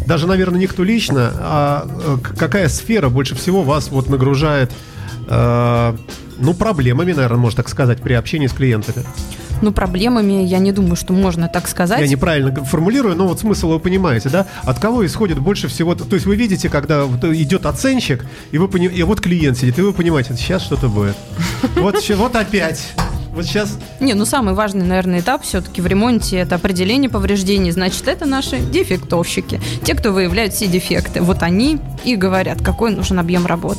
даже, 0.06 0.28
наверное, 0.28 0.60
никто 0.60 0.84
лично, 0.84 1.32
а 1.36 1.88
какая 2.38 2.70
сфера 2.70 3.10
больше 3.10 3.36
всего 3.36 3.64
вас 3.64 3.90
вот 3.90 4.10
нагружает, 4.10 4.72
ну, 5.30 6.54
проблемами, 6.58 7.12
наверное, 7.12 7.38
можно 7.38 7.58
так 7.58 7.70
сказать, 7.70 8.02
при 8.02 8.14
общении 8.14 8.48
с 8.48 8.54
клиентами? 8.54 9.04
Ну, 9.62 9.72
проблемами 9.72 10.44
я 10.44 10.60
не 10.60 10.72
думаю, 10.72 10.96
что 10.96 11.14
можно 11.14 11.48
так 11.48 11.68
сказать. 11.68 12.00
Я 12.02 12.08
неправильно 12.08 12.64
формулирую, 12.64 13.16
но 13.16 13.28
вот 13.28 13.40
смысл 13.40 13.70
вы 13.70 13.80
понимаете, 13.80 14.30
да? 14.30 14.46
От 14.64 14.80
кого 14.80 15.06
исходит 15.06 15.40
больше 15.40 15.68
всего? 15.68 15.96
То 15.96 16.16
есть 16.16 16.26
вы 16.26 16.36
видите, 16.36 16.70
когда 16.70 17.06
идет 17.06 17.66
оценщик, 17.66 18.26
и 18.52 18.58
вы 18.58 18.68
пони- 18.68 18.94
и 18.94 19.04
вот 19.04 19.22
клиент 19.22 19.58
сидит, 19.58 19.80
и 19.80 19.82
вы 19.82 19.94
понимаете, 19.94 20.36
сейчас 20.36 20.64
что-то 20.64 20.88
будет. 20.90 21.16
Вот, 21.76 21.96
вот 22.10 22.36
опять. 22.36 22.94
Вот 23.34 23.46
сейчас 23.46 23.78
Не, 24.00 24.16
ну 24.16 24.26
самый 24.26 24.56
важный, 24.56 24.84
наверное, 24.84 25.20
этап 25.20 25.44
все-таки 25.44 25.80
в 25.80 25.86
ремонте 25.86 26.38
это 26.38 26.56
определение 26.56 27.10
повреждений. 27.10 27.70
Значит, 27.70 28.08
это 28.08 28.26
наши 28.26 28.60
дефектовщики. 28.60 29.62
Те, 29.84 29.94
кто 29.94 30.12
выявляют 30.12 30.54
все 30.54 30.66
дефекты. 30.66 31.22
Вот 31.22 31.44
они 31.44 31.78
и 32.04 32.16
говорят, 32.16 32.64
какой 32.64 32.92
нужен 32.92 33.20
объем 33.20 33.46
работ. 33.46 33.78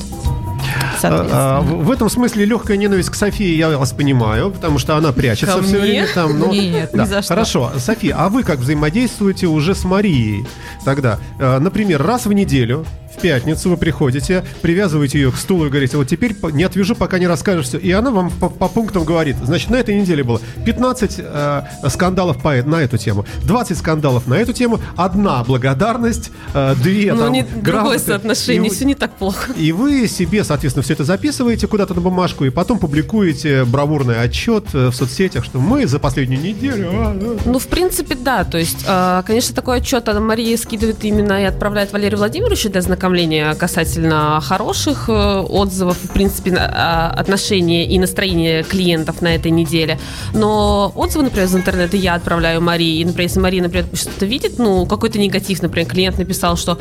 А, 0.99 1.01
Соответственно. 1.01 1.61
в 1.61 1.85
в 1.85 1.91
этом 1.91 2.09
смысле 2.09 2.45
легкая 2.45 2.77
ненависть 2.77 3.11
к 3.11 3.15
Софии 3.15 3.55
я 3.57 3.69
вас 3.79 3.93
понимаю, 3.93 4.51
потому 4.51 4.79
что 4.79 4.97
она 4.97 5.13
прячется 5.13 5.57
Ко 5.57 5.63
все 5.63 5.73
мне? 5.73 5.81
время 5.81 6.07
там. 6.15 6.39
но- 6.39 6.53
Нет, 6.53 6.93
ни 6.93 6.97
Да, 6.99 7.07
за 7.07 7.23
что. 7.23 7.29
Хорошо, 7.35 7.73
София, 7.79 8.15
а 8.19 8.29
вы 8.29 8.43
как 8.43 8.59
взаимодействуете 8.59 9.47
уже 9.47 9.75
с 9.75 9.85
Марией 9.85 10.47
тогда? 10.85 11.19
Э, 11.39 11.59
Например, 11.59 12.03
раз 12.03 12.27
в 12.27 12.33
неделю, 12.33 12.85
в 13.19 13.21
пятницу 13.21 13.69
вы 13.71 13.77
приходите, 13.77 14.45
привязываете 14.63 15.19
ее 15.19 15.33
к 15.33 15.37
стулу 15.37 15.67
и 15.67 15.69
говорите, 15.69 15.97
вот 15.97 16.07
теперь 16.07 16.37
не 16.53 16.63
отвяжу, 16.65 16.95
пока 16.95 17.19
не 17.19 17.27
расскажешь 17.27 17.67
все. 17.67 17.79
И 17.79 17.91
она 17.91 18.11
вам 18.11 18.31
по, 18.31 18.49
по 18.49 18.69
пунктам 18.69 19.05
говорит, 19.05 19.37
значит, 19.43 19.71
на 19.71 19.77
этой 19.77 20.01
неделе 20.01 20.23
было 20.23 20.41
15 20.65 21.15
э, 21.19 21.63
скандалов 21.89 22.41
по, 22.41 22.57
э- 22.57 22.63
на 22.63 22.77
эту 22.77 22.97
тему, 22.97 23.27
20 23.45 23.77
скандалов 23.77 24.27
на 24.29 24.35
эту 24.35 24.53
тему, 24.53 24.81
одна 24.97 25.43
благодарность, 25.43 26.31
э, 26.55 26.75
две 26.81 27.13
Ну, 27.13 27.21
там 27.23 27.33
не 27.33 27.43
грамоты. 27.43 27.63
другое 27.65 27.99
соотношение, 27.99 28.71
И 28.71 28.75
все 28.75 28.85
не 28.85 28.95
так 28.95 29.13
плохо. 29.17 29.53
и 29.57 29.73
вы 29.73 30.07
себе, 30.07 30.45
соответственно, 30.45 30.85
все 30.85 30.93
это 30.95 31.05
записываете 31.05 31.67
куда-то 31.67 31.95
на 31.95 32.01
бумажку 32.01 32.45
и 32.45 32.51
потом 32.51 32.79
публикуете 32.79 33.65
бравурный 33.65 34.21
отчет 34.21 34.67
э, 34.75 34.89
в 34.89 34.95
соцсетях, 34.95 35.45
что 35.45 35.59
мы 35.59 35.87
за 35.87 35.99
последнюю 35.99 36.41
неделю... 36.43 36.89
а, 36.93 37.17
а». 37.19 37.37
Ну, 37.45 37.59
в 37.59 37.67
принципе, 37.67 38.15
да. 38.15 38.45
То 38.45 38.59
есть, 38.59 38.85
э, 38.87 39.23
конечно, 39.27 39.55
такой 39.57 39.79
отчет 39.79 40.09
Анна 40.09 40.21
Мария 40.21 40.57
скидывает 40.57 41.03
именно 41.05 41.43
и 41.43 41.45
отправляет 41.45 41.93
Валерию 41.93 42.19
Владимировичу 42.19 42.71
для 42.71 42.81
ознакомления 43.09 43.55
касательно 43.55 44.41
хороших 44.41 45.09
э, 45.09 45.41
отзывов, 45.41 45.97
в 45.97 46.13
принципе, 46.13 46.55
а, 46.59 47.11
отношения 47.17 47.87
и 47.87 47.99
настроения 47.99 48.63
клиентов 48.63 49.23
на 49.23 49.35
этой 49.35 49.51
неделе. 49.51 49.99
Но 50.35 50.93
отзывы, 50.95 51.25
например, 51.25 51.47
из 51.47 51.55
интернета 51.57 51.97
я 51.97 52.15
отправляю 52.15 52.61
Марии. 52.61 53.01
И, 53.01 53.05
например, 53.05 53.29
если 53.29 53.41
Мария, 53.41 53.63
например, 53.63 53.87
что-то 53.95 54.27
видит, 54.27 54.59
ну, 54.59 54.87
какой-то 54.87 55.19
негатив, 55.19 55.63
например, 55.63 55.89
клиент 55.89 56.19
написал, 56.19 56.57
что, 56.57 56.79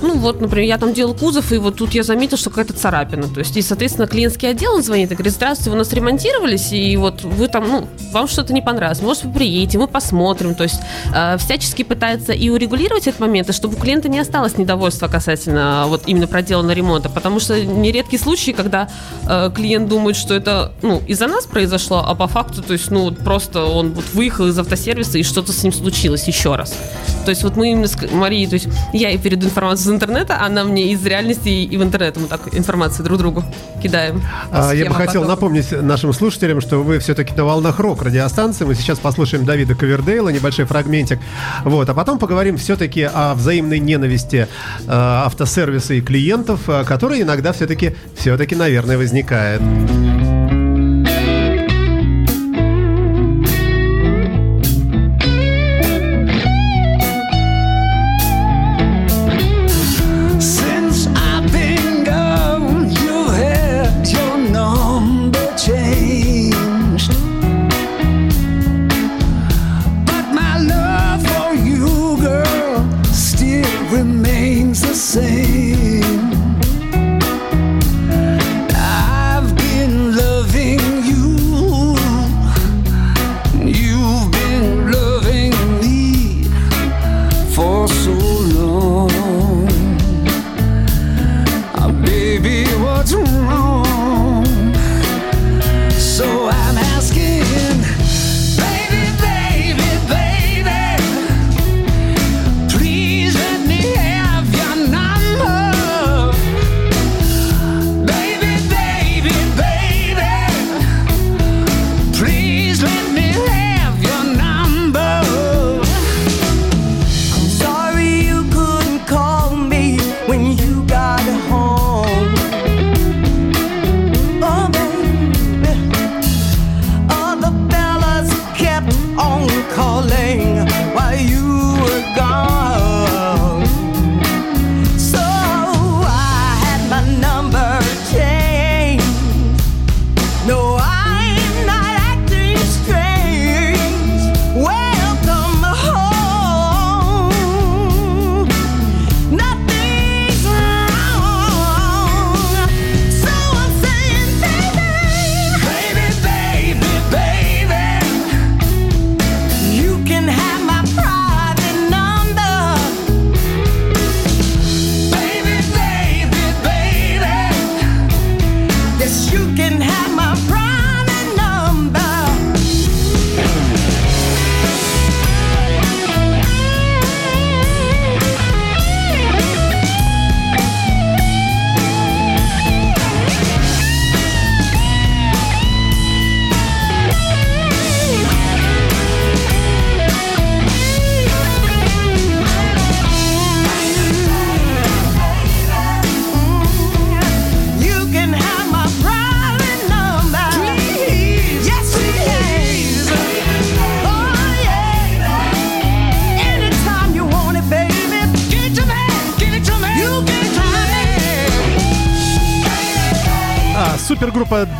ну, 0.00 0.16
вот, 0.18 0.40
например, 0.40 0.68
я 0.68 0.78
там 0.78 0.92
делал 0.92 1.14
кузов, 1.14 1.52
и 1.52 1.58
вот 1.58 1.76
тут 1.76 1.94
я 1.94 2.02
заметил, 2.02 2.36
что 2.36 2.50
какая-то 2.50 2.74
царапина. 2.74 3.28
То 3.28 3.40
есть, 3.40 3.56
и, 3.56 3.62
соответственно, 3.62 4.06
клиентский 4.06 4.48
отдел 4.48 4.74
он 4.74 4.82
звонит 4.82 5.10
и 5.10 5.14
говорит, 5.14 5.32
здравствуйте, 5.32 5.70
вы 5.70 5.76
у 5.76 5.78
нас 5.78 5.92
ремонтировались, 5.92 6.72
и 6.72 6.96
вот 6.96 7.24
вы 7.24 7.48
там, 7.48 7.68
ну, 7.68 7.88
вам 8.12 8.28
что-то 8.28 8.52
не 8.52 8.62
понравилось, 8.62 9.02
может, 9.02 9.24
вы 9.24 9.32
приедете, 9.32 9.78
мы 9.78 9.88
посмотрим. 9.88 10.54
То 10.54 10.64
есть, 10.64 10.80
э, 11.14 11.36
всячески 11.38 11.82
пытается 11.82 12.32
и 12.32 12.48
урегулировать 12.48 13.08
этот 13.08 13.20
момент, 13.20 13.50
и 13.50 13.52
чтобы 13.52 13.74
у 13.74 13.80
клиента 13.80 14.08
не 14.08 14.20
осталось 14.20 14.56
недовольства 14.56 15.08
касательно 15.08 15.63
качественно 15.64 15.84
вот 15.86 16.02
именно 16.06 16.26
проделано 16.26 16.72
ремонта, 16.72 17.08
потому 17.08 17.40
что 17.40 17.64
нередки 17.64 18.16
случаи, 18.16 18.52
когда 18.52 18.88
э, 19.28 19.50
клиент 19.54 19.88
думает, 19.88 20.16
что 20.16 20.34
это 20.34 20.72
ну 20.82 21.02
из-за 21.06 21.26
нас 21.26 21.46
произошло, 21.46 22.04
а 22.06 22.14
по 22.14 22.26
факту, 22.26 22.62
то 22.62 22.72
есть 22.72 22.90
ну 22.90 23.12
просто 23.12 23.64
он 23.64 23.92
вот 23.92 24.04
выехал 24.14 24.46
из 24.46 24.58
автосервиса 24.58 25.18
и 25.18 25.22
что-то 25.22 25.52
с 25.52 25.62
ним 25.62 25.72
случилось 25.72 26.26
еще 26.28 26.56
раз. 26.56 26.74
То 27.24 27.30
есть 27.30 27.42
вот 27.42 27.56
мы 27.56 27.70
именно 27.72 27.86
с 27.86 27.96
Марией, 28.12 28.46
то 28.46 28.54
есть 28.54 28.68
я 28.92 29.08
ей 29.10 29.18
передаю 29.18 29.48
информацию 29.50 29.86
из 29.86 29.94
интернета, 29.94 30.40
она 30.40 30.64
мне 30.64 30.92
из 30.92 31.04
реальности 31.06 31.48
и 31.48 31.76
в 31.76 31.82
интернет 31.82 32.16
мы 32.16 32.26
так 32.26 32.54
информацию 32.54 33.04
друг 33.04 33.18
другу 33.18 33.44
кидаем. 33.82 34.22
А, 34.50 34.72
Я 34.72 34.86
бы 34.88 34.94
хотел 34.94 35.22
потока. 35.22 35.28
напомнить 35.28 35.72
нашим 35.72 36.12
слушателям, 36.12 36.60
что 36.60 36.82
вы 36.82 36.98
все-таки 36.98 37.34
на 37.34 37.44
волнах 37.44 37.78
рок 37.78 38.02
радиостанции. 38.02 38.64
Мы 38.64 38.74
сейчас 38.74 38.98
послушаем 38.98 39.44
Давида 39.44 39.74
Ковердейла, 39.74 40.28
небольшой 40.30 40.64
фрагментик. 40.64 41.18
Вот, 41.64 41.88
а 41.88 41.94
потом 41.94 42.18
поговорим 42.18 42.56
все-таки 42.56 43.02
о 43.02 43.34
взаимной 43.34 43.78
ненависти 43.78 44.48
э, 44.86 44.88
автосервиса 44.88 45.53
и 45.94 46.00
клиентов, 46.00 46.68
э, 46.68 46.84
которая 46.84 47.22
иногда 47.22 47.52
все-таки, 47.52 47.94
все-таки, 48.16 48.56
наверное, 48.56 48.98
возникает. 48.98 49.60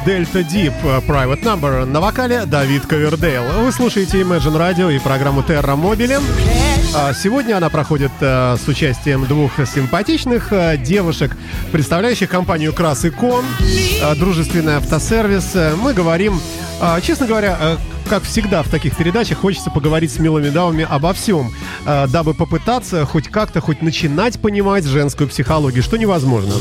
Delta 0.05 0.47
Deep 0.47 0.75
э, 0.83 1.01
Private 1.07 1.43
Number 1.43 1.85
на 1.87 1.99
вокале 1.99 2.45
Давид 2.45 2.85
Ковердейл. 2.85 3.43
Вы 3.63 3.73
слушаете 3.73 4.21
Imagine 4.21 4.59
Radio 4.59 4.95
и 4.95 4.99
программу 4.99 5.41
Terra 5.41 5.81
Mobile. 5.81 6.23
А, 6.95 7.15
Сегодня 7.15 7.57
она 7.57 7.71
проходит 7.71 8.13
э, 8.21 8.57
с 8.63 8.69
участием 8.69 9.25
двух 9.25 9.53
симпатичных 9.67 10.53
э, 10.53 10.77
девушек, 10.77 11.35
представляющих 11.73 12.29
компанию 12.29 12.75
Крас 12.75 13.07
и 13.07 13.11
Кон, 13.11 13.47
дружественный 14.17 14.77
автосервис. 14.77 15.55
Мы 15.81 15.95
говорим, 15.95 16.39
честно 17.03 17.27
говоря, 17.27 17.79
как 18.11 18.25
всегда 18.25 18.63
в 18.63 18.69
таких 18.69 18.97
передачах, 18.97 19.39
хочется 19.39 19.71
поговорить 19.71 20.13
с 20.13 20.19
милыми 20.19 20.51
дамами 20.51 20.87
обо 20.89 21.15
всем, 21.15 21.51
дабы 21.85 22.35
попытаться 22.35 23.07
хоть 23.07 23.29
как-то, 23.29 23.61
хоть 23.61 23.81
начинать 23.81 24.39
понимать 24.39 24.85
женскую 24.85 25.29
психологию, 25.29 25.83
что 25.83 25.97
невозможно. 25.97 26.53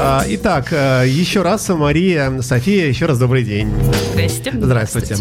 А, 0.00 0.22
Итак, 0.28 0.68
э, 0.72 1.04
еще 1.08 1.42
раз, 1.42 1.68
Мария, 1.70 2.40
София, 2.40 2.86
еще 2.86 3.06
раз 3.06 3.18
добрый 3.18 3.42
день. 3.42 3.72
Здрасте. 4.12 4.52
Здравствуйте. 4.54 5.16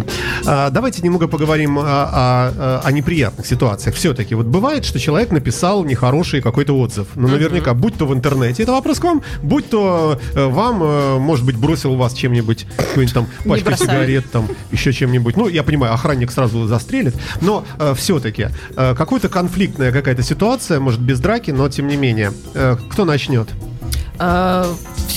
А, 0.45 0.69
Давайте 0.69 1.01
немного 1.01 1.27
поговорим 1.27 1.79
о, 1.79 1.81
о- 1.83 2.81
о 2.83 2.91
неприятных 2.91 3.47
ситуациях. 3.47 3.95
Все-таки 3.95 4.35
вот 4.35 4.45
бывает, 4.45 4.85
что 4.85 4.99
человек 4.99 5.31
написал 5.31 5.83
нехороший 5.83 6.41
какой-то 6.41 6.77
отзыв. 6.77 7.07
Ну, 7.15 7.27
наверняка, 7.27 7.73
будь 7.73 7.95
то 7.97 8.05
в 8.05 8.13
интернете, 8.13 8.63
это 8.63 8.71
вопрос 8.71 8.99
к 8.99 9.03
вам, 9.03 9.23
будь 9.41 9.67
то 9.67 10.19
э, 10.35 10.45
вам, 10.45 10.83
э, 10.83 11.17
может 11.17 11.43
быть, 11.43 11.57
бросил 11.57 11.95
вас 11.95 12.13
чем-нибудь, 12.13 12.67
какой-нибудь 12.77 13.13
там 13.15 13.27
пачкой 13.45 13.63
бросай. 13.63 13.87
сигарет, 13.87 14.31
там 14.31 14.47
еще 14.71 14.93
чем-нибудь. 14.93 15.37
Ну, 15.37 15.47
я 15.47 15.63
понимаю, 15.63 15.93
охранник 15.95 16.31
сразу 16.31 16.67
застрелит, 16.67 17.15
но 17.41 17.65
все-таки 17.95 18.47
какая-то 18.75 19.27
конфликтная 19.29 19.91
какая-то 19.91 20.21
ситуация, 20.21 20.79
может, 20.79 20.99
без 20.99 21.19
драки, 21.19 21.49
но 21.49 21.67
тем 21.67 21.87
не 21.87 21.97
менее. 21.97 22.31
Э, 22.53 22.77
Кто 22.91 23.05
начнет? 23.05 23.47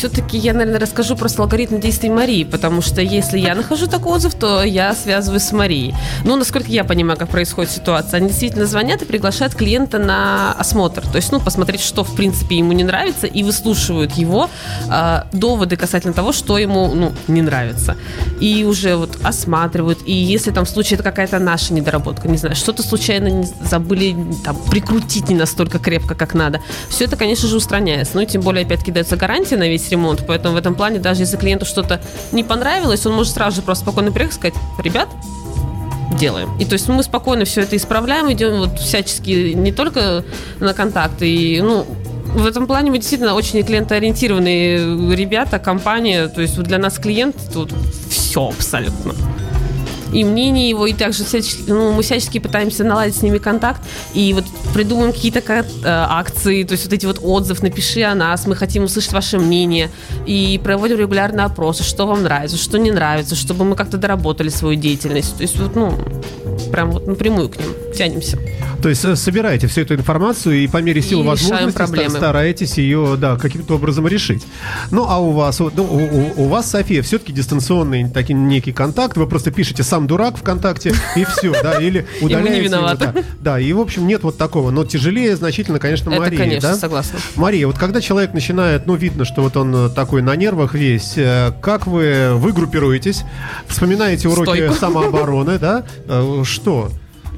Все-таки 0.00 0.38
я, 0.38 0.54
наверное, 0.54 0.80
расскажу 0.80 1.14
просто 1.14 1.42
алгоритм 1.42 1.78
действий 1.78 2.08
Марии, 2.08 2.44
потому 2.44 2.80
что 2.80 3.02
если 3.02 3.38
я 3.38 3.54
нахожу 3.54 3.86
такой 3.86 4.14
отзыв, 4.14 4.34
то 4.34 4.62
я 4.62 4.94
связываюсь 4.94 5.42
с 5.42 5.52
Марией. 5.52 5.94
Ну, 6.24 6.36
насколько 6.36 6.68
я 6.68 6.84
понимаю, 6.84 7.18
как 7.18 7.28
происходит 7.28 7.70
ситуация, 7.70 8.18
они 8.18 8.28
действительно 8.28 8.66
звонят 8.66 9.02
и 9.02 9.04
приглашают 9.04 9.54
клиента 9.54 9.98
на 9.98 10.52
осмотр, 10.52 11.06
то 11.06 11.16
есть, 11.16 11.30
ну, 11.32 11.40
посмотреть, 11.40 11.80
что, 11.80 12.04
в 12.04 12.14
принципе, 12.14 12.56
ему 12.56 12.72
не 12.72 12.84
нравится, 12.84 13.26
и 13.26 13.42
выслушивают 13.42 14.12
его 14.12 14.48
э, 14.90 15.22
доводы 15.32 15.76
касательно 15.76 16.14
того, 16.14 16.32
что 16.32 16.56
ему, 16.58 16.94
ну, 16.94 17.12
не 17.28 17.42
нравится. 17.42 17.96
И 18.40 18.64
уже 18.64 18.96
вот 18.96 19.18
осматривают, 19.22 19.98
и 20.06 20.12
если 20.12 20.50
там 20.50 20.64
в 20.64 20.70
случае 20.70 20.94
это 20.94 21.02
какая-то 21.02 21.38
наша 21.38 21.74
недоработка, 21.74 22.28
не 22.28 22.38
знаю, 22.38 22.56
что-то 22.56 22.82
случайно 22.82 23.28
не 23.28 23.48
забыли 23.68 24.16
там 24.44 24.56
прикрутить 24.70 25.28
не 25.28 25.34
настолько 25.34 25.78
крепко, 25.78 26.14
как 26.14 26.34
надо, 26.34 26.60
все 26.88 27.04
это, 27.04 27.16
конечно 27.16 27.48
же, 27.48 27.56
устраняется. 27.56 28.12
Ну, 28.14 28.22
и 28.22 28.26
тем 28.26 28.40
более, 28.40 28.64
опять-таки, 28.64 28.89
дается 28.90 29.16
гарантия 29.16 29.56
на 29.56 29.68
весь 29.68 29.88
ремонт, 29.90 30.24
поэтому 30.26 30.54
в 30.54 30.58
этом 30.58 30.74
плане, 30.74 30.98
даже 30.98 31.22
если 31.22 31.36
клиенту 31.36 31.64
что-то 31.64 32.00
не 32.32 32.44
понравилось, 32.44 33.04
он 33.06 33.14
может 33.14 33.34
сразу 33.34 33.56
же 33.56 33.62
просто 33.62 33.84
спокойно 33.84 34.12
приехать 34.12 34.36
и 34.36 34.38
сказать, 34.38 34.54
ребят, 34.82 35.08
делаем. 36.18 36.56
И 36.58 36.64
то 36.64 36.74
есть 36.74 36.88
мы 36.88 37.02
спокойно 37.02 37.44
все 37.44 37.62
это 37.62 37.76
исправляем, 37.76 38.32
идем 38.32 38.58
вот 38.58 38.78
всячески 38.78 39.52
не 39.54 39.72
только 39.72 40.24
на 40.58 40.74
контакт, 40.74 41.22
и, 41.22 41.60
ну, 41.62 41.86
в 42.34 42.46
этом 42.46 42.66
плане 42.66 42.90
мы 42.90 42.98
действительно 42.98 43.34
очень 43.34 43.62
клиентоориентированные 43.64 45.16
ребята, 45.16 45.58
компания. 45.58 46.28
То 46.28 46.40
есть 46.40 46.56
для 46.62 46.78
нас 46.78 46.98
клиент 46.98 47.36
тут 47.52 47.72
все 48.08 48.48
абсолютно. 48.48 49.14
И 50.12 50.24
мнение 50.24 50.68
его, 50.68 50.86
и 50.86 50.92
также 50.92 51.24
всячески, 51.24 51.64
ну, 51.68 51.92
мы 51.92 52.02
всячески 52.02 52.38
пытаемся 52.38 52.84
наладить 52.84 53.16
с 53.16 53.22
ними 53.22 53.38
контакт, 53.38 53.80
и 54.14 54.32
вот 54.32 54.44
придумываем 54.74 55.12
какие-то 55.12 55.40
ка- 55.40 55.64
э, 55.64 55.84
акции, 55.84 56.64
то 56.64 56.72
есть 56.72 56.84
вот 56.84 56.92
эти 56.92 57.06
вот 57.06 57.20
отзыв, 57.22 57.62
напиши 57.62 58.02
о 58.02 58.14
нас, 58.14 58.46
мы 58.46 58.56
хотим 58.56 58.84
услышать 58.84 59.12
ваше 59.12 59.38
мнение, 59.38 59.90
и 60.26 60.60
проводим 60.62 60.98
регулярные 60.98 61.46
опросы, 61.46 61.82
что 61.84 62.06
вам 62.06 62.22
нравится, 62.22 62.56
что 62.56 62.78
не 62.78 62.90
нравится, 62.90 63.34
чтобы 63.34 63.64
мы 63.64 63.76
как-то 63.76 63.96
доработали 63.98 64.48
свою 64.48 64.76
деятельность. 64.76 65.36
То 65.36 65.42
есть 65.42 65.58
вот, 65.58 65.76
ну, 65.76 65.92
прям 66.72 66.90
вот 66.90 67.06
напрямую 67.06 67.48
к 67.48 67.56
ним 67.58 67.68
тянемся. 67.96 68.38
То 68.82 68.88
есть 68.88 69.04
э, 69.04 69.14
собираете 69.16 69.66
всю 69.66 69.82
эту 69.82 69.94
информацию 69.94 70.56
и 70.56 70.66
по 70.66 70.78
мере 70.78 71.02
сил 71.02 71.18
И 71.20 71.22
решаем 71.22 71.26
возможностей 71.28 71.76
проблемы. 71.76 72.10
ста- 72.10 72.18
стараетесь 72.18 72.78
ее, 72.78 73.16
да, 73.18 73.36
каким-то 73.36 73.74
образом 73.74 74.06
решить. 74.06 74.42
Ну, 74.90 75.04
а 75.08 75.18
у 75.18 75.32
вас, 75.32 75.58
ну, 75.58 75.70
у, 75.76 76.42
у- 76.44 76.48
вас, 76.48 76.70
София, 76.70 77.02
все-таки 77.02 77.32
дистанционный 77.32 78.08
такой 78.08 78.34
некий 78.34 78.72
контакт, 78.72 79.16
вы 79.16 79.26
просто 79.26 79.50
пишете 79.50 79.82
«сам 79.82 80.06
дурак» 80.06 80.36
ВКонтакте, 80.38 80.94
и 81.16 81.24
все, 81.24 81.52
да, 81.62 81.78
или 81.80 82.06
удаляете 82.22 82.64
его, 82.64 82.94
да. 82.94 83.14
Да, 83.40 83.60
и, 83.60 83.72
в 83.72 83.80
общем, 83.80 84.06
нет 84.06 84.22
вот 84.22 84.38
такого, 84.38 84.70
но 84.70 84.84
тяжелее 84.84 85.36
значительно, 85.36 85.78
конечно, 85.78 86.10
Это, 86.10 86.20
Марии, 86.20 86.36
конечно, 86.36 86.70
да? 86.70 86.76
согласна. 86.76 87.18
Мария, 87.36 87.66
вот 87.66 87.78
когда 87.78 88.00
человек 88.00 88.32
начинает, 88.32 88.86
ну, 88.86 88.94
видно, 88.94 89.24
что 89.24 89.42
вот 89.42 89.56
он 89.56 89.74
э, 89.74 89.88
такой 89.90 90.22
на 90.22 90.34
нервах 90.36 90.74
весь, 90.74 91.14
э, 91.16 91.52
как 91.60 91.86
вы, 91.86 92.30
вы 92.34 92.52
группируетесь, 92.52 93.24
вспоминаете 93.68 94.28
уроки 94.28 94.48
Стойку. 94.56 94.74
самообороны, 94.74 95.58
да? 95.58 95.84
Что? 96.44 96.90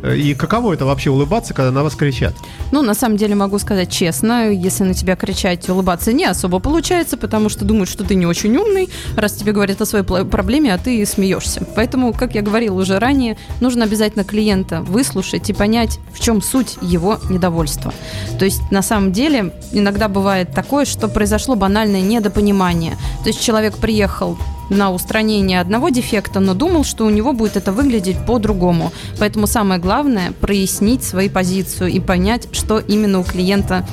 И 0.02 0.34
каково 0.34 0.74
это 0.74 0.84
вообще 0.84 1.10
улыбаться, 1.10 1.54
когда 1.54 1.70
на 1.70 1.82
вас 1.84 1.94
кричат? 1.94 2.34
Ну, 2.72 2.82
на 2.82 2.94
самом 2.94 3.16
деле 3.16 3.34
могу 3.34 3.58
сказать 3.58 3.90
честно, 3.90 4.50
если 4.50 4.82
на 4.82 4.94
тебя 4.94 5.14
кричать, 5.14 5.68
улыбаться 5.68 6.12
не 6.12 6.24
особо 6.24 6.58
получается, 6.58 7.16
потому 7.16 7.48
что 7.48 7.64
думают, 7.64 7.88
что 7.88 8.02
ты 8.02 8.16
не 8.16 8.26
очень 8.26 8.56
умный, 8.56 8.88
раз 9.16 9.34
тебе 9.34 9.52
говорят 9.52 9.80
о 9.80 9.86
своей 9.86 10.04
проблеме, 10.04 10.74
а 10.74 10.78
ты 10.78 11.04
смеешься. 11.06 11.64
Поэтому, 11.76 12.12
как 12.12 12.34
я 12.34 12.42
говорила 12.42 12.80
уже 12.80 12.98
ранее, 12.98 13.36
нужно 13.60 13.84
обязательно 13.84 14.24
клиента 14.24 14.80
выслушать 14.82 15.48
и 15.50 15.52
понять, 15.52 16.00
в 16.12 16.20
чем 16.20 16.42
суть 16.42 16.76
его 16.82 17.18
недовольства. 17.30 17.94
То 18.38 18.44
есть, 18.44 18.62
на 18.70 18.82
самом 18.82 19.12
деле, 19.12 19.52
иногда 19.72 20.08
бывает 20.08 20.52
такое, 20.52 20.84
что 20.84 21.06
произошло 21.08 21.54
банальное 21.54 22.00
недопонимание. 22.00 22.96
То 23.22 23.28
есть, 23.28 23.40
человек 23.40 23.76
приехал 23.76 24.36
на 24.70 24.90
устранение 24.90 25.60
одного 25.60 25.90
дефекта, 25.90 26.40
но 26.40 26.54
думал, 26.54 26.84
что 26.84 27.04
у 27.04 27.10
него 27.10 27.32
будет 27.32 27.56
это 27.56 27.72
выглядеть 27.72 28.24
по-другому. 28.26 28.92
Поэтому 29.18 29.46
самое 29.46 29.80
главное 29.80 30.32
прояснить 30.32 31.04
свою 31.04 31.30
позицию 31.30 31.90
и 31.90 32.00
понять, 32.00 32.48
что 32.52 32.78
именно 32.78 33.20
у 33.20 33.24
клиента 33.24 33.86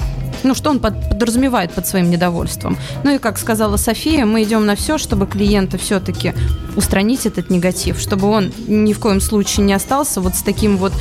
ну, 0.43 0.55
что 0.55 0.69
он 0.69 0.79
под- 0.79 1.10
подразумевает 1.10 1.71
под 1.73 1.88
своим 1.88 2.10
недовольством. 2.10 2.77
Ну 3.03 3.15
и, 3.15 3.17
как 3.17 3.38
сказала 3.38 3.77
София, 3.77 4.25
мы 4.25 4.43
идем 4.43 4.65
на 4.65 4.75
все, 4.75 4.97
чтобы 4.97 5.27
клиента 5.27 5.77
все-таки 5.77 6.34
устранить 6.75 7.25
этот 7.25 7.49
негатив, 7.49 7.99
чтобы 7.99 8.29
он 8.29 8.51
ни 8.67 8.93
в 8.93 8.99
коем 8.99 9.21
случае 9.21 9.65
не 9.65 9.73
остался 9.73 10.21
вот 10.21 10.36
с 10.36 10.41
таким 10.41 10.77
вот 10.77 10.93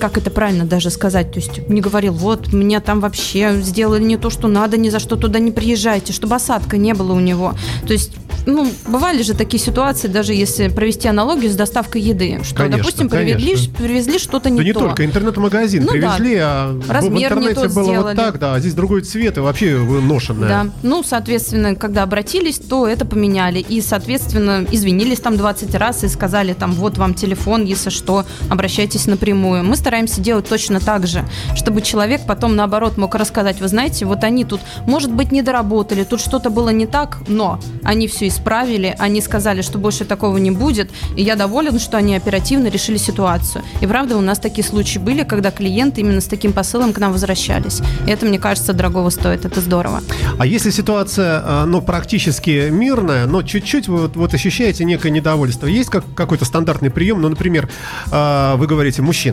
как 0.00 0.18
это 0.18 0.30
правильно 0.30 0.64
даже 0.64 0.90
сказать, 0.90 1.32
то 1.32 1.38
есть 1.38 1.68
не 1.68 1.80
говорил, 1.80 2.12
вот, 2.12 2.52
мне 2.52 2.80
там 2.80 3.00
вообще 3.00 3.60
сделали 3.62 4.02
не 4.02 4.16
то, 4.16 4.30
что 4.30 4.48
надо, 4.48 4.76
ни 4.76 4.88
за 4.90 4.98
что 4.98 5.16
туда 5.16 5.38
не 5.38 5.50
приезжайте, 5.50 6.12
чтобы 6.12 6.36
осадка 6.36 6.76
не 6.76 6.94
было 6.94 7.12
у 7.12 7.20
него. 7.20 7.54
То 7.86 7.92
есть 7.92 8.12
ну, 8.46 8.70
бывали 8.86 9.22
же 9.22 9.32
такие 9.34 9.62
ситуации, 9.62 10.06
даже 10.06 10.34
если 10.34 10.68
провести 10.68 11.08
аналогию 11.08 11.50
с 11.50 11.54
доставкой 11.56 12.02
еды, 12.02 12.40
что, 12.44 12.56
Конечно, 12.56 12.78
допустим, 12.78 13.08
привезли, 13.08 13.56
привезли 13.78 14.18
что-то 14.18 14.50
не 14.50 14.58
да 14.58 14.64
не 14.64 14.72
то. 14.74 14.80
только 14.80 15.04
интернет-магазин 15.06 15.82
Ну 15.82 15.86
да. 15.86 15.92
привезли, 15.92 16.36
а 16.42 16.72
в- 16.72 16.86
в 16.86 16.90
Размер 16.90 17.12
не 17.14 17.24
интернете 17.24 17.54
тот 17.54 17.72
было 17.72 17.84
вот 17.84 17.90
сделали. 17.90 18.16
так, 18.16 18.38
да, 18.38 18.54
а 18.54 18.60
здесь 18.60 18.74
другой 18.74 19.00
цвет 19.00 19.38
и 19.38 19.40
вообще 19.40 19.78
ношенное. 19.78 20.48
Да. 20.48 20.66
Ну, 20.82 21.02
соответственно, 21.02 21.74
когда 21.74 22.02
обратились, 22.02 22.58
то 22.58 22.86
это 22.86 23.06
поменяли. 23.06 23.60
И, 23.60 23.80
соответственно, 23.80 24.66
извинились 24.70 25.20
там 25.20 25.38
20 25.38 25.74
раз 25.74 26.04
и 26.04 26.08
сказали 26.08 26.52
там, 26.52 26.72
вот 26.72 26.98
вам 26.98 27.14
телефон, 27.14 27.64
если 27.64 27.88
что, 27.88 28.26
обращайтесь 28.50 29.06
напрямую. 29.06 29.33
Мы 29.34 29.76
стараемся 29.76 30.20
делать 30.20 30.48
точно 30.48 30.80
так 30.80 31.06
же, 31.06 31.24
чтобы 31.54 31.82
человек 31.82 32.22
потом, 32.26 32.56
наоборот, 32.56 32.96
мог 32.96 33.14
рассказать, 33.14 33.60
вы 33.60 33.68
знаете, 33.68 34.06
вот 34.06 34.24
они 34.24 34.44
тут, 34.44 34.60
может 34.86 35.12
быть, 35.12 35.32
не 35.32 35.42
доработали, 35.42 36.04
тут 36.04 36.20
что-то 36.20 36.50
было 36.50 36.70
не 36.70 36.86
так, 36.86 37.18
но 37.28 37.60
они 37.82 38.08
все 38.08 38.28
исправили, 38.28 38.94
они 38.98 39.20
сказали, 39.20 39.62
что 39.62 39.78
больше 39.78 40.04
такого 40.04 40.38
не 40.38 40.50
будет, 40.50 40.90
и 41.16 41.22
я 41.22 41.36
доволен, 41.36 41.78
что 41.78 41.96
они 41.96 42.16
оперативно 42.16 42.68
решили 42.68 42.96
ситуацию. 42.96 43.64
И 43.80 43.86
правда, 43.86 44.16
у 44.16 44.20
нас 44.20 44.38
такие 44.38 44.64
случаи 44.64 44.98
были, 44.98 45.24
когда 45.24 45.50
клиенты 45.50 46.00
именно 46.00 46.20
с 46.20 46.26
таким 46.26 46.52
посылом 46.52 46.92
к 46.92 46.98
нам 46.98 47.12
возвращались. 47.12 47.80
И 48.06 48.10
это, 48.10 48.26
мне 48.26 48.38
кажется, 48.38 48.72
дорогого 48.72 49.10
стоит, 49.10 49.44
это 49.44 49.60
здорово. 49.60 50.02
А 50.38 50.46
если 50.46 50.70
ситуация, 50.70 51.42
а, 51.44 51.64
ну, 51.66 51.82
практически 51.82 52.68
мирная, 52.70 53.26
но 53.26 53.42
чуть-чуть 53.42 53.88
вот, 53.88 54.16
вот 54.16 54.34
ощущаете 54.34 54.84
некое 54.84 55.10
недовольство, 55.10 55.66
есть 55.66 55.90
как, 55.90 56.04
какой-то 56.14 56.44
стандартный 56.44 56.90
прием, 56.90 57.20
ну, 57.20 57.28
например, 57.28 57.68
а, 58.10 58.56
вы 58.56 58.66
говорите 58.66 59.02
«мужчина». 59.02 59.23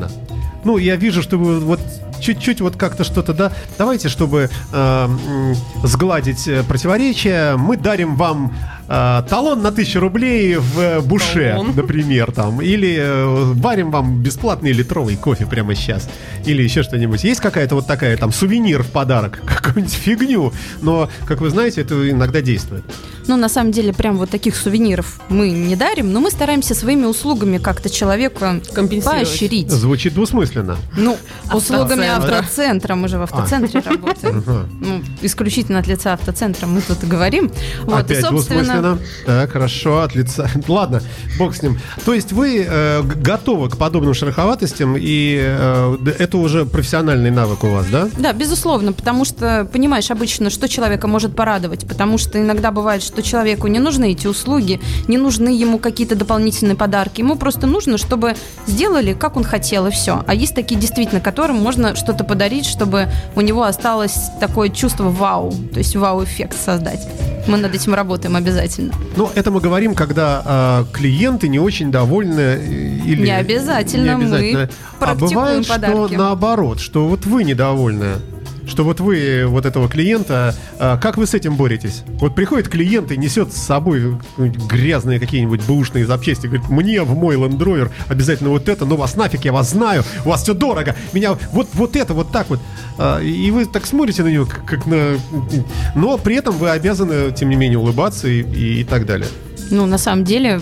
Ну, 0.63 0.77
я 0.77 0.95
вижу, 0.95 1.21
что 1.21 1.38
вы 1.38 1.60
вот 1.60 1.80
чуть-чуть 2.21 2.62
вот 2.62 2.75
как-то 2.75 3.04
что-то, 3.04 3.34
да, 3.34 3.51
давайте, 3.77 4.10
чтобы 4.10 4.49
м, 4.71 5.56
сгладить 5.84 6.47
э, 6.47 6.63
противоречия, 6.63 7.56
мы 7.58 7.77
дарим 7.77 8.15
вам 8.15 8.54
а, 8.93 9.21
талон 9.21 9.62
на 9.62 9.71
тысячу 9.71 10.01
рублей 10.01 10.58
в 10.58 10.77
э, 10.77 10.99
буше, 10.99 11.51
Талон. 11.56 11.73
например, 11.73 12.34
там, 12.34 12.62
или 12.62 12.97
э, 12.99 13.54
варим 13.54 13.89
вам 13.89 14.21
бесплатный 14.21 14.73
литровый 14.73 15.15
кофе 15.15 15.45
прямо 15.45 15.75
сейчас, 15.75 16.10
или 16.45 16.62
еще 16.62 16.84
что-нибудь. 16.84 17.23
Есть 17.23 17.39
какая-то 17.39 17.75
вот 17.75 17.88
такая 17.88 18.17
там 18.17 18.34
сувенир 18.34 18.84
в 18.84 18.88
подарок, 18.88 19.39
какую-нибудь 19.45 19.93
фигню, 19.93 20.51
но, 20.82 21.10
как 21.25 21.39
вы 21.39 21.49
знаете, 21.51 21.80
это 21.80 22.12
иногда 22.12 22.41
действует. 22.41 22.84
Ну, 23.27 23.38
на 23.38 23.49
самом 23.49 23.71
деле, 23.71 23.93
прям 23.93 24.17
вот 24.17 24.30
таких 24.30 24.56
сувениров 24.56 25.21
мы 25.30 25.51
не 25.51 25.75
дарим, 25.77 26.12
но 26.12 26.19
мы 26.19 26.32
стараемся 26.32 26.75
своими 26.75 27.06
услугами 27.06 27.60
как-то 27.60 27.89
человека 27.89 28.60
Компенсировать. 28.73 29.27
поощрить. 29.27 29.69
Звучит 29.69 30.15
двусмысленно. 30.15 30.75
Ну, 30.97 31.17
услугами 31.54 32.08
Автоцентра. 32.08 32.95
мы 32.95 33.08
же 33.08 33.19
в 33.19 33.21
автоцентре 33.21 33.80
работаем. 33.86 34.43
Ага. 34.45 34.67
Ну, 34.82 35.01
исключительно 35.21 35.80
от 35.80 35.88
лица 35.88 36.13
автоцентра 36.13 36.67
мы 36.67 36.82
тут 36.82 37.04
и 37.04 37.06
говорим. 37.06 37.51
Вот, 37.84 38.10
и, 38.12 38.19
собственно, 38.19 38.80
двусмысленно. 38.81 38.99
Так, 39.25 39.51
хорошо, 39.51 40.01
от 40.01 40.15
лица. 40.15 40.49
Ладно, 40.67 41.01
бог 41.37 41.55
с 41.55 41.61
ним. 41.61 41.79
То 42.05 42.13
есть 42.13 42.31
вы 42.31 42.65
э, 42.67 43.01
готовы 43.03 43.69
к 43.69 43.77
подобным 43.77 44.13
шероховатостям, 44.13 44.95
и 44.97 45.39
э, 45.41 45.97
это 46.19 46.37
уже 46.37 46.65
профессиональный 46.65 47.31
навык 47.31 47.63
у 47.63 47.69
вас, 47.69 47.87
да? 47.87 48.09
Да, 48.17 48.33
безусловно, 48.33 48.93
потому 48.93 49.25
что 49.25 49.67
понимаешь 49.71 50.11
обычно, 50.11 50.49
что 50.49 50.67
человека 50.67 51.07
может 51.07 51.35
порадовать, 51.35 51.87
потому 51.87 52.17
что 52.17 52.39
иногда 52.39 52.71
бывает, 52.71 53.03
что 53.03 53.21
человеку 53.21 53.67
не 53.67 53.79
нужны 53.79 54.11
эти 54.11 54.27
услуги, 54.27 54.79
не 55.07 55.17
нужны 55.17 55.49
ему 55.49 55.79
какие-то 55.79 56.15
дополнительные 56.15 56.75
подарки, 56.75 57.21
ему 57.21 57.35
просто 57.35 57.67
нужно, 57.67 57.97
чтобы 57.97 58.35
сделали, 58.67 59.13
как 59.13 59.37
он 59.37 59.43
хотел, 59.43 59.87
и 59.87 59.91
все. 59.91 60.23
А 60.27 60.33
есть 60.33 60.55
такие 60.55 60.79
действительно, 60.79 61.21
которым 61.21 61.57
можно 61.57 61.95
что-то 61.95 62.23
подарить, 62.23 62.65
чтобы 62.65 63.09
у 63.35 63.41
него 63.41 63.63
осталось 63.63 64.29
такое 64.39 64.69
чувство 64.69 65.09
вау, 65.09 65.51
то 65.73 65.79
есть 65.79 65.95
вау-эффект 65.95 66.57
создать. 66.63 67.07
Мы 67.47 67.57
над 67.57 67.73
этим 67.73 67.93
работаем 67.93 68.35
обязательно. 68.35 68.70
Ну, 69.15 69.29
это 69.36 69.51
мы 69.51 69.60
говорим, 69.60 69.95
когда 69.95 70.86
э, 70.89 70.93
клиенты 70.93 71.47
не 71.47 71.60
очень 71.60 71.91
довольны 71.91 72.39
э, 72.39 72.99
или... 73.05 73.23
Не 73.23 73.38
обязательно, 73.38 74.17
мы 74.17 74.69
а 74.99 75.15
бывает, 75.15 75.67
подарки. 75.67 76.13
что 76.13 76.17
наоборот, 76.17 76.79
что 76.79 77.07
вот 77.07 77.25
вы 77.25 77.43
недовольны. 77.43 78.15
Что 78.71 78.86
вот 78.86 79.01
вы 79.01 79.43
вот 79.47 79.65
этого 79.65 79.89
клиента, 79.89 80.55
э, 80.79 80.97
как 81.01 81.17
вы 81.17 81.27
с 81.27 81.34
этим 81.34 81.57
боретесь? 81.57 82.03
Вот 82.21 82.36
приходит 82.36 82.69
клиент 82.69 83.12
и 83.12 83.17
несет 83.17 83.51
с 83.51 83.57
собой 83.57 84.17
какие-нибудь 84.38 84.63
грязные 84.71 85.19
какие-нибудь 85.19 85.62
бэушные 85.67 86.05
запчасти, 86.05 86.47
говорит, 86.47 86.69
мне 86.69 87.01
в 87.03 87.13
мой 87.13 87.36
Land 87.36 87.57
Rover 87.57 87.91
обязательно 88.07 88.49
вот 88.51 88.69
это, 88.69 88.86
ну 88.86 88.95
вас 88.95 89.17
нафиг, 89.17 89.43
я 89.43 89.51
вас 89.51 89.71
знаю, 89.71 90.05
у 90.23 90.29
вас 90.29 90.43
все 90.43 90.53
дорого, 90.53 90.95
меня 91.12 91.38
вот, 91.51 91.67
вот 91.73 91.97
это, 91.97 92.13
вот 92.13 92.31
так 92.31 92.49
вот. 92.49 92.62
А, 92.97 93.19
И 93.19 93.51
вы 93.51 93.65
так 93.65 93.86
смотрите 93.86 94.23
на 94.23 94.29
него, 94.29 94.45
как 94.45 94.86
на... 94.86 95.17
Но 95.93 96.17
при 96.17 96.38
этом 96.38 96.55
вы 96.55 96.69
обязаны, 96.69 97.34
тем 97.34 97.49
не 97.49 97.57
менее, 97.57 97.77
улыбаться 97.77 98.29
и, 98.29 98.39
и- 98.41 98.79
и 98.79 98.84
так 98.86 99.05
далее. 99.05 99.27
Ну, 99.69 99.86
на 99.86 99.97
самом 99.97 100.23
деле, 100.23 100.62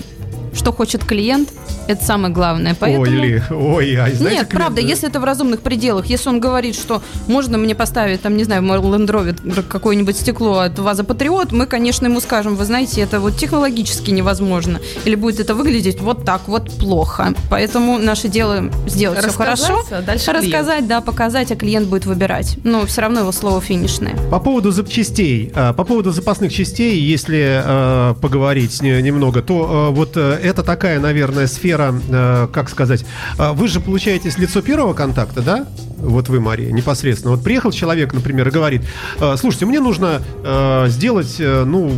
что 0.56 0.72
хочет 0.74 1.04
клиент, 1.04 1.50
это 1.90 2.06
самое 2.06 2.34
главное. 2.34 2.76
Поэтому... 2.80 3.02
Ой, 3.04 3.10
или, 3.10 3.44
ой, 3.50 3.96
а 3.96 4.10
знаете, 4.14 4.40
Нет, 4.42 4.50
правда, 4.50 4.82
клиент- 4.82 4.90
если 4.90 5.10
это 5.10 5.20
в 5.20 5.24
разумных 5.24 5.62
пределах, 5.62 6.06
если 6.06 6.30
он 6.30 6.40
говорит, 6.40 6.76
что 6.76 7.02
можно 7.28 7.58
мне 7.58 7.74
поставить, 7.74 8.22
там, 8.22 8.38
не 8.38 8.44
знаю, 8.44 8.62
в 8.62 8.66
мой 8.66 8.78
Land 8.78 9.64
какое-нибудь 9.68 10.16
стекло 10.16 10.60
от 10.60 10.78
Ваза 10.78 11.04
Патриот, 11.04 11.52
мы, 11.52 11.66
конечно, 11.66 12.06
ему 12.06 12.20
скажем, 12.22 12.56
вы 12.56 12.66
знаете, 12.66 13.02
это 13.02 13.20
вот 13.20 13.38
технологически 13.38 14.12
невозможно. 14.12 14.80
Или 15.06 15.16
будет 15.16 15.40
это 15.40 15.56
выглядеть 15.56 16.00
вот 16.00 16.26
так 16.26 16.48
вот 16.48 16.72
плохо. 16.78 17.34
Поэтому 17.50 17.98
наше 17.98 18.28
дело 18.28 18.70
сделать 18.88 19.20
все 19.20 19.30
хорошо, 19.32 19.84
а 19.92 20.02
дальше 20.02 20.26
клиент. 20.26 20.46
рассказать, 20.46 20.88
да, 20.88 21.02
показать, 21.02 21.52
а 21.52 21.56
клиент 21.56 21.88
будет 21.88 22.06
выбирать. 22.06 22.58
Но 22.64 22.86
все 22.86 23.02
равно 23.02 23.22
его 23.22 23.32
слово 23.32 23.62
финишное. 23.62 24.16
По 24.30 24.40
поводу 24.40 24.72
запчастей, 24.72 25.52
а, 25.56 25.74
по 25.74 25.84
поводу 25.84 26.12
запасных 26.12 26.54
частей, 26.54 27.00
если 27.00 27.62
э, 27.66 28.14
поговорить 28.22 28.82
не- 28.82 29.02
немного, 29.02 29.42
то 29.42 29.90
вот 29.92 30.18
э, 30.18 30.40
это 30.44 30.62
такая, 30.64 31.00
наверное, 31.00 31.48
сфера, 31.48 31.79
э, 31.82 32.48
как 32.52 32.70
сказать, 32.70 33.06
э, 33.38 33.52
вы 33.54 33.68
же 33.68 33.80
получаете 33.80 34.32
с 34.32 34.38
лицо 34.38 34.62
первого 34.62 34.94
контакта, 34.94 35.42
да? 35.42 35.68
Вот 36.00 36.30
вы, 36.30 36.40
Мария, 36.40 36.72
непосредственно. 36.72 37.36
Вот 37.36 37.44
приехал 37.44 37.72
человек, 37.72 38.14
например, 38.14 38.48
и 38.48 38.52
говорит, 38.52 38.82
«Э, 39.20 39.36
слушайте, 39.38 39.66
мне 39.66 39.80
нужно 39.80 40.22
э, 40.44 40.86
сделать, 40.90 41.36
э, 41.40 41.64
ну, 41.66 41.92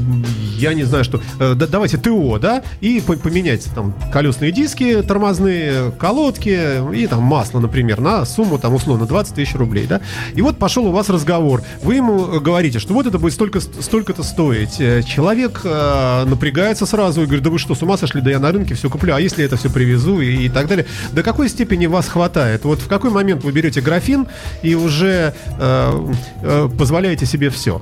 я 0.57 0.73
не 0.73 0.83
знаю 0.83 1.03
что, 1.03 1.21
да- 1.39 1.55
давайте 1.67 1.97
ТО, 1.97 2.37
да, 2.39 2.63
и 2.81 3.01
по- 3.05 3.15
поменять 3.15 3.65
там 3.73 3.93
колесные 4.11 4.51
диски, 4.51 5.01
тормозные 5.01 5.91
колодки 5.91 6.93
и 6.95 7.07
там 7.07 7.23
масло, 7.23 7.59
например, 7.59 7.99
на 8.01 8.25
сумму 8.25 8.57
там 8.57 8.73
условно 8.73 9.05
20 9.05 9.35
тысяч 9.35 9.55
рублей, 9.55 9.87
да. 9.87 10.01
И 10.35 10.41
вот 10.41 10.57
пошел 10.57 10.85
у 10.85 10.91
вас 10.91 11.09
разговор. 11.09 11.63
Вы 11.83 11.95
ему 11.95 12.39
говорите, 12.39 12.79
что 12.79 12.93
вот 12.93 13.07
это 13.07 13.17
будет 13.19 13.33
столько, 13.33 13.59
столько-то 13.61 14.23
стоить. 14.23 14.77
Человек 15.05 15.63
напрягается 15.63 16.85
сразу 16.85 17.21
и 17.21 17.25
говорит, 17.25 17.43
да 17.43 17.49
вы 17.49 17.59
что, 17.59 17.75
с 17.75 17.81
ума 17.81 17.97
сошли, 17.97 18.21
да 18.21 18.29
я 18.31 18.39
на 18.39 18.51
рынке 18.51 18.75
все 18.75 18.89
куплю, 18.89 19.15
а 19.15 19.19
если 19.21 19.43
это 19.43 19.57
все 19.57 19.69
привезу 19.69 20.21
и, 20.21 20.45
и 20.45 20.49
так 20.49 20.67
далее. 20.67 20.85
До 21.13 21.23
какой 21.23 21.49
степени 21.49 21.85
вас 21.87 22.07
хватает? 22.07 22.63
Вот 22.65 22.79
в 22.79 22.87
какой 22.87 23.09
момент 23.09 23.43
вы 23.43 23.51
берете 23.51 23.81
графин 23.91 24.27
и 24.63 24.75
уже 24.75 25.33
э, 25.59 26.13
э, 26.43 26.69
позволяете 26.77 27.25
себе 27.25 27.49
все? 27.49 27.81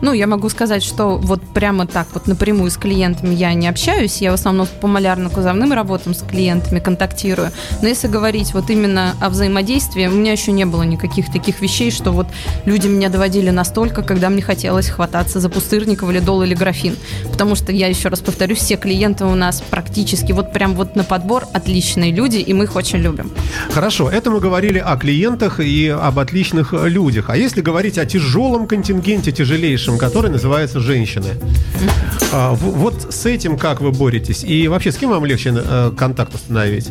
Ну, 0.00 0.12
я 0.12 0.26
могу 0.26 0.48
сказать, 0.48 0.82
что 0.84 1.16
вот 1.16 1.42
прямо 1.42 1.86
так 1.86 2.06
вот 2.14 2.26
напрямую 2.26 2.70
с 2.70 2.76
клиентами 2.76 3.34
я 3.34 3.52
не 3.54 3.68
общаюсь. 3.68 4.18
Я 4.18 4.30
в 4.30 4.34
основном 4.34 4.68
по 4.80 4.86
малярно-кузовным 4.86 5.74
работам 5.74 6.14
с 6.14 6.22
клиентами 6.22 6.78
контактирую. 6.78 7.50
Но 7.82 7.88
если 7.88 8.06
говорить 8.06 8.54
вот 8.54 8.70
именно 8.70 9.14
о 9.20 9.28
взаимодействии, 9.28 10.06
у 10.06 10.12
меня 10.12 10.32
еще 10.32 10.52
не 10.52 10.64
было 10.64 10.82
никаких 10.82 11.32
таких 11.32 11.60
вещей, 11.60 11.90
что 11.90 12.12
вот 12.12 12.28
люди 12.64 12.86
меня 12.86 13.08
доводили 13.08 13.50
настолько, 13.50 14.02
когда 14.02 14.30
мне 14.30 14.42
хотелось 14.42 14.88
хвататься 14.88 15.40
за 15.40 15.48
пустырник, 15.48 16.02
валидол 16.02 16.42
или 16.42 16.54
графин. 16.54 16.96
Потому 17.30 17.54
что, 17.54 17.72
я 17.72 17.88
еще 17.88 18.08
раз 18.08 18.20
повторюсь, 18.20 18.58
все 18.58 18.76
клиенты 18.76 19.24
у 19.24 19.34
нас 19.34 19.62
практически 19.68 20.32
вот 20.32 20.52
прям 20.52 20.74
вот 20.74 20.94
на 20.96 21.04
подбор 21.04 21.46
отличные 21.52 22.12
люди, 22.12 22.38
и 22.38 22.52
мы 22.52 22.64
их 22.64 22.76
очень 22.76 22.98
любим. 22.98 23.32
Хорошо, 23.70 24.08
это 24.10 24.30
мы 24.30 24.40
говорили 24.40 24.78
о 24.78 24.96
клиентах 24.96 25.60
и 25.60 25.88
об 25.88 26.18
отличных 26.18 26.72
людях. 26.72 27.30
А 27.30 27.36
если 27.36 27.60
говорить 27.60 27.98
о 27.98 28.06
тяжелом 28.06 28.66
контингенте, 28.66 29.32
тяжелейшем, 29.78 29.98
который 29.98 30.30
называется 30.30 30.80
женщины, 30.80 31.34
а, 32.32 32.54
вот 32.54 33.14
с 33.14 33.26
этим 33.26 33.56
как 33.56 33.80
вы 33.80 33.92
боретесь? 33.92 34.44
И 34.44 34.68
вообще, 34.68 34.92
с 34.92 34.96
кем 34.96 35.10
вам 35.10 35.24
легче 35.24 35.54
э, 35.54 35.92
контакт 35.96 36.34
установить? 36.34 36.88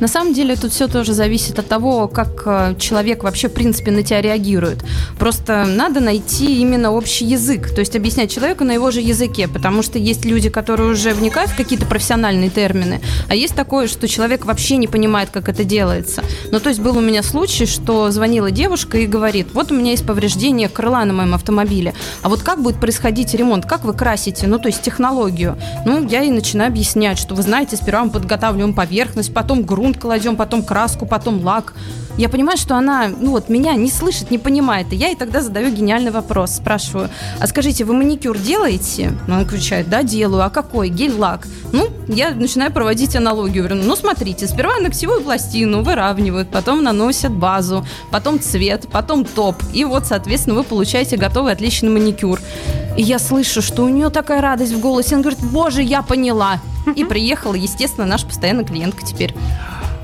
На 0.00 0.08
самом 0.08 0.32
деле 0.32 0.56
тут 0.56 0.72
все 0.72 0.88
тоже 0.88 1.12
зависит 1.12 1.58
от 1.58 1.68
того, 1.68 2.08
как 2.08 2.42
э, 2.46 2.74
человек 2.78 3.22
вообще 3.22 3.48
в 3.48 3.52
принципе 3.52 3.90
на 3.90 4.02
тебя 4.02 4.22
реагирует. 4.22 4.82
Просто 5.18 5.66
надо 5.66 6.00
найти 6.00 6.60
именно 6.60 6.92
общий 6.92 7.26
язык, 7.26 7.74
то 7.74 7.80
есть 7.80 7.96
объяснять 7.96 8.30
человеку 8.30 8.64
на 8.64 8.72
его 8.72 8.90
же 8.90 9.00
языке, 9.00 9.48
потому 9.48 9.82
что 9.82 9.98
есть 9.98 10.24
люди, 10.24 10.48
которые 10.48 10.90
уже 10.90 11.12
вникают 11.12 11.50
в 11.50 11.56
какие-то 11.56 11.84
профессиональные 11.84 12.48
термины, 12.48 13.00
а 13.28 13.34
есть 13.34 13.54
такое, 13.54 13.88
что 13.88 14.08
человек 14.08 14.46
вообще 14.46 14.76
не 14.76 14.86
понимает, 14.86 15.30
как 15.30 15.48
это 15.48 15.64
делается. 15.64 16.22
Ну, 16.50 16.60
то 16.60 16.70
есть 16.70 16.80
был 16.80 16.96
у 16.96 17.00
меня 17.00 17.22
случай, 17.22 17.66
что 17.66 18.10
звонила 18.10 18.50
девушка 18.50 18.98
и 18.98 19.06
говорит, 19.06 19.48
вот 19.52 19.70
у 19.70 19.74
меня 19.74 19.90
есть 19.90 20.06
повреждение 20.06 20.68
крыла 20.68 21.04
на 21.04 21.12
моем 21.12 21.34
автомобиле, 21.34 21.94
а 22.22 22.28
вот 22.28 22.42
как 22.42 22.62
будет 22.62 22.78
происходить 22.80 23.34
ремонт, 23.34 23.66
как 23.66 23.84
вы 23.84 23.94
красите, 23.94 24.46
ну, 24.46 24.58
то 24.58 24.68
есть 24.68 24.82
технологию. 24.82 25.56
Ну, 25.86 26.06
я 26.06 26.20
ей 26.20 26.30
начинаю 26.30 26.68
объяснять, 26.68 27.18
что 27.18 27.34
вы 27.34 27.42
знаете, 27.42 27.76
сперва 27.76 28.04
мы 28.04 28.10
подготавливаем 28.10 28.74
поверхность, 28.74 29.32
потом 29.32 29.62
грунт 29.62 29.98
кладем, 29.98 30.36
потом 30.36 30.62
краску, 30.62 31.06
потом 31.06 31.42
лак. 31.44 31.74
Я 32.16 32.28
понимаю, 32.28 32.58
что 32.58 32.76
она, 32.76 33.08
ну 33.08 33.30
вот, 33.30 33.48
меня 33.48 33.74
не 33.74 33.90
слышит, 33.90 34.30
не 34.30 34.38
понимает. 34.38 34.92
И 34.92 34.96
я 34.96 35.08
ей 35.08 35.16
тогда 35.16 35.40
задаю 35.40 35.70
гениальный 35.70 36.10
вопрос. 36.10 36.52
Спрашиваю, 36.56 37.08
а 37.38 37.46
скажите, 37.46 37.84
вы 37.84 37.94
маникюр 37.94 38.36
делаете? 38.36 39.12
Ну, 39.26 39.34
Она 39.34 39.42
отвечает, 39.42 39.88
да, 39.88 40.02
делаю. 40.02 40.44
А 40.44 40.50
какой? 40.50 40.90
Гель-лак. 40.90 41.46
Ну, 41.72 41.88
я 42.08 42.32
начинаю 42.32 42.72
проводить 42.72 43.16
аналогию. 43.16 43.64
Говорю, 43.64 43.82
ну, 43.84 43.96
смотрите, 43.96 44.46
сперва 44.46 44.78
ногтевую 44.80 45.22
пластину 45.22 45.82
выравнивают, 45.82 46.50
потом 46.50 46.82
наносят 46.82 47.32
базу, 47.32 47.86
потом 48.10 48.40
цвет, 48.40 48.86
потом 48.90 49.24
топ. 49.24 49.56
И 49.72 49.84
вот, 49.84 50.06
соответственно, 50.06 50.56
вы 50.56 50.64
получаете 50.64 51.16
готовый 51.16 51.52
отличный 51.52 51.90
маникюр. 51.90 52.40
И 52.96 53.02
я 53.02 53.18
слышу, 53.18 53.62
что 53.62 53.84
у 53.84 53.88
нее 53.88 54.10
такая 54.10 54.40
радость 54.40 54.72
в 54.72 54.80
голосе. 54.80 55.14
Она 55.14 55.22
говорит, 55.22 55.42
боже, 55.42 55.82
я 55.82 56.02
поняла. 56.02 56.60
И 56.96 57.04
приехала, 57.04 57.54
естественно, 57.54 58.06
наша 58.06 58.26
постоянная 58.26 58.64
клиентка 58.64 59.06
теперь. 59.06 59.34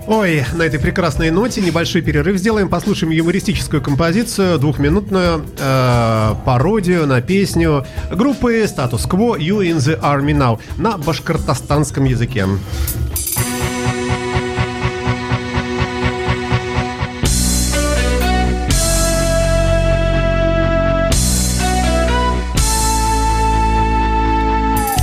Ой, 0.09 0.45
на 0.55 0.62
этой 0.62 0.79
прекрасной 0.79 1.33
ноте 1.33 1.61
небольшой 1.61 2.01
перерыв 2.01 2.37
сделаем, 2.38 2.69
послушаем 2.69 3.11
юмористическую 3.11 3.83
композицию, 3.83 4.57
двухминутную 4.61 5.45
э, 5.59 6.35
пародию 6.45 7.09
на 7.09 7.21
песню 7.21 7.85
группы 8.12 8.62
Status 8.62 9.09
Quo 9.09 9.37
You 9.37 9.62
in 9.62 9.79
the 9.79 10.01
Army 10.01 10.33
Now 10.33 10.61
на 10.79 10.97
башкортостанском 10.97 12.05
языке. 12.05 12.47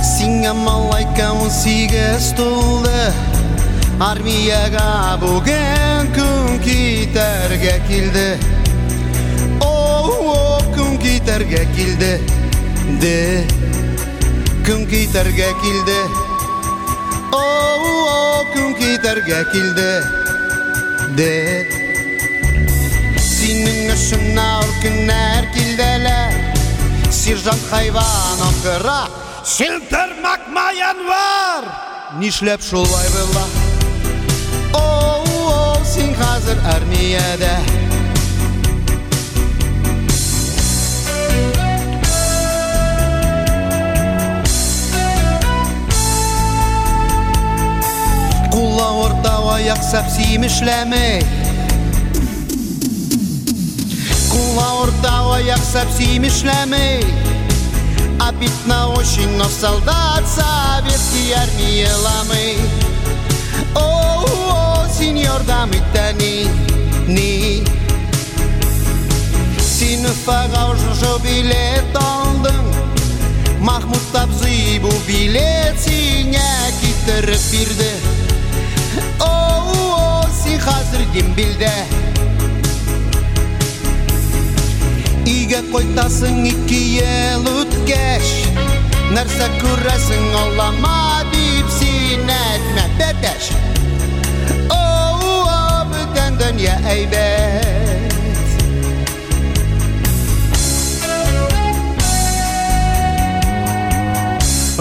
Сиңа 0.00 0.54
малайка 0.54 1.32
он 1.32 1.50
сегіз 1.50 2.32
толды 2.38 2.93
армияға 4.02 5.18
бүгін 5.22 6.08
күн 6.16 6.58
китерге 6.64 7.74
келді 7.86 8.24
о 9.62 10.58
күн 10.74 10.96
китерге 10.98 11.62
келді 11.76 12.10
де 13.00 13.44
күн 14.66 14.82
китерге 14.90 15.52
келді 15.62 15.98
о 17.38 18.42
күн 18.50 18.74
китерге 18.80 19.44
келді 19.52 19.90
де 21.14 21.32
сенің 23.22 23.92
үшін 23.94 24.40
ауыр 24.42 24.72
күннәр 24.82 25.50
келділер 25.54 26.40
сержант 27.14 27.70
хайван 27.70 28.42
ақыра 28.50 29.04
Шилтер 29.44 30.16
макмаян 30.24 31.04
бар 31.06 31.68
Нишләп 32.18 32.62
шулай 32.64 33.08
була 33.12 33.63
син 36.43 36.43
хәзер 36.43 36.59
армиядә 36.67 37.55
Кулла 48.51 48.87
орта 49.05 49.35
аяк 49.55 49.81
сәпсим 49.83 50.43
эшләмәй 50.47 51.23
Кулла 54.29 54.67
орта 54.83 55.15
аяк 55.37 55.63
совсем 55.63 56.27
эшләмей 56.27 57.03
А 58.19 58.31
бит 58.33 58.51
на 58.65 58.89
очень, 58.89 59.37
но 59.37 59.45
солдат 59.45 60.27
советский 60.27 61.31
армии 61.31 61.87
ламый 62.03 62.57
О, 63.75 64.72
etsin 64.94 65.16
yardım 65.16 65.70
tani 65.94 66.46
ni 67.08 67.62
Sinifə 69.58 70.40
qavuşuşu 70.54 71.24
bilet 71.24 71.96
aldım 71.96 72.66
Mahmud 73.60 74.06
Tabzi 74.12 74.82
bu 74.82 74.92
biletinə 75.08 76.50
getirib 76.82 77.44
birdi 77.52 77.92
O, 79.20 79.24
oh, 79.24 79.78
o 79.78 79.96
oh, 79.96 80.28
si 80.44 80.58
hazır 80.58 81.02
bilde. 81.36 81.72
Үйгә 85.26 85.60
қойтасың 85.72 86.44
ике 86.50 86.80
ел 87.00 87.46
үткәш 87.48 88.30
Нәрсә 89.16 89.48
күрәсең 89.58 90.26
олама 90.42 91.24
дип 91.32 91.70
син 91.78 92.30
Бүтән 96.34 96.56
дөнья 96.56 96.74
әйбәт 96.90 98.10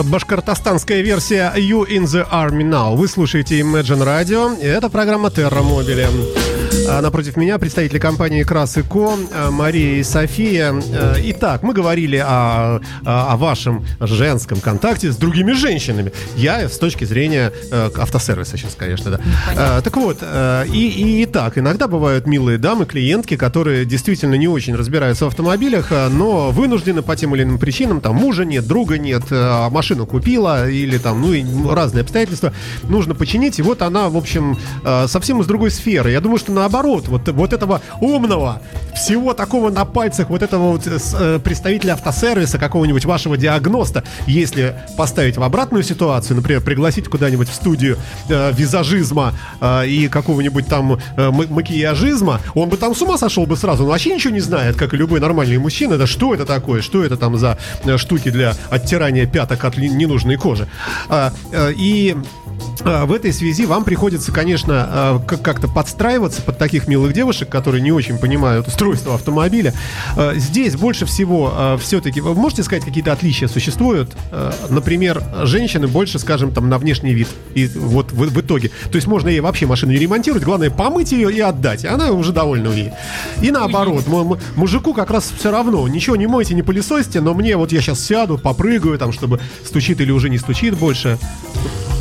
Башкортостанская 0.09 1.01
версия 1.01 1.53
You 1.55 1.85
in 1.85 2.05
the 2.05 2.27
Army 2.31 2.63
Now. 2.63 2.95
Вы 2.95 3.07
слушаете 3.07 3.59
Imagine 3.59 4.03
Radio, 4.03 4.59
и 4.59 4.65
это 4.65 4.89
программа 4.89 5.29
Terra 5.29 5.61
Mobile. 5.61 6.52
А 6.95 7.01
Напротив 7.01 7.38
меня 7.38 7.58
представители 7.58 7.98
компании 7.98 8.44
Крас 8.44 8.77
и 8.77 8.83
Ко, 8.83 9.15
э, 9.31 9.50
Мария 9.50 9.96
и 9.96 10.04
София. 10.04 10.71
Э, 10.73 11.15
Итак, 11.23 11.63
мы 11.63 11.73
говорили 11.73 12.17
о, 12.17 12.81
о 13.04 13.35
вашем 13.35 13.83
женском 14.00 14.60
контакте 14.60 15.12
с 15.12 15.15
другими 15.15 15.54
женщинами. 15.54 16.13
Я 16.35 16.69
с 16.69 16.77
точки 16.77 17.04
зрения 17.06 17.52
э, 17.71 17.89
автосервиса 17.98 18.58
сейчас, 18.58 18.75
конечно, 18.75 19.10
да. 19.10 19.19
Э, 19.56 19.81
Так 19.83 19.98
вот, 19.98 20.19
э, 20.21 20.65
и, 20.71 20.87
и, 20.87 21.23
и 21.23 21.25
так, 21.25 21.58
иногда 21.58 21.87
бывают 21.87 22.27
милые 22.27 22.60
дамы, 22.60 22.85
клиентки, 22.85 23.37
которые 23.37 23.85
действительно 23.85 24.35
не 24.35 24.48
очень 24.48 24.75
разбираются 24.75 25.25
в 25.25 25.29
автомобилях, 25.29 25.91
э, 25.91 26.10
но 26.10 26.52
вынуждены 26.52 27.02
по 27.02 27.15
тем 27.15 27.33
или 27.33 27.41
иным 27.41 27.58
причинам, 27.58 28.02
там 28.02 28.17
мужа 28.17 28.46
нет, 28.46 28.67
друга 28.67 29.00
нет, 29.00 29.23
э, 29.31 29.69
машину 29.71 30.06
купила 30.06 30.69
или 30.69 31.00
там, 31.00 31.21
ну, 31.21 31.33
и 31.33 31.44
разные 31.67 32.04
обстоятельства, 32.04 32.54
нужно 32.83 33.15
починить, 33.15 33.58
и 33.58 33.63
вот 33.63 33.81
она, 33.81 34.10
в 34.10 34.15
общем, 34.15 34.60
э, 34.85 35.08
совсем 35.08 35.41
из 35.41 35.48
другой 35.48 35.71
сферы. 35.71 36.12
Я 36.12 36.21
думаю, 36.21 36.37
что 36.37 36.52
наоборот, 36.52 36.83
наоборот, 36.84 37.08
вот, 37.08 37.27
вот 37.29 37.54
этого 37.54 37.81
умного, 38.02 38.62
всего 38.96 39.34
такого 39.34 39.69
на 39.69 39.86
пальцах, 39.86 40.29
вот 40.29 40.44
этого 40.44 40.73
вот, 40.73 40.86
э, 40.86 40.98
э, 41.19 41.40
представителя 41.44 41.94
автосервиса, 41.94 42.58
какого-нибудь 42.60 43.06
вашего 43.06 43.38
диагноста, 43.38 44.04
если 44.27 44.75
поставить 44.98 45.38
в 45.38 45.44
обратную 45.44 45.84
ситуацию, 45.84 46.38
например, 46.38 46.62
пригласить 46.62 47.08
куда-нибудь 47.08 47.50
в 47.50 47.54
студию 47.54 47.98
э, 48.29 48.52
визажизма 48.54 49.34
э, 49.62 49.88
и 49.88 50.08
какого-нибудь 50.08 50.67
там 50.67 50.94
э, 50.94 51.29
ма- 51.31 51.48
макияжизма, 51.50 52.42
он 52.54 52.69
бы 52.69 52.77
там 52.77 52.94
с 52.96 53.02
ума 53.02 53.17
сошел 53.17 53.46
бы 53.46 53.58
сразу, 53.58 53.84
он 53.84 53.90
вообще 53.90 54.13
ничего 54.13 54.34
не 54.34 54.42
знает, 54.42 54.75
как 54.75 54.94
и 54.94 54.98
любой 54.98 55.19
нормальный 55.19 55.58
мужчина, 55.58 55.98
да 55.98 56.06
что 56.08 56.34
это 56.34 56.46
такое, 56.46 56.81
что 56.81 57.04
это 57.04 57.17
там 57.17 57.38
за 57.38 57.58
э, 57.86 57.98
штуки 57.98 58.29
для 58.29 58.54
оттирания 58.69 59.25
пяток 59.25 59.63
от 59.63 59.77
ненужной 59.77 60.36
кожи. 60.36 60.67
А, 61.10 61.31
э, 61.52 61.73
и 61.75 62.15
а, 62.86 63.06
В 63.06 63.13
этой 63.13 63.34
связи 63.34 63.65
вам 63.65 63.84
приходится, 63.84 64.31
конечно, 64.31 65.21
как- 65.27 65.42
как-то 65.42 65.67
подстраиваться 65.67 66.42
под 66.42 66.58
таких 66.63 66.87
милых 66.87 67.11
девушек, 67.11 67.49
которые 67.49 67.81
не 67.81 67.91
очень 67.91 68.17
понимают 68.17 68.67
устройство 68.67 69.15
автомобиля. 69.15 69.73
А, 70.15 70.33
Здесь 70.35 70.77
больше 70.77 71.05
всего 71.05 71.77
все-таки, 71.81 72.21
вы 72.21 72.33
можете 72.35 72.63
сказать, 72.63 72.85
какие-то 72.85 73.11
отличия 73.11 73.49
существуют? 73.49 74.15
А, 74.31 74.53
Например, 74.69 75.21
женщины 75.43 75.87
больше, 75.87 76.19
скажем, 76.19 76.51
там 76.53 76.69
на 76.69 76.77
внешний 76.77 77.13
вид. 77.13 77.27
И 77.53 77.67
вот 77.67 78.13
в, 78.13 78.29
в 78.29 78.39
итоге. 78.39 78.69
То 78.91 78.95
есть 78.95 79.07
можно 79.07 79.27
ей 79.27 79.41
вообще 79.41 79.65
машину 79.65 79.91
не 79.91 79.97
ремонтировать, 79.97 80.43
главное 80.43 80.69
помыть 80.69 81.11
ее 81.11 81.31
и 81.33 81.41
отдать. 81.41 81.83
Она 81.83 82.11
уже 82.11 82.31
довольна 82.31 82.69
ей. 82.69 82.91
И 83.41 83.51
наоборот, 83.51 84.05
мужику 84.55 84.93
как 84.93 85.11
раз 85.11 85.33
все 85.37 85.51
равно. 85.51 85.85
Ничего 85.89 86.15
не 86.15 86.27
мойте, 86.27 86.53
не 86.53 86.63
пылесосите, 86.63 87.19
но 87.19 87.33
мне 87.33 87.57
вот 87.57 87.73
я 87.73 87.81
сейчас 87.81 87.99
сяду, 87.99 88.37
попрыгаю, 88.37 88.97
там, 88.97 89.11
чтобы 89.11 89.41
стучит 89.65 89.99
или 89.99 90.11
уже 90.11 90.29
не 90.29 90.37
стучит 90.37 90.77
больше. 90.77 91.17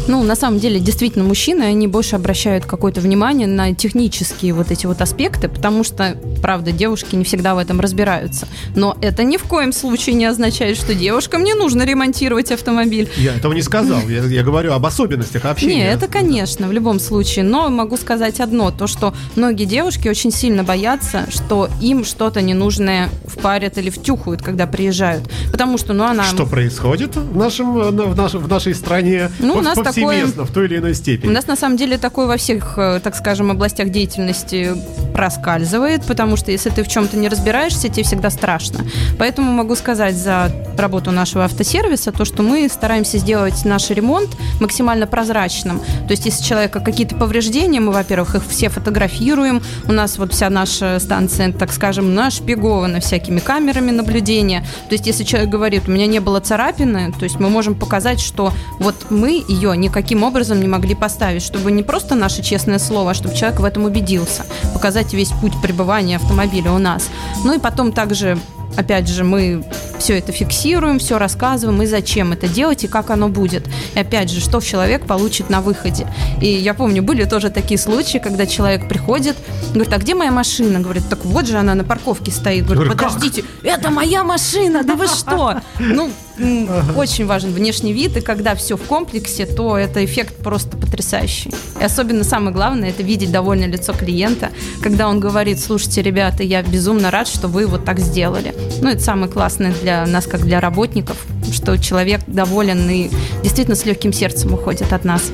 Ну, 0.08 0.22
на 0.24 0.34
самом 0.36 0.58
деле, 0.58 0.80
действительно, 0.80 1.24
мужчины, 1.24 1.62
они 1.62 1.86
больше 1.86 2.16
обращают 2.16 2.64
какое-то 2.66 3.00
внимание 3.00 3.46
на 3.46 3.72
технические 3.74 4.52
вот 4.52 4.70
эти 4.70 4.86
вот 4.86 5.00
аспекты, 5.00 5.48
потому 5.48 5.84
что, 5.84 6.16
правда, 6.42 6.72
девушки 6.72 7.14
не 7.14 7.24
всегда 7.24 7.54
в 7.54 7.58
этом 7.58 7.80
разбираются. 7.80 8.48
Но 8.74 8.96
это 9.00 9.22
ни 9.22 9.36
в 9.36 9.44
коем 9.44 9.72
случае 9.72 10.16
не 10.16 10.26
означает, 10.26 10.76
что 10.76 10.94
девушкам 10.94 11.44
не 11.44 11.54
нужно 11.54 11.84
ремонтировать 11.84 12.50
автомобиль. 12.50 13.08
Я 13.16 13.34
этого 13.36 13.52
не 13.52 13.62
сказал. 13.62 14.00
Я, 14.08 14.24
я 14.24 14.42
говорю 14.42 14.72
об 14.72 14.84
особенностях 14.84 15.44
общения. 15.44 15.74
Не, 15.76 15.84
это, 15.92 16.08
конечно, 16.08 16.66
в 16.66 16.72
любом 16.72 16.98
случае. 16.98 17.44
Но 17.44 17.68
могу 17.70 17.96
сказать 17.96 18.40
одно, 18.40 18.70
то, 18.72 18.86
что 18.86 19.14
многие 19.36 19.64
девушки 19.64 20.08
очень 20.08 20.32
сильно 20.32 20.64
боятся, 20.64 21.26
что 21.30 21.68
им 21.80 22.04
что-то 22.04 22.42
ненужное 22.42 23.08
впарят 23.26 23.78
или 23.78 23.90
втюхают, 23.90 24.42
когда 24.42 24.66
приезжают. 24.66 25.30
Потому 25.52 25.78
что, 25.78 25.92
ну, 25.92 26.04
она... 26.04 26.24
Что 26.24 26.44
происходит 26.46 27.14
в, 27.16 27.36
нашем, 27.36 27.72
в, 27.74 28.16
нашем, 28.16 28.40
в 28.40 28.48
нашей 28.48 28.74
стране 28.74 29.30
Ну, 29.38 29.54
у 29.54 29.60
нас 29.60 29.74
такое- 29.74 29.91
повсеместно, 29.94 30.44
в 30.44 30.50
той 30.50 30.66
или 30.66 30.78
иной 30.78 30.92
У 30.92 30.94
степени? 30.94 31.30
нас 31.30 31.46
на 31.46 31.56
самом 31.56 31.76
деле 31.76 31.98
такое 31.98 32.26
во 32.26 32.36
всех, 32.36 32.74
э, 32.76 33.00
так 33.02 33.14
скажем, 33.14 33.50
областях 33.50 33.90
деятельности 33.90 34.72
проскальзывает, 35.14 36.04
потому 36.04 36.36
что 36.36 36.50
если 36.50 36.70
ты 36.70 36.82
в 36.82 36.88
чем-то 36.88 37.16
не 37.16 37.28
разбираешься, 37.28 37.88
тебе 37.88 38.02
всегда 38.02 38.30
страшно. 38.30 38.84
Поэтому 39.18 39.52
могу 39.52 39.76
сказать 39.76 40.16
за 40.16 40.50
работу 40.78 41.10
нашего 41.10 41.44
автосервиса 41.44 42.12
то, 42.12 42.24
что 42.24 42.42
мы 42.42 42.68
стараемся 42.68 43.18
сделать 43.18 43.64
наш 43.64 43.90
ремонт 43.90 44.30
максимально 44.60 45.06
прозрачным. 45.06 45.80
То 45.80 46.10
есть 46.10 46.24
если 46.26 46.42
у 46.42 46.46
человека 46.46 46.80
какие-то 46.80 47.14
повреждения, 47.16 47.80
мы, 47.80 47.92
во-первых, 47.92 48.34
их 48.34 48.42
все 48.48 48.68
фотографируем. 48.68 49.62
У 49.86 49.92
нас 49.92 50.18
вот 50.18 50.32
вся 50.32 50.50
наша 50.50 50.98
станция, 50.98 51.52
так 51.52 51.72
скажем, 51.72 52.14
нашпигована 52.14 53.00
всякими 53.00 53.40
камерами 53.40 53.90
наблюдения. 53.90 54.64
То 54.88 54.94
есть 54.94 55.06
если 55.06 55.24
человек 55.24 55.50
говорит, 55.50 55.88
у 55.88 55.90
меня 55.90 56.06
не 56.06 56.20
было 56.20 56.40
царапины, 56.40 57.12
то 57.12 57.24
есть 57.24 57.38
мы 57.38 57.48
можем 57.50 57.74
показать, 57.74 58.20
что 58.20 58.52
вот 58.78 59.10
мы 59.10 59.42
ее 59.46 59.76
никаким 59.82 60.22
образом 60.22 60.60
не 60.60 60.68
могли 60.68 60.94
поставить, 60.94 61.42
чтобы 61.42 61.70
не 61.72 61.82
просто 61.82 62.14
наше 62.14 62.42
честное 62.42 62.78
слово, 62.78 63.10
а 63.10 63.14
чтобы 63.14 63.34
человек 63.34 63.60
в 63.60 63.64
этом 63.64 63.84
убедился. 63.84 64.44
Показать 64.72 65.12
весь 65.12 65.30
путь 65.30 65.52
пребывания 65.60 66.16
автомобиля 66.16 66.72
у 66.72 66.78
нас. 66.78 67.10
Ну 67.44 67.54
и 67.54 67.58
потом 67.58 67.92
также 67.92 68.38
Опять 68.76 69.08
же, 69.08 69.22
мы 69.22 69.64
все 69.98 70.18
это 70.18 70.32
фиксируем, 70.32 70.98
все 70.98 71.18
рассказываем, 71.18 71.82
и 71.82 71.86
зачем 71.86 72.32
это 72.32 72.48
делать, 72.48 72.84
и 72.84 72.88
как 72.88 73.10
оно 73.10 73.28
будет. 73.28 73.66
И 73.94 73.98
опять 73.98 74.30
же, 74.30 74.40
что 74.40 74.60
человек 74.60 75.06
получит 75.06 75.50
на 75.50 75.60
выходе. 75.60 76.06
И 76.40 76.46
я 76.46 76.74
помню, 76.74 77.02
были 77.02 77.24
тоже 77.24 77.50
такие 77.50 77.78
случаи, 77.78 78.18
когда 78.18 78.46
человек 78.46 78.88
приходит, 78.88 79.36
говорит, 79.74 79.92
а 79.92 79.98
где 79.98 80.14
моя 80.14 80.30
машина? 80.30 80.80
Говорит, 80.80 81.08
так 81.08 81.24
вот 81.24 81.46
же 81.46 81.58
она 81.58 81.74
на 81.74 81.84
парковке 81.84 82.30
стоит. 82.30 82.64
Говорит, 82.64 82.84
Говорю, 82.84 82.98
«Как?» 82.98 83.12
подождите, 83.12 83.44
это 83.62 83.90
моя 83.90 84.24
машина, 84.24 84.82
да 84.84 84.94
вы 84.94 85.06
что? 85.06 85.60
Ну, 85.78 86.10
м, 86.38 86.68
очень 86.96 87.26
важен 87.26 87.52
внешний 87.52 87.92
вид, 87.92 88.16
и 88.16 88.20
когда 88.20 88.54
все 88.54 88.76
в 88.76 88.82
комплексе, 88.82 89.46
то 89.46 89.76
это 89.76 90.04
эффект 90.04 90.36
просто 90.36 90.76
потрясающий. 90.76 91.52
И 91.80 91.84
особенно 91.84 92.24
самое 92.24 92.52
главное, 92.52 92.90
это 92.90 93.02
видеть 93.02 93.30
довольное 93.30 93.68
лицо 93.68 93.92
клиента, 93.92 94.50
когда 94.82 95.08
он 95.08 95.20
говорит, 95.20 95.60
слушайте, 95.60 96.02
ребята, 96.02 96.42
я 96.42 96.62
безумно 96.62 97.10
рад, 97.10 97.28
что 97.28 97.48
вы 97.48 97.66
вот 97.66 97.84
так 97.84 97.98
сделали. 97.98 98.54
Ну, 98.80 98.88
это 98.88 99.02
самое 99.02 99.30
классное 99.30 99.74
для 99.82 100.06
нас, 100.06 100.26
как 100.26 100.42
для 100.42 100.60
работников, 100.60 101.16
что 101.52 101.76
человек 101.78 102.20
доволен 102.26 102.88
и 102.88 103.10
действительно 103.42 103.76
с 103.76 103.84
легким 103.84 104.12
сердцем 104.12 104.54
уходит 104.54 104.92
от 104.92 105.04
нас. 105.04 105.30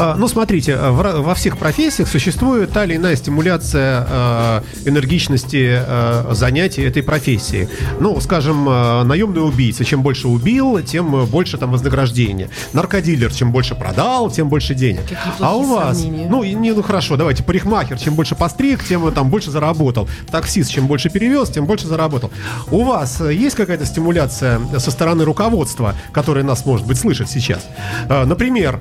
А, 0.00 0.14
Ну, 0.16 0.28
смотрите, 0.28 0.72
э, 0.72 0.90
во 0.90 1.34
всех 1.34 1.58
профессиях 1.58 2.08
существует 2.08 2.72
та 2.72 2.84
или 2.84 2.96
иная 2.96 3.16
стимуляция 3.16 4.06
э, 4.08 4.60
энергичности 4.86 5.78
э, 5.78 6.32
занятий 6.32 6.82
этой 6.82 7.02
профессии. 7.02 7.68
Ну, 8.00 8.18
скажем, 8.20 8.64
наемный 8.64 9.46
убийца, 9.46 9.84
чем 9.84 10.02
больше 10.02 10.28
убил, 10.28 10.80
тем 10.80 11.26
больше 11.26 11.58
там 11.58 11.72
вознаграждения. 11.72 12.48
Наркодилер, 12.72 13.30
чем 13.30 13.52
больше 13.52 13.74
продал, 13.74 14.30
тем 14.30 14.48
больше 14.48 14.74
денег. 14.74 15.02
А 15.38 15.54
у 15.54 15.64
вас, 15.64 16.00
сравнения. 16.00 16.28
ну, 16.30 16.44
не, 16.44 16.72
ну 16.72 16.82
хорошо, 16.82 17.16
давайте, 17.16 17.42
парикмахер, 17.42 17.98
чем 17.98 18.14
больше 18.14 18.34
постриг, 18.34 18.82
тем 18.82 19.12
там 19.12 19.28
больше 19.28 19.50
заработал. 19.50 20.08
Таксист, 20.30 20.70
чем 20.70 20.86
больше 20.86 21.10
перевез, 21.10 21.50
тем 21.50 21.66
больше 21.66 21.86
заработал. 21.86 22.30
У 22.70 22.84
вас 22.84 23.20
есть 23.20 23.54
какая-то 23.54 23.84
стимуляция 23.84 24.60
со 24.78 24.90
стороны 24.90 25.24
руководства, 25.24 25.94
которая 26.12 26.42
нас, 26.42 26.64
может 26.64 26.86
быть, 26.86 26.98
слышит 26.98 27.28
сейчас? 27.28 27.66
Например, 28.08 28.80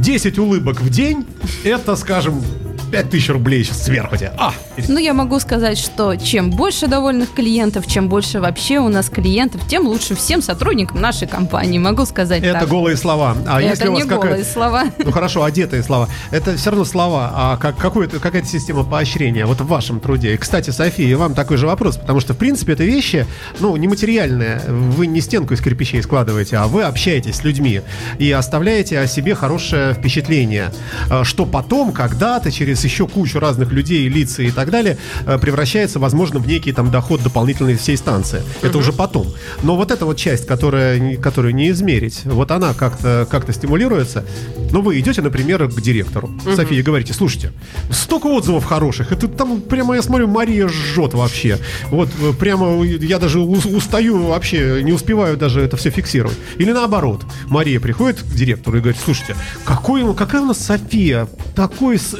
10 0.00 0.38
улыбок 0.38 0.80
в 0.80 0.88
день, 0.88 1.26
это, 1.62 1.94
скажем, 1.94 2.42
5000 2.90 3.28
рублей 3.30 3.64
сейчас 3.64 3.84
сверху 3.84 4.16
тебе. 4.16 4.32
А, 4.36 4.52
Ну, 4.88 4.98
я 4.98 5.14
могу 5.14 5.38
сказать, 5.40 5.78
что 5.78 6.16
чем 6.16 6.50
больше 6.50 6.86
довольных 6.86 7.32
клиентов, 7.32 7.86
чем 7.86 8.08
больше 8.08 8.40
вообще 8.40 8.78
у 8.78 8.88
нас 8.88 9.08
клиентов, 9.10 9.62
тем 9.68 9.86
лучше 9.86 10.14
всем 10.14 10.42
сотрудникам 10.42 11.00
нашей 11.00 11.28
компании. 11.28 11.78
Могу 11.78 12.04
сказать 12.06 12.42
это 12.42 12.60
так. 12.60 12.68
голые 12.68 12.96
слова. 12.96 13.36
А 13.46 13.60
если 13.62 13.82
Это 13.82 13.90
у 13.90 13.94
вас 13.94 14.02
не 14.04 14.08
какая- 14.08 14.28
голые 14.30 14.44
слова. 14.44 14.84
Ну 15.04 15.10
хорошо, 15.12 15.44
одетые 15.44 15.82
слова. 15.82 16.08
Это 16.30 16.56
все 16.56 16.70
равно 16.70 16.84
слова. 16.84 17.30
А 17.34 17.56
как, 17.56 17.76
какое-то, 17.76 18.18
какая-то 18.20 18.48
система 18.48 18.84
поощрения 18.84 19.46
вот 19.46 19.60
в 19.60 19.66
вашем 19.66 20.00
труде? 20.00 20.34
И, 20.34 20.36
кстати, 20.36 20.70
София, 20.70 21.16
вам 21.16 21.34
такой 21.34 21.56
же 21.56 21.66
вопрос, 21.66 21.96
потому 21.96 22.20
что, 22.20 22.34
в 22.34 22.36
принципе, 22.36 22.72
это 22.72 22.84
вещи, 22.84 23.26
ну, 23.60 23.76
нематериальные. 23.76 24.60
Вы 24.68 25.06
не 25.06 25.20
стенку 25.20 25.54
из 25.54 25.60
кирпичей 25.60 26.02
складываете, 26.02 26.56
а 26.56 26.66
вы 26.66 26.82
общаетесь 26.82 27.36
с 27.36 27.44
людьми 27.44 27.82
и 28.18 28.30
оставляете 28.30 28.98
о 28.98 29.06
себе 29.06 29.34
хорошее 29.34 29.94
впечатление, 29.94 30.72
э, 31.10 31.24
что 31.24 31.46
потом, 31.46 31.92
когда-то, 31.92 32.50
через 32.50 32.79
еще 32.84 33.06
кучу 33.06 33.38
разных 33.38 33.72
людей, 33.72 34.08
лиц 34.08 34.38
и 34.38 34.50
так 34.50 34.70
далее, 34.70 34.96
э, 35.26 35.38
превращается, 35.38 35.98
возможно, 35.98 36.38
в 36.38 36.46
некий 36.46 36.72
там 36.72 36.90
доход 36.90 37.22
дополнительный 37.22 37.76
всей 37.76 37.96
станции. 37.96 38.42
Это 38.62 38.78
уже 38.78 38.92
потом. 38.92 39.26
Но 39.62 39.76
вот 39.76 39.90
эта 39.90 40.06
вот 40.06 40.16
часть, 40.16 40.46
которая, 40.46 41.16
которую 41.16 41.54
не 41.54 41.70
измерить, 41.70 42.22
вот 42.24 42.50
она 42.50 42.74
как-то 42.74 43.26
как 43.30 43.50
стимулируется. 43.52 44.24
Ну, 44.70 44.82
вы 44.82 45.00
идете, 45.00 45.22
например, 45.22 45.68
к 45.68 45.80
директору 45.80 46.30
Софии 46.56 46.76
и 46.78 46.82
говорите, 46.82 47.12
слушайте, 47.12 47.52
столько 47.90 48.26
отзывов 48.26 48.64
хороших, 48.64 49.12
это 49.12 49.26
там 49.28 49.60
прямо, 49.60 49.94
я 49.96 50.02
смотрю, 50.02 50.28
Мария 50.28 50.68
жжет 50.68 51.14
вообще. 51.14 51.58
Вот 51.90 52.08
э, 52.20 52.32
прямо 52.38 52.84
я 52.84 53.18
даже 53.18 53.40
ус- 53.40 53.66
устаю 53.66 54.26
вообще, 54.28 54.82
не 54.82 54.92
успеваю 54.92 55.36
даже 55.36 55.60
это 55.60 55.76
все 55.76 55.90
фиксировать. 55.90 56.36
Или 56.58 56.72
наоборот, 56.72 57.22
Мария 57.46 57.80
приходит 57.80 58.22
к 58.22 58.26
директору 58.34 58.78
и 58.78 58.80
говорит, 58.80 59.00
слушайте, 59.04 59.34
какой, 59.64 60.14
какая 60.14 60.42
у 60.42 60.46
нас 60.46 60.58
София, 60.58 61.28
такой 61.54 61.98
с 61.98 62.14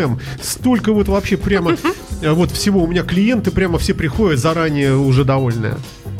СММ, 0.00 0.20
столько 0.42 0.92
вот 0.92 1.08
вообще 1.08 1.36
прямо, 1.36 1.76
э, 2.22 2.30
вот 2.30 2.50
всего 2.50 2.82
у 2.82 2.86
меня 2.86 3.02
клиенты 3.02 3.50
прямо 3.50 3.78
все 3.78 3.94
приходят 3.94 4.38
заранее 4.38 4.96
уже 4.96 5.24
довольные. 5.24 5.76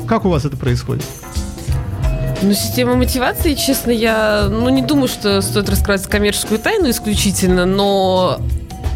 Как 0.06 0.24
у 0.24 0.28
вас 0.30 0.44
это 0.44 0.56
происходит? 0.56 1.04
Ну, 2.42 2.54
система 2.54 2.94
мотивации, 2.94 3.54
честно, 3.54 3.90
я 3.90 4.48
ну, 4.50 4.68
не 4.70 4.82
думаю, 4.82 5.08
что 5.08 5.42
стоит 5.42 5.68
раскрывать 5.68 6.06
коммерческую 6.06 6.58
тайну 6.58 6.88
исключительно, 6.88 7.66
но 7.66 8.40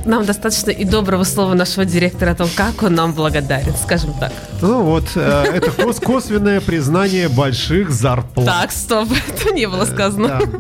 нам 0.07 0.24
достаточно 0.24 0.70
и 0.70 0.85
доброго 0.85 1.24
слова 1.24 1.55
нашего 1.55 1.85
директора 1.85 2.30
о 2.30 2.35
том, 2.35 2.49
как 2.55 2.82
он 2.82 2.95
нам 2.95 3.12
благодарен, 3.12 3.74
скажем 3.74 4.14
так. 4.18 4.32
Ну 4.61 4.82
вот, 4.82 5.05
э, 5.14 5.45
это 5.55 5.70
кос- 5.70 6.01
косвенное 6.01 6.61
признание 6.61 7.28
больших 7.28 7.91
зарплат. 7.91 8.47
Так, 8.47 8.72
стоп, 8.72 9.09
это 9.28 9.55
не 9.55 9.66
было 9.66 9.85
сказано. 9.85 10.28
Да. 10.28 10.59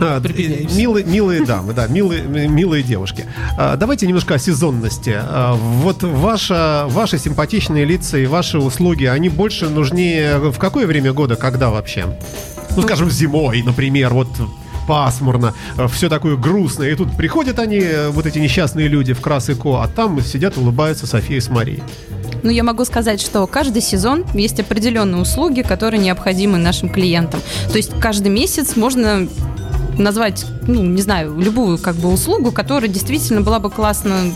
А. 0.00 0.20
Милые, 0.20 1.04
милые 1.04 1.44
дамы, 1.44 1.72
да, 1.72 1.86
милые, 1.86 2.22
милые 2.22 2.82
девушки. 2.82 3.26
А, 3.56 3.76
Давайте 3.76 4.06
немножко 4.06 4.34
о 4.34 4.38
сезонности. 4.38 5.14
А, 5.16 5.54
Вот 5.54 6.02
ваша, 6.02 6.86
ваши 6.88 7.18
симпатичные 7.18 7.84
лица 7.84 8.18
и 8.18 8.26
ваши 8.26 8.58
услуги, 8.58 9.04
они 9.04 9.28
больше 9.28 9.68
нужнее 9.68 10.38
в 10.38 10.58
какое 10.58 10.86
время 10.86 11.12
года, 11.12 11.36
когда 11.36 11.70
вообще? 11.70 12.06
Ну, 12.76 12.82
скажем, 12.82 13.10
зимой, 13.10 13.62
например, 13.62 14.12
вот 14.12 14.28
пасмурно, 14.86 15.54
все 15.92 16.08
такое 16.08 16.36
грустное. 16.36 16.90
И 16.90 16.94
тут 16.94 17.16
приходят 17.16 17.58
они, 17.58 17.82
вот 18.10 18.26
эти 18.26 18.38
несчастные 18.38 18.88
люди 18.88 19.14
в 19.14 19.20
Крас 19.20 19.48
и 19.48 19.54
Ко, 19.54 19.82
а 19.82 19.88
там 19.88 20.20
сидят, 20.20 20.58
улыбаются 20.58 21.06
София 21.06 21.40
с 21.40 21.48
Марией. 21.48 21.82
Ну, 22.42 22.50
я 22.50 22.62
могу 22.62 22.84
сказать, 22.84 23.22
что 23.22 23.46
каждый 23.46 23.80
сезон 23.80 24.26
есть 24.34 24.60
определенные 24.60 25.22
услуги, 25.22 25.62
которые 25.62 25.98
необходимы 26.02 26.58
нашим 26.58 26.90
клиентам. 26.90 27.40
То 27.70 27.76
есть 27.76 27.98
каждый 27.98 28.28
месяц 28.28 28.76
можно 28.76 29.26
назвать, 29.98 30.44
ну, 30.66 30.82
не 30.82 31.02
знаю, 31.02 31.38
любую 31.38 31.78
как 31.78 31.96
бы 31.96 32.12
услугу, 32.12 32.52
которая 32.52 32.88
действительно 32.88 33.40
была 33.40 33.58
бы 33.58 33.70
классно 33.70 34.32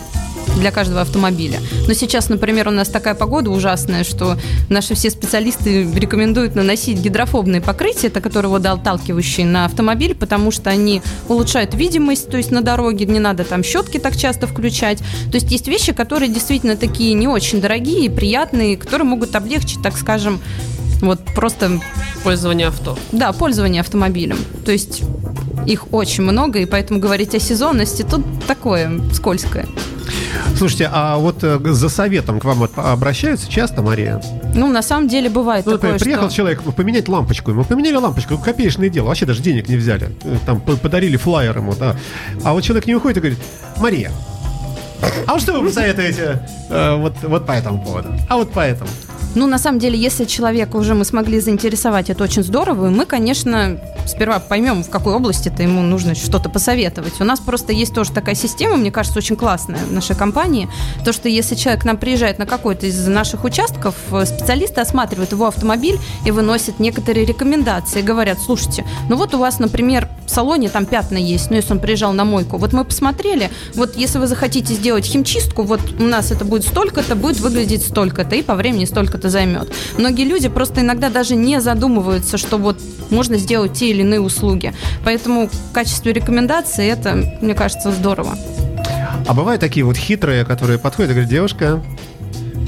для 0.56 0.70
каждого 0.70 1.00
автомобиля. 1.00 1.60
Но 1.86 1.94
сейчас, 1.94 2.28
например, 2.28 2.68
у 2.68 2.70
нас 2.70 2.88
такая 2.88 3.14
погода 3.14 3.50
ужасная, 3.50 4.04
что 4.04 4.36
наши 4.68 4.94
все 4.94 5.10
специалисты 5.10 5.90
рекомендуют 5.92 6.54
наносить 6.54 6.98
гидрофобные 6.98 7.60
покрытия, 7.60 8.08
это 8.08 8.20
которые 8.20 8.50
водоотталкивающие 8.50 9.46
на 9.46 9.64
автомобиль, 9.66 10.14
потому 10.14 10.50
что 10.50 10.70
они 10.70 11.02
улучшают 11.28 11.74
видимость, 11.74 12.28
то 12.28 12.36
есть 12.36 12.50
на 12.50 12.62
дороге 12.62 13.06
не 13.06 13.20
надо 13.20 13.44
там 13.44 13.62
щетки 13.62 13.98
так 13.98 14.16
часто 14.16 14.46
включать. 14.46 14.98
То 15.30 15.34
есть 15.34 15.50
есть 15.50 15.68
вещи, 15.68 15.92
которые 15.92 16.30
действительно 16.30 16.76
такие 16.76 17.14
не 17.14 17.28
очень 17.28 17.60
дорогие, 17.60 18.10
приятные, 18.10 18.76
которые 18.76 19.06
могут 19.06 19.34
облегчить, 19.36 19.82
так 19.82 19.96
скажем, 19.96 20.40
вот 21.00 21.20
просто 21.34 21.80
Пользование 22.22 22.68
авто. 22.68 22.98
да, 23.12 23.32
пользование 23.32 23.80
автомобилем. 23.80 24.38
То 24.64 24.72
есть 24.72 25.02
их 25.66 25.92
очень 25.92 26.22
много, 26.24 26.58
и 26.60 26.66
поэтому 26.66 27.00
говорить 27.00 27.34
о 27.34 27.40
сезонности 27.40 28.02
тут 28.02 28.24
такое 28.46 29.00
скользкое. 29.12 29.66
Слушайте, 30.56 30.88
а 30.92 31.18
вот 31.18 31.42
э, 31.42 31.58
за 31.64 31.88
советом 31.88 32.40
к 32.40 32.44
вам 32.44 32.68
обращаются 32.76 33.50
часто, 33.50 33.82
Мария? 33.82 34.22
Ну, 34.54 34.68
на 34.68 34.82
самом 34.82 35.08
деле 35.08 35.28
бывает 35.28 35.66
Ну, 35.66 35.72
такое, 35.72 35.98
приехал 35.98 36.28
что... 36.28 36.36
человек 36.36 36.62
поменять 36.74 37.08
лампочку, 37.08 37.50
ему 37.50 37.64
поменяли 37.64 37.96
лампочку, 37.96 38.38
копеечное 38.38 38.88
дело, 38.88 39.08
вообще 39.08 39.26
даже 39.26 39.42
денег 39.42 39.68
не 39.68 39.76
взяли, 39.76 40.10
Э, 40.24 40.36
там 40.46 40.60
подарили 40.60 41.16
флаер 41.16 41.58
ему, 41.58 41.74
да. 41.78 41.96
А 42.44 42.54
вот 42.54 42.62
человек 42.62 42.86
не 42.86 42.94
уходит 42.94 43.18
и 43.18 43.20
говорит, 43.20 43.38
Мария, 43.76 44.10
а 45.26 45.38
что 45.38 45.52
вы 45.52 45.68
посоветуете 45.68 46.42
э, 46.70 46.96
вот, 46.96 47.14
вот 47.22 47.46
по 47.46 47.52
этому 47.52 47.82
поводу? 47.82 48.08
А 48.28 48.36
вот 48.36 48.52
по 48.52 48.60
этому. 48.60 48.90
Ну, 49.34 49.46
на 49.46 49.58
самом 49.58 49.78
деле, 49.78 49.98
если 49.98 50.24
человека 50.24 50.76
уже 50.76 50.94
мы 50.94 51.04
смогли 51.04 51.38
заинтересовать, 51.38 52.10
это 52.10 52.24
очень 52.24 52.42
здорово, 52.42 52.86
и 52.86 52.90
мы, 52.90 53.04
конечно, 53.04 53.78
сперва 54.06 54.38
поймем, 54.38 54.82
в 54.82 54.90
какой 54.90 55.14
области-то 55.14 55.62
ему 55.62 55.82
нужно 55.82 56.14
что-то 56.14 56.48
посоветовать. 56.48 57.20
У 57.20 57.24
нас 57.24 57.38
просто 57.38 57.72
есть 57.72 57.94
тоже 57.94 58.10
такая 58.10 58.34
система, 58.34 58.76
мне 58.76 58.90
кажется, 58.90 59.18
очень 59.18 59.36
классная 59.36 59.78
в 59.84 59.92
нашей 59.92 60.16
компании, 60.16 60.68
то, 61.04 61.12
что 61.12 61.28
если 61.28 61.54
человек 61.54 61.82
к 61.82 61.84
нам 61.84 61.98
приезжает 61.98 62.38
на 62.38 62.46
какой-то 62.46 62.86
из 62.86 63.06
наших 63.06 63.44
участков, 63.44 63.94
э, 64.10 64.24
специалисты 64.24 64.80
осматривают 64.80 65.32
его 65.32 65.46
автомобиль 65.46 65.98
и 66.24 66.30
выносят 66.30 66.80
некоторые 66.80 67.26
рекомендации, 67.26 68.00
говорят, 68.00 68.38
слушайте, 68.40 68.84
ну 69.08 69.16
вот 69.16 69.34
у 69.34 69.38
вас, 69.38 69.58
например, 69.58 70.08
в 70.26 70.30
салоне 70.30 70.68
там 70.68 70.86
пятна 70.86 71.18
есть, 71.18 71.50
ну 71.50 71.56
если 71.56 71.72
он 71.72 71.80
приезжал 71.80 72.12
на 72.12 72.24
мойку, 72.24 72.56
вот 72.56 72.72
мы 72.72 72.84
посмотрели, 72.84 73.50
вот 73.74 73.96
если 73.96 74.18
вы 74.18 74.26
захотите 74.26 74.74
сделать 74.74 74.87
химчистку, 75.04 75.62
вот 75.62 75.80
у 75.98 76.04
нас 76.04 76.30
это 76.30 76.44
будет 76.44 76.64
столько-то, 76.64 77.16
будет 77.16 77.40
выглядеть 77.40 77.82
столько-то, 77.82 78.36
и 78.36 78.42
по 78.42 78.54
времени 78.54 78.84
столько-то 78.84 79.30
займет. 79.30 79.72
Многие 79.96 80.24
люди 80.24 80.48
просто 80.48 80.80
иногда 80.80 81.10
даже 81.10 81.34
не 81.34 81.60
задумываются, 81.60 82.38
что 82.38 82.56
вот 82.58 82.78
можно 83.10 83.36
сделать 83.38 83.74
те 83.74 83.90
или 83.90 84.00
иные 84.00 84.20
услуги. 84.20 84.72
Поэтому 85.04 85.48
в 85.48 85.72
качестве 85.72 86.12
рекомендации 86.12 86.86
это, 86.88 87.14
мне 87.40 87.54
кажется, 87.54 87.90
здорово. 87.92 88.36
А 89.26 89.34
бывают 89.34 89.60
такие 89.60 89.84
вот 89.84 89.96
хитрые, 89.96 90.44
которые 90.44 90.78
подходят 90.78 91.10
и 91.10 91.14
говорят, 91.14 91.30
девушка, 91.30 91.82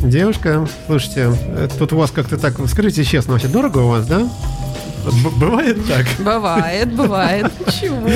девушка, 0.03 0.69
слушайте, 0.87 1.33
э, 1.47 1.69
тут 1.79 1.93
у 1.93 1.97
вас 1.97 2.11
как-то 2.11 2.37
так, 2.37 2.55
скажите 2.69 3.05
честно, 3.05 3.33
вообще 3.33 3.49
дорого 3.49 3.79
у 3.79 3.89
вас, 3.89 4.07
да? 4.07 4.29
Б- 5.05 5.31
Бывает 5.39 5.79
так? 5.87 6.07
Бывает, 6.19 6.93
бывает. 6.95 7.51
Чего? 7.81 8.09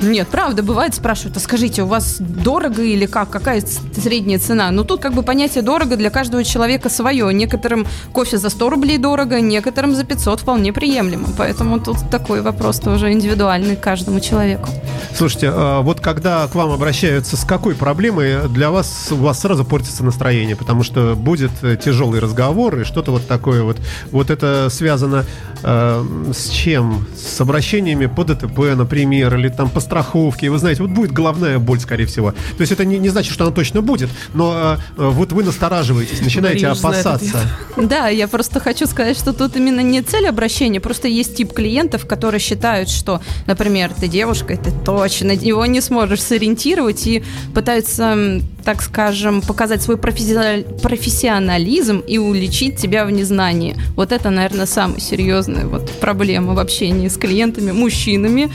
Нет, 0.00 0.28
правда, 0.28 0.62
бывает, 0.62 0.94
спрашивают, 0.94 1.36
а 1.36 1.40
скажите, 1.40 1.82
у 1.82 1.86
вас 1.86 2.16
дорого 2.18 2.82
или 2.82 3.06
как? 3.06 3.30
Какая 3.30 3.62
средняя 3.94 4.38
цена? 4.38 4.70
Ну, 4.70 4.84
тут 4.84 5.00
как 5.00 5.14
бы 5.14 5.22
понятие 5.22 5.62
дорого 5.62 5.96
для 5.96 6.10
каждого 6.10 6.44
человека 6.44 6.88
свое. 6.88 7.32
Некоторым 7.34 7.86
кофе 8.12 8.38
за 8.38 8.48
100 8.50 8.70
рублей 8.70 8.98
дорого, 8.98 9.40
некоторым 9.40 9.94
за 9.94 10.04
500 10.04 10.40
вполне 10.40 10.72
приемлемо. 10.72 11.28
Поэтому 11.36 11.80
тут 11.80 11.96
такой 12.10 12.40
вопрос 12.40 12.80
тоже 12.80 13.12
индивидуальный 13.12 13.76
каждому 13.76 14.20
человеку. 14.20 14.68
Слушайте, 15.14 15.50
а 15.52 15.80
вот 15.82 16.00
когда 16.00 16.46
к 16.46 16.54
вам 16.54 16.72
обращаются 16.72 17.36
с 17.36 17.44
какой 17.44 17.74
проблемой, 17.74 18.48
для 18.48 18.70
вас 18.70 19.08
у 19.10 19.16
вас 19.16 19.40
сразу 19.40 19.64
портится 19.64 20.04
настроение, 20.04 20.56
потому 20.56 20.82
что 20.82 21.14
будет 21.14 21.50
тяжелый 21.84 22.20
разговор 22.20 22.78
и 22.80 22.84
что-то 22.84 23.10
вот 23.12 23.26
такое 23.26 23.62
вот. 23.62 23.78
Вот 24.12 24.30
это 24.30 24.68
связано 24.70 25.24
с 25.62 26.50
чем? 26.50 27.06
С 27.16 27.40
обращениями 27.40 28.06
по 28.06 28.24
ДТП, 28.24 28.74
например, 28.76 29.34
или 29.36 29.48
там 29.48 29.68
по 29.70 29.80
страховке. 29.80 30.50
Вы 30.50 30.58
знаете, 30.58 30.82
вот 30.82 30.90
будет 30.90 31.12
головная 31.12 31.58
боль, 31.58 31.80
скорее 31.80 32.06
всего. 32.06 32.32
То 32.32 32.60
есть 32.60 32.72
это 32.72 32.84
не, 32.84 32.98
не 32.98 33.08
значит, 33.08 33.32
что 33.32 33.44
она 33.44 33.52
точно 33.52 33.82
будет, 33.82 34.10
но 34.34 34.78
э, 34.96 35.08
вот 35.08 35.32
вы 35.32 35.42
настораживаетесь, 35.42 36.20
начинаете 36.20 36.68
опасаться. 36.68 37.40
Да, 37.76 38.08
я 38.08 38.28
просто 38.28 38.60
хочу 38.60 38.86
сказать, 38.86 39.18
что 39.18 39.32
тут 39.32 39.56
именно 39.56 39.80
не 39.80 40.02
цель 40.02 40.28
обращения, 40.28 40.80
просто 40.80 41.08
есть 41.08 41.36
тип 41.36 41.52
клиентов, 41.52 42.06
которые 42.06 42.40
считают, 42.40 42.88
что, 42.88 43.20
например, 43.46 43.92
ты 43.98 44.08
девушка, 44.08 44.56
ты 44.56 44.70
точно 44.84 45.32
его 45.32 45.66
не 45.66 45.80
сможешь 45.80 46.22
сориентировать 46.22 47.06
и 47.06 47.24
пытаются, 47.54 48.40
так 48.66 48.82
скажем, 48.82 49.42
показать 49.42 49.80
свой 49.80 49.96
профессионал- 49.96 50.64
профессионализм 50.82 52.00
и 52.00 52.18
уличить 52.18 52.76
тебя 52.76 53.06
в 53.06 53.12
незнании. 53.12 53.76
Вот 53.94 54.10
это, 54.10 54.28
наверное, 54.30 54.66
самая 54.66 54.98
серьезная 54.98 55.66
вот 55.66 55.88
проблема 56.00 56.52
в 56.52 56.58
общении 56.58 57.06
с 57.06 57.16
клиентами, 57.16 57.70
мужчинами, 57.70 58.50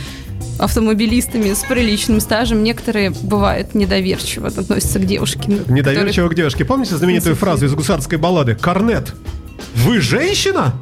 автомобилистами 0.59 1.53
с 1.53 1.59
приличным 1.59 2.20
стажем. 2.20 2.62
Некоторые, 2.62 3.12
бывают, 3.12 3.74
недоверчиво 3.74 4.49
относятся 4.49 4.99
к 4.99 5.05
девушке. 5.05 5.59
Недоверчиво 5.70 6.28
к 6.28 6.36
девушке. 6.36 6.66
Помните 6.66 6.97
знаменитую 6.97 7.38
фразу 7.38 7.66
из 7.66 7.74
гусарской 7.74 8.18
баллады? 8.18 8.55
Корнет, 8.55 9.14
вы 9.76 10.01
женщина? 10.01 10.74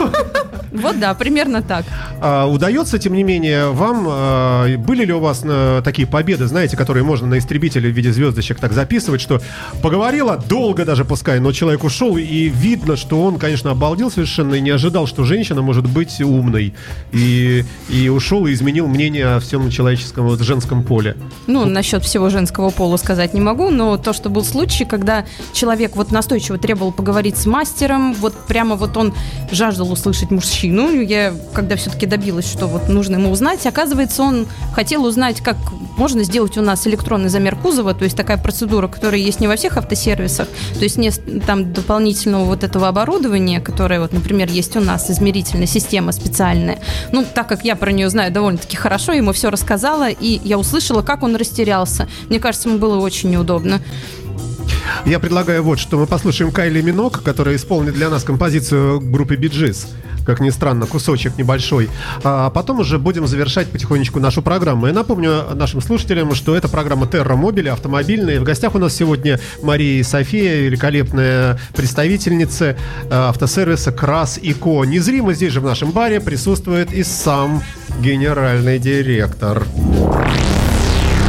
Вот 0.72 0.98
да, 0.98 1.14
примерно 1.14 1.62
так. 1.62 1.84
А, 2.20 2.46
удается, 2.46 2.98
тем 2.98 3.14
не 3.14 3.22
менее, 3.22 3.70
вам, 3.70 4.06
а, 4.08 4.76
были 4.78 5.04
ли 5.04 5.12
у 5.12 5.20
вас 5.20 5.42
э, 5.44 5.80
такие 5.84 6.06
победы, 6.06 6.46
знаете, 6.46 6.76
которые 6.76 7.04
можно 7.04 7.26
на 7.26 7.38
истребителе 7.38 7.90
в 7.90 7.94
виде 7.94 8.12
звездочек 8.12 8.58
так 8.58 8.72
записывать, 8.72 9.20
что 9.20 9.40
поговорила 9.82 10.42
долго 10.48 10.84
даже 10.84 11.04
пускай, 11.04 11.40
но 11.40 11.52
человек 11.52 11.84
ушел, 11.84 12.16
и 12.16 12.48
видно, 12.48 12.96
что 12.96 13.22
он, 13.22 13.38
конечно, 13.38 13.70
обалдел 13.70 14.10
совершенно 14.10 14.54
и 14.54 14.60
не 14.60 14.70
ожидал, 14.70 15.06
что 15.06 15.24
женщина 15.24 15.62
может 15.62 15.86
быть 15.88 16.20
умной. 16.20 16.74
И, 17.12 17.64
и 17.88 18.08
ушел 18.08 18.46
и 18.46 18.52
изменил 18.52 18.86
мнение 18.86 19.26
о 19.26 19.40
всем 19.40 19.70
человеческом, 19.70 20.26
вот, 20.26 20.40
женском 20.40 20.82
поле. 20.82 21.16
Ну, 21.46 21.64
насчет 21.66 22.02
всего 22.04 22.30
женского 22.30 22.70
пола 22.70 22.96
сказать 22.96 23.34
не 23.34 23.40
могу, 23.40 23.70
но 23.70 23.96
то, 23.96 24.12
что 24.12 24.28
был 24.30 24.44
случай, 24.44 24.84
когда 24.84 25.24
человек 25.52 25.96
вот 25.96 26.10
настойчиво 26.10 26.58
требовал 26.58 26.92
поговорить 26.92 27.36
с 27.36 27.46
мастером, 27.46 28.14
вот 28.14 28.34
прямо 28.46 28.76
вот 28.76 28.96
он 28.96 29.14
жаждал 29.50 29.90
услышать 29.92 30.30
мужчину. 30.46 31.00
Я, 31.00 31.34
когда 31.52 31.76
все-таки 31.76 32.06
добилась, 32.06 32.50
что 32.50 32.66
вот 32.66 32.88
нужно 32.88 33.16
ему 33.16 33.30
узнать, 33.30 33.66
оказывается, 33.66 34.22
он 34.22 34.46
хотел 34.74 35.04
узнать, 35.04 35.40
как 35.40 35.56
можно 35.96 36.22
сделать 36.22 36.56
у 36.56 36.62
нас 36.62 36.86
электронный 36.86 37.28
замер 37.28 37.56
кузова, 37.56 37.94
то 37.94 38.04
есть 38.04 38.16
такая 38.16 38.36
процедура, 38.36 38.86
которая 38.86 39.20
есть 39.20 39.40
не 39.40 39.48
во 39.48 39.56
всех 39.56 39.76
автосервисах, 39.76 40.46
то 40.74 40.82
есть 40.84 40.98
нет 40.98 41.20
там 41.46 41.72
дополнительного 41.72 42.44
вот 42.44 42.62
этого 42.62 42.88
оборудования, 42.88 43.60
которое 43.60 44.00
вот, 44.00 44.12
например, 44.12 44.48
есть 44.48 44.76
у 44.76 44.80
нас, 44.80 45.10
измерительная 45.10 45.66
система 45.66 46.12
специальная. 46.12 46.78
Ну, 47.12 47.24
так 47.34 47.48
как 47.48 47.64
я 47.64 47.74
про 47.74 47.90
нее 47.90 48.08
знаю 48.08 48.32
довольно-таки 48.32 48.76
хорошо, 48.76 49.12
ему 49.12 49.32
все 49.32 49.50
рассказала, 49.50 50.08
и 50.08 50.40
я 50.44 50.58
услышала, 50.58 51.02
как 51.02 51.22
он 51.22 51.34
растерялся. 51.34 52.08
Мне 52.28 52.38
кажется, 52.38 52.68
ему 52.68 52.78
было 52.78 53.00
очень 53.00 53.30
неудобно. 53.30 53.80
Я 55.04 55.18
предлагаю 55.18 55.62
вот, 55.62 55.78
что 55.78 55.98
мы 55.98 56.06
послушаем 56.06 56.50
Кайли 56.50 56.80
Минок, 56.80 57.22
которая 57.22 57.56
исполнит 57.56 57.94
для 57.94 58.10
нас 58.10 58.24
композицию 58.24 59.00
группы 59.00 59.36
Биджис. 59.36 59.88
Как 60.26 60.40
ни 60.40 60.50
странно, 60.50 60.86
кусочек 60.86 61.38
небольшой. 61.38 61.88
А 62.24 62.50
потом 62.50 62.80
уже 62.80 62.98
будем 62.98 63.28
завершать 63.28 63.68
потихонечку 63.70 64.18
нашу 64.18 64.42
программу. 64.42 64.88
Я 64.88 64.92
напомню 64.92 65.54
нашим 65.54 65.80
слушателям, 65.80 66.34
что 66.34 66.56
это 66.56 66.66
программа 66.66 67.06
Терра 67.06 67.36
Мобили, 67.36 67.68
автомобильная. 67.68 68.40
В 68.40 68.42
гостях 68.42 68.74
у 68.74 68.78
нас 68.78 68.94
сегодня 68.94 69.38
Мария 69.62 70.00
и 70.00 70.02
София, 70.02 70.62
великолепная 70.62 71.60
представительница 71.76 72.64
э, 72.64 72.76
автосервиса 73.10 73.92
Крас 73.92 74.38
и 74.42 74.52
Ко. 74.52 74.84
Незримо 74.84 75.32
здесь 75.32 75.52
же 75.52 75.60
в 75.60 75.64
нашем 75.64 75.92
баре 75.92 76.20
присутствует 76.20 76.92
и 76.92 77.04
сам 77.04 77.62
генеральный 78.00 78.80
директор. 78.80 79.64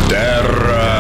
Терра 0.10 0.97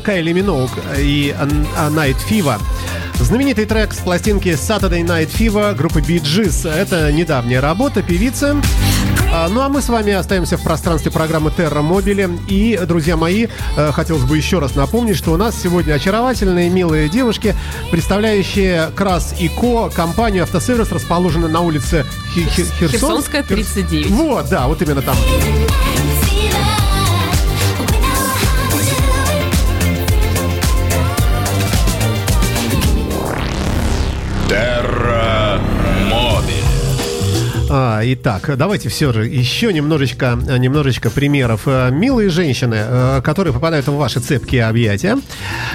Кайли 0.00 0.32
Миноуг 0.32 0.70
и 0.98 1.34
а, 1.38 1.48
а, 1.76 1.90
Night 1.90 2.16
Fever. 2.28 2.60
Знаменитый 3.20 3.66
трек 3.66 3.92
с 3.92 3.98
пластинки 3.98 4.48
Saturday 4.48 5.04
Night 5.04 5.30
Fever 5.30 5.74
группы 5.74 6.00
Bee 6.00 6.20
Gees. 6.20 6.68
Это 6.68 7.12
недавняя 7.12 7.60
работа 7.60 8.02
певицы. 8.02 8.56
А, 9.32 9.48
Ну 9.48 9.60
а 9.60 9.68
мы 9.68 9.80
с 9.82 9.88
вами 9.88 10.12
остаемся 10.12 10.56
в 10.56 10.62
пространстве 10.62 11.10
программы 11.10 11.50
Terra 11.50 11.86
Mobile. 11.86 12.40
И, 12.48 12.80
друзья 12.86 13.16
мои, 13.16 13.46
э, 13.76 13.92
хотелось 13.92 14.24
бы 14.24 14.36
еще 14.36 14.58
раз 14.58 14.74
напомнить, 14.74 15.16
что 15.16 15.32
у 15.32 15.36
нас 15.36 15.54
сегодня 15.60 15.94
очаровательные, 15.94 16.68
милые 16.70 17.08
девушки, 17.08 17.54
представляющие 17.90 18.90
Крас 18.96 19.34
и 19.38 19.48
Ко, 19.48 19.90
компанию 19.90 20.42
автосервис, 20.42 20.90
расположенную 20.90 21.52
на 21.52 21.60
улице? 21.60 22.06
Херсонская, 22.34 23.42
39. 23.42 24.10
Вот, 24.10 24.48
да, 24.48 24.66
вот 24.66 24.82
именно 24.82 25.02
там. 25.02 25.16
Итак, 38.02 38.56
давайте 38.56 38.88
все 38.88 39.12
же 39.12 39.26
еще 39.26 39.72
немножечко, 39.72 40.38
немножечко 40.58 41.10
примеров. 41.10 41.62
Э, 41.66 41.90
Милые 41.90 42.30
женщины, 42.30 42.76
э, 42.78 43.20
которые 43.22 43.52
попадают 43.52 43.86
в 43.88 43.96
ваши 43.96 44.20
цепкие 44.20 44.66
объятия, 44.66 45.18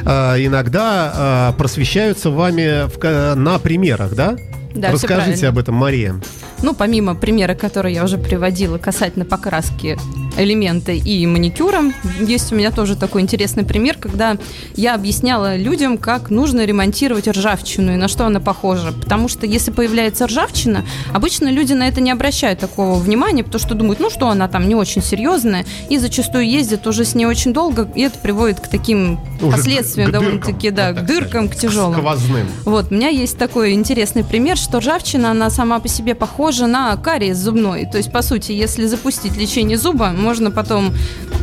э, 0.04 0.10
иногда 0.46 1.54
просвещаются 1.58 2.30
вами 2.30 2.88
в 2.88 3.36
на 3.36 3.60
примерах, 3.60 4.14
да? 4.16 4.36
Да, 4.74 4.92
Расскажите 4.92 5.48
об 5.48 5.58
этом, 5.58 5.76
Мария. 5.76 6.16
Ну, 6.62 6.74
помимо 6.74 7.16
примера, 7.16 7.56
который 7.56 7.94
я 7.94 8.04
уже 8.04 8.18
приводила 8.18 8.78
касательно 8.78 9.26
покраски 9.26 9.98
элемента 10.38 10.92
и 10.92 11.26
маникюра, 11.26 11.82
есть 12.20 12.52
у 12.52 12.56
меня 12.56 12.72
тоже 12.72 12.96
такой 12.96 13.22
интересный 13.22 13.64
пример, 13.64 13.98
когда 14.00 14.38
я 14.76 14.96
объясняла 14.96 15.56
людям, 15.56 15.98
как 15.98 16.30
нужно 16.30 16.66
ремонтировать 16.66 17.28
ржавчину 17.28 17.94
и 17.94 17.96
на 17.96 18.08
что 18.08 18.26
она 18.26 18.40
похожа. 18.40 18.92
Потому 18.92 19.28
что 19.28 19.46
если 19.46 19.72
появляется 19.72 20.28
ржавчина, 20.28 20.86
обычно 21.14 21.50
люди 21.50 21.74
на 21.74 21.88
это 21.88 22.02
не 22.02 22.12
обращают 22.12 22.60
такого 22.60 23.00
внимания, 23.00 23.44
потому 23.44 23.60
что 23.60 23.76
думают, 23.76 24.00
ну 24.00 24.10
что 24.10 24.30
она 24.30 24.48
там 24.48 24.68
не 24.68 24.76
очень 24.76 25.02
серьезная, 25.02 25.66
и 25.90 25.98
зачастую 25.98 26.50
ездят 26.50 26.86
уже 26.88 27.06
с 27.06 27.16
ней 27.16 27.26
очень 27.26 27.54
долго, 27.54 27.90
и 27.96 28.02
это 28.02 28.20
приводит 28.20 28.60
к 28.60 28.68
таким 28.68 29.20
Уже 29.42 29.48
к- 29.52 29.56
последствиям 29.56 30.10
к 30.10 30.14
довольно-таки, 30.14 30.70
да, 30.72 30.92
вот 30.94 31.02
к 31.02 31.06
дыркам, 31.06 31.50
к 31.50 31.56
тяжелым. 31.56 32.00
Сквозным. 32.00 32.48
Вот, 32.66 32.92
у 32.92 32.96
меня 32.96 33.10
есть 33.10 33.38
такой 33.38 33.74
интересный 33.74 34.24
пример, 34.24 34.58
что 34.58 34.80
ржавчина, 34.80 35.32
она 35.32 35.50
сама 35.50 35.80
по 35.80 35.88
себе 35.88 36.16
похожа 36.16 36.68
на 36.68 36.96
кариес 36.98 37.38
зубной. 37.38 37.86
То 37.86 37.98
есть, 37.98 38.12
по 38.12 38.22
сути, 38.22 38.52
если 38.52 38.86
запустить 38.86 39.38
лечение 39.38 39.78
зуба, 39.78 40.12
можно 40.26 40.52
потом, 40.52 40.94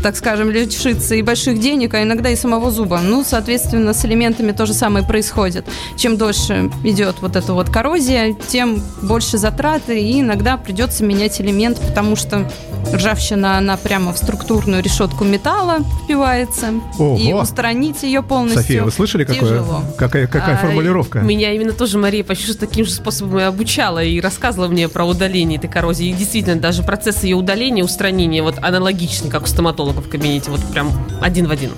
так 0.03 0.17
скажем, 0.17 0.51
лишиться 0.51 1.15
и 1.15 1.23
больших 1.23 1.61
денег, 1.61 1.95
а 1.95 2.03
иногда 2.03 2.29
и 2.31 2.37
самого 2.37 2.71
зуба. 2.71 3.01
Ну, 3.03 3.25
соответственно, 3.25 3.95
с 3.95 4.05
элементами 4.05 4.53
то 4.53 4.67
же 4.67 4.75
самое 4.75 5.07
происходит. 5.07 5.65
Чем 5.97 6.17
дольше 6.17 6.71
идет 6.85 7.17
вот 7.21 7.37
эта 7.37 7.55
вот 7.55 7.71
коррозия, 7.71 8.35
тем 8.49 8.83
больше 9.03 9.39
затраты, 9.39 10.01
и 10.01 10.21
иногда 10.21 10.57
придется 10.57 11.05
менять 11.05 11.41
элемент, 11.41 11.81
потому 11.81 12.17
что 12.17 12.51
ржавчина, 12.93 13.59
она 13.59 13.77
прямо 13.77 14.13
в 14.13 14.19
структурную 14.19 14.83
решетку 14.83 15.25
металла 15.25 15.79
впивается, 16.05 16.71
и 16.99 17.33
Ого. 17.33 17.41
устранить 17.41 18.03
ее 18.03 18.23
полностью 18.23 18.63
София, 18.63 18.83
вы 18.83 18.91
слышали, 18.91 19.25
какое, 19.25 19.63
какая, 19.97 20.27
какая 20.27 20.57
А, 20.57 20.59
формулировка? 20.59 21.21
Меня 21.21 21.53
именно 21.53 21.73
тоже 21.73 21.99
Мария 21.99 22.25
почти 22.25 22.47
что 22.47 22.59
таким 22.59 22.85
же 22.85 22.91
способом 22.91 23.39
и 23.39 23.43
обучала 23.43 24.03
и 24.03 24.21
рассказывала 24.21 24.69
мне 24.69 24.89
про 24.89 25.05
удаление 25.05 25.59
этой 25.59 25.71
коррозии. 25.71 26.09
И 26.09 26.13
действительно, 26.13 26.61
даже 26.61 26.83
процесс 26.83 27.23
ее 27.23 27.37
удаления, 27.37 27.85
устранения 27.85 28.43
вот 28.43 28.57
аналогичный, 28.77 29.31
как 29.31 29.45
у 29.45 29.47
стоматолога 29.47 30.01
в 30.01 30.09
кабинете, 30.09 30.51
вот 30.51 30.61
прям 30.73 30.91
один 31.21 31.47
в 31.47 31.51
один. 31.51 31.71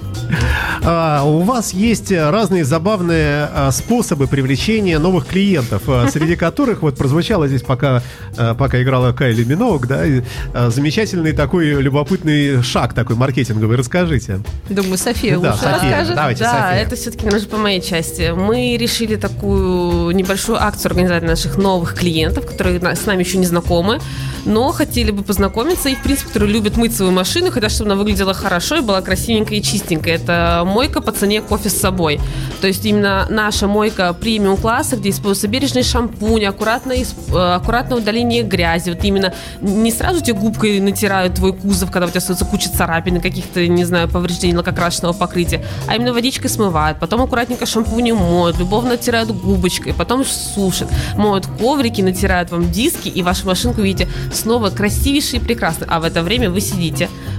А, 0.83 1.23
у 1.25 1.41
вас 1.41 1.73
есть 1.73 2.11
разные 2.13 2.65
забавные 2.65 3.49
а, 3.53 3.71
способы 3.71 4.27
привлечения 4.27 4.99
новых 4.99 5.27
клиентов, 5.27 5.83
а, 5.87 6.09
среди 6.09 6.37
которых 6.45 6.83
вот 6.83 6.97
прозвучало 6.97 7.49
здесь, 7.49 7.63
пока, 7.63 8.03
а, 8.37 8.55
пока 8.55 8.83
играла 8.83 9.13
Кайли 9.13 9.45
Миноуг, 9.45 9.87
да, 9.87 10.05
и, 10.05 10.23
а, 10.53 10.71
замечательный 10.71 11.33
такой 11.33 11.67
любопытный 11.83 12.63
шаг 12.63 12.95
такой 12.95 13.17
маркетинговый. 13.17 13.77
Расскажите. 13.77 14.41
Думаю, 14.69 14.99
София 14.99 15.39
Да, 15.39 15.53
лучше 15.53 15.63
София, 15.63 15.91
расскажет. 15.91 16.17
давайте, 16.17 16.45
да, 16.45 16.51
София. 16.51 16.83
это 16.87 16.97
все-таки 16.97 17.31
даже 17.31 17.47
по 17.47 17.57
моей 17.57 17.81
части. 17.81 18.33
Мы 18.35 18.77
решили 18.77 19.17
такую 19.17 20.15
небольшую 20.15 20.63
акцию 20.63 20.91
организовать 20.91 21.23
для 21.23 21.31
наших 21.31 21.57
новых 21.57 21.95
клиентов, 21.95 22.47
которые 22.47 22.81
с 22.81 23.07
нами 23.07 23.23
еще 23.23 23.39
не 23.39 23.47
знакомы, 23.47 24.01
но 24.45 24.73
хотели 24.73 25.11
бы 25.11 25.23
познакомиться 25.23 25.89
и, 25.89 25.95
в 25.95 26.03
принципе, 26.03 26.29
которые 26.29 26.53
любят 26.53 26.77
мыть 26.85 26.95
свою 26.95 27.13
машину, 27.13 27.51
хотят, 27.51 27.73
чтобы 27.73 27.93
она 27.93 27.99
выглядела 27.99 28.35
хорошо 28.35 28.77
и 28.77 28.81
была 28.83 29.01
красивенькая 29.01 29.59
и 29.59 29.63
чистенькая. 29.63 30.17
Это 30.17 30.65
мойка 30.67 31.01
по 31.01 31.13
цене 31.13 31.41
кофе 31.41 31.71
с 31.71 31.81
собой. 31.81 32.21
То 32.61 32.67
есть 32.67 32.85
именно 32.85 33.27
наша 33.31 33.67
мойка 33.67 34.13
премиум 34.13 34.59
класса, 34.59 34.97
где 34.97 35.09
используется 35.09 35.49
бережный 35.49 35.83
шампунь, 35.83 36.45
аккуратное, 36.45 36.99
э, 36.99 37.55
аккуратное 37.55 37.97
удаление 37.97 38.43
грязи. 38.43 38.91
Вот 38.91 39.03
именно 39.03 39.33
не 39.63 39.91
сразу 39.93 40.21
тебе 40.21 40.35
губкой 40.35 40.79
натирают 40.81 41.37
твой 41.37 41.55
кузов, 41.55 41.91
когда 41.91 42.05
у 42.05 42.11
тебя 42.11 42.19
остается 42.19 42.45
куча 42.45 42.69
царапин 42.69 43.19
каких-то, 43.23 43.67
не 43.67 43.87
знаю, 43.87 44.07
повреждений 44.07 44.55
лакокрашенного 44.55 45.15
покрытия, 45.15 45.65
а 45.89 45.97
именно 45.97 46.13
водичкой 46.13 46.51
смывают, 46.51 46.99
потом 46.99 47.23
аккуратненько 47.23 47.65
шампунем 47.65 48.17
моют, 48.17 48.59
любовно 48.59 48.91
натирают 48.91 49.31
губочкой, 49.31 49.95
потом 49.95 50.23
сушат, 50.27 50.91
моют 51.17 51.47
коврики, 51.47 52.03
натирают 52.03 52.51
вам 52.51 52.71
диски, 52.71 53.09
и 53.09 53.23
вашу 53.23 53.47
машинку 53.47 53.81
видите 53.81 54.07
снова 54.35 54.69
красивейшей 54.69 55.39
и 55.39 55.43
прекрасной. 55.43 55.87
А 55.91 55.99
в 56.01 56.05
это 56.05 56.23
время 56.23 56.51
вы 56.51 56.61
сидите 56.61 56.74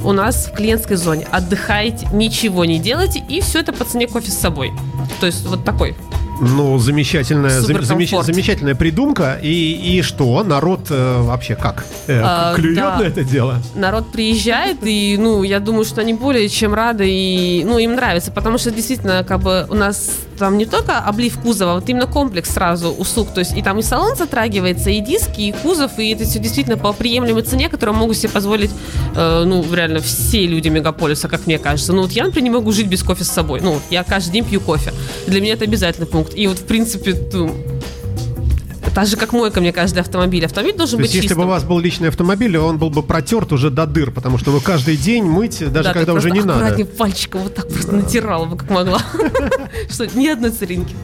у 0.03 0.11
нас 0.11 0.47
в 0.47 0.53
клиентской 0.53 0.97
зоне, 0.97 1.27
отдыхаете, 1.31 2.07
ничего 2.13 2.65
не 2.65 2.79
делаете, 2.79 3.23
и 3.27 3.41
все 3.41 3.59
это 3.59 3.73
по 3.73 3.85
цене 3.85 4.07
кофе 4.07 4.31
с 4.31 4.37
собой. 4.37 4.71
То 5.19 5.25
есть 5.25 5.45
вот 5.45 5.63
такой. 5.63 5.95
Ну, 6.41 6.77
замечательная, 6.79 7.61
зам- 7.61 7.81
замеч- 7.81 8.23
замечательная 8.23 8.75
придумка. 8.75 9.39
И, 9.41 9.97
и 9.97 10.01
что? 10.01 10.43
Народ 10.43 10.87
э, 10.89 11.21
вообще 11.21 11.55
как? 11.55 11.85
Э, 12.07 12.21
А, 12.23 12.55
клюет 12.55 12.75
да. 12.75 12.97
на 12.97 13.03
это 13.03 13.23
дело? 13.23 13.61
народ 13.73 14.11
приезжает, 14.11 14.79
и, 14.83 15.15
ну, 15.17 15.43
я 15.43 15.61
думаю, 15.61 15.85
что 15.85 16.01
они 16.01 16.13
более 16.13 16.49
чем 16.49 16.73
рады, 16.73 17.05
и, 17.07 17.63
ну, 17.65 17.77
им 17.77 17.95
нравится, 17.95 18.31
потому 18.31 18.57
что 18.57 18.71
действительно, 18.71 19.23
как 19.23 19.39
бы, 19.41 19.65
у 19.69 19.75
нас 19.75 20.09
там 20.37 20.57
не 20.57 20.65
только 20.65 20.99
облив 20.99 21.39
кузова, 21.39 21.73
а 21.73 21.75
вот 21.75 21.89
именно 21.89 22.07
комплекс 22.07 22.51
сразу 22.51 22.89
услуг, 22.89 23.33
то 23.33 23.39
есть 23.39 23.55
и 23.57 23.61
там 23.61 23.79
и 23.79 23.81
салон 23.81 24.15
затрагивается, 24.15 24.89
и 24.89 24.99
диски, 24.99 25.41
и 25.41 25.51
кузов, 25.51 25.97
и 25.99 26.11
это 26.11 26.25
все 26.25 26.39
действительно 26.39 26.77
по 26.77 26.93
приемлемой 26.93 27.43
цене, 27.43 27.69
которую 27.69 27.97
могут 27.97 28.17
себе 28.17 28.29
позволить, 28.29 28.71
э, 29.15 29.43
ну, 29.45 29.65
реально 29.73 29.99
все 29.99 30.45
люди 30.45 30.69
мегаполиса, 30.69 31.27
как 31.27 31.47
мне 31.47 31.57
кажется. 31.57 31.93
Ну, 31.93 32.03
вот 32.03 32.11
я, 32.11 32.23
например, 32.25 32.43
не 32.43 32.49
могу 32.49 32.71
жить 32.71 32.87
без 32.87 33.03
кофе 33.03 33.23
с 33.23 33.29
собой. 33.29 33.61
Ну, 33.61 33.79
я 33.89 34.03
каждый 34.03 34.31
день 34.31 34.45
пью 34.45 34.61
кофе. 34.61 34.93
Для 35.27 35.41
меня 35.41 35.53
это 35.53 35.65
обязательный 35.65 36.07
пункт. 36.07 36.33
И 36.35 36.47
вот, 36.47 36.59
в 36.59 36.65
принципе, 36.65 37.15
ну, 37.33 37.55
так 38.95 39.07
же, 39.07 39.17
как 39.17 39.33
мойка, 39.33 39.59
мне 39.59 39.73
каждый 39.73 39.99
автомобиль. 39.99 40.45
Автомобиль 40.45 40.75
должен 40.75 40.97
То 40.97 41.03
быть 41.03 41.13
есть, 41.13 41.23
если 41.25 41.35
бы 41.35 41.39
чистым. 41.41 41.47
у 41.49 41.51
вас 41.51 41.63
был 41.65 41.79
личный 41.79 42.07
автомобиль, 42.07 42.57
он 42.57 42.77
был 42.77 42.89
бы 42.89 43.03
протерт 43.03 43.51
уже 43.51 43.69
до 43.69 43.85
дыр, 43.85 44.09
потому 44.09 44.37
что 44.37 44.51
вы 44.51 44.61
каждый 44.61 44.95
день 44.95 45.25
мыть, 45.25 45.59
даже 45.59 45.89
Да, 45.89 45.93
когда 45.93 46.13
уже 46.13 46.31
не 46.31 46.39
надо. 46.39 46.53
аккуратнее 46.53 46.85
пальчиком 46.87 47.41
вот 47.43 47.53
так 47.55 47.67
просто 47.67 47.91
натирала 47.91 48.45
бы, 48.45 48.55
как 48.57 48.69
могла. 48.69 48.99
Что, 49.89 50.07
ни 50.17 50.27
одной 50.27 50.51
царинки. 50.51 50.95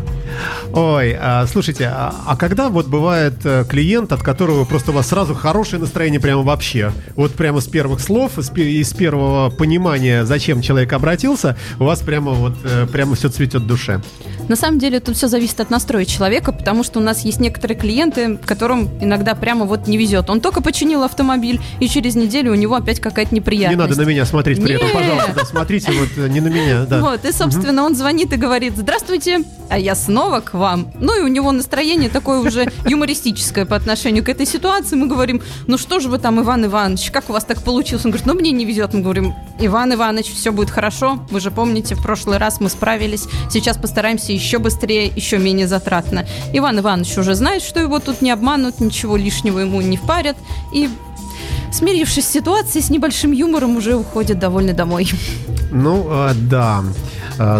Ой, 0.73 1.17
а, 1.19 1.45
слушайте, 1.47 1.85
а, 1.85 2.13
а 2.25 2.35
когда 2.35 2.69
вот 2.69 2.87
бывает 2.87 3.33
э, 3.43 3.65
клиент, 3.69 4.11
от 4.11 4.21
которого 4.23 4.65
просто 4.65 4.91
у 4.91 4.93
вас 4.93 5.07
сразу 5.07 5.33
хорошее 5.35 5.81
настроение 5.81 6.19
прямо 6.19 6.43
вообще? 6.43 6.91
Вот 7.15 7.33
прямо 7.33 7.59
с 7.59 7.67
первых 7.67 7.99
слов, 7.99 8.37
из, 8.37 8.49
пе- 8.49 8.71
из 8.71 8.93
первого 8.93 9.49
понимания, 9.49 10.25
зачем 10.25 10.61
человек 10.61 10.93
обратился, 10.93 11.57
у 11.79 11.83
вас 11.83 11.99
прямо 11.99 12.31
вот 12.31 12.53
э, 12.63 12.87
прямо 12.91 13.15
все 13.15 13.29
цветет 13.29 13.63
в 13.63 13.67
душе. 13.67 14.01
На 14.47 14.55
самом 14.55 14.79
деле 14.79 14.99
тут 14.99 15.15
все 15.17 15.27
зависит 15.27 15.59
от 15.59 15.69
настроя 15.69 16.05
человека, 16.05 16.51
потому 16.51 16.83
что 16.83 16.99
у 16.99 17.03
нас 17.03 17.25
есть 17.25 17.39
некоторые 17.39 17.77
клиенты, 17.77 18.37
которым 18.37 18.89
иногда 19.01 19.35
прямо 19.35 19.65
вот 19.65 19.87
не 19.87 19.97
везет. 19.97 20.29
Он 20.29 20.41
только 20.41 20.61
починил 20.61 21.03
автомобиль, 21.03 21.59
и 21.79 21.87
через 21.87 22.15
неделю 22.15 22.51
у 22.51 22.55
него 22.55 22.75
опять 22.75 22.99
какая-то 22.99 23.33
неприятность. 23.35 23.77
Не 23.77 23.81
надо 23.87 24.01
на 24.01 24.07
меня 24.07 24.25
смотреть 24.25 24.63
при 24.63 24.75
этом, 24.75 24.89
пожалуйста, 24.93 25.33
да, 25.35 25.45
смотрите 25.45 25.91
вот 25.91 26.09
э, 26.17 26.27
не 26.29 26.39
на 26.39 26.47
меня, 26.47 26.85
да. 26.85 27.01
Вот, 27.01 27.25
и, 27.25 27.31
собственно, 27.31 27.83
он 27.83 27.95
звонит 27.95 28.31
и 28.33 28.37
говорит, 28.37 28.73
здравствуйте, 28.77 29.39
а 29.69 29.77
я 29.77 29.95
снова 29.95 30.20
к 30.41 30.53
вам. 30.53 30.91
Ну, 30.99 31.19
и 31.19 31.23
у 31.23 31.27
него 31.27 31.51
настроение 31.51 32.09
такое 32.09 32.39
уже 32.39 32.71
юмористическое 32.85 33.65
по 33.65 33.75
отношению 33.75 34.23
к 34.23 34.29
этой 34.29 34.45
ситуации. 34.45 34.95
Мы 34.95 35.07
говорим, 35.07 35.41
ну 35.67 35.77
что 35.77 35.99
же 35.99 36.09
вы 36.09 36.19
там, 36.19 36.39
Иван 36.39 36.65
Иванович, 36.65 37.11
как 37.11 37.29
у 37.29 37.33
вас 37.33 37.43
так 37.43 37.61
получилось? 37.63 38.05
Он 38.05 38.11
говорит, 38.11 38.27
ну, 38.27 38.33
мне 38.33 38.51
не 38.51 38.65
везет. 38.65 38.93
Мы 38.93 39.01
говорим, 39.01 39.33
Иван 39.59 39.93
Иванович, 39.93 40.33
все 40.33 40.51
будет 40.51 40.69
хорошо. 40.69 41.19
Вы 41.31 41.39
же 41.39 41.51
помните, 41.51 41.95
в 41.95 42.03
прошлый 42.03 42.37
раз 42.37 42.59
мы 42.59 42.69
справились. 42.69 43.27
Сейчас 43.49 43.77
постараемся 43.77 44.31
еще 44.31 44.59
быстрее, 44.59 45.07
еще 45.07 45.37
менее 45.37 45.67
затратно. 45.67 46.25
Иван 46.53 46.79
Иванович 46.79 47.17
уже 47.17 47.35
знает, 47.35 47.63
что 47.63 47.79
его 47.79 47.99
тут 47.99 48.21
не 48.21 48.31
обманут, 48.31 48.79
ничего 48.79 49.17
лишнего 49.17 49.59
ему 49.59 49.81
не 49.81 49.97
впарят. 49.97 50.37
И 50.73 50.89
Смирившись 51.71 52.25
с 52.27 52.31
ситуацией, 52.31 52.83
с 52.83 52.89
небольшим 52.89 53.31
юмором 53.31 53.77
уже 53.77 53.95
уходит 53.95 54.39
довольны 54.39 54.73
домой. 54.73 55.09
Ну, 55.71 56.05
э, 56.09 56.33
да, 56.33 56.83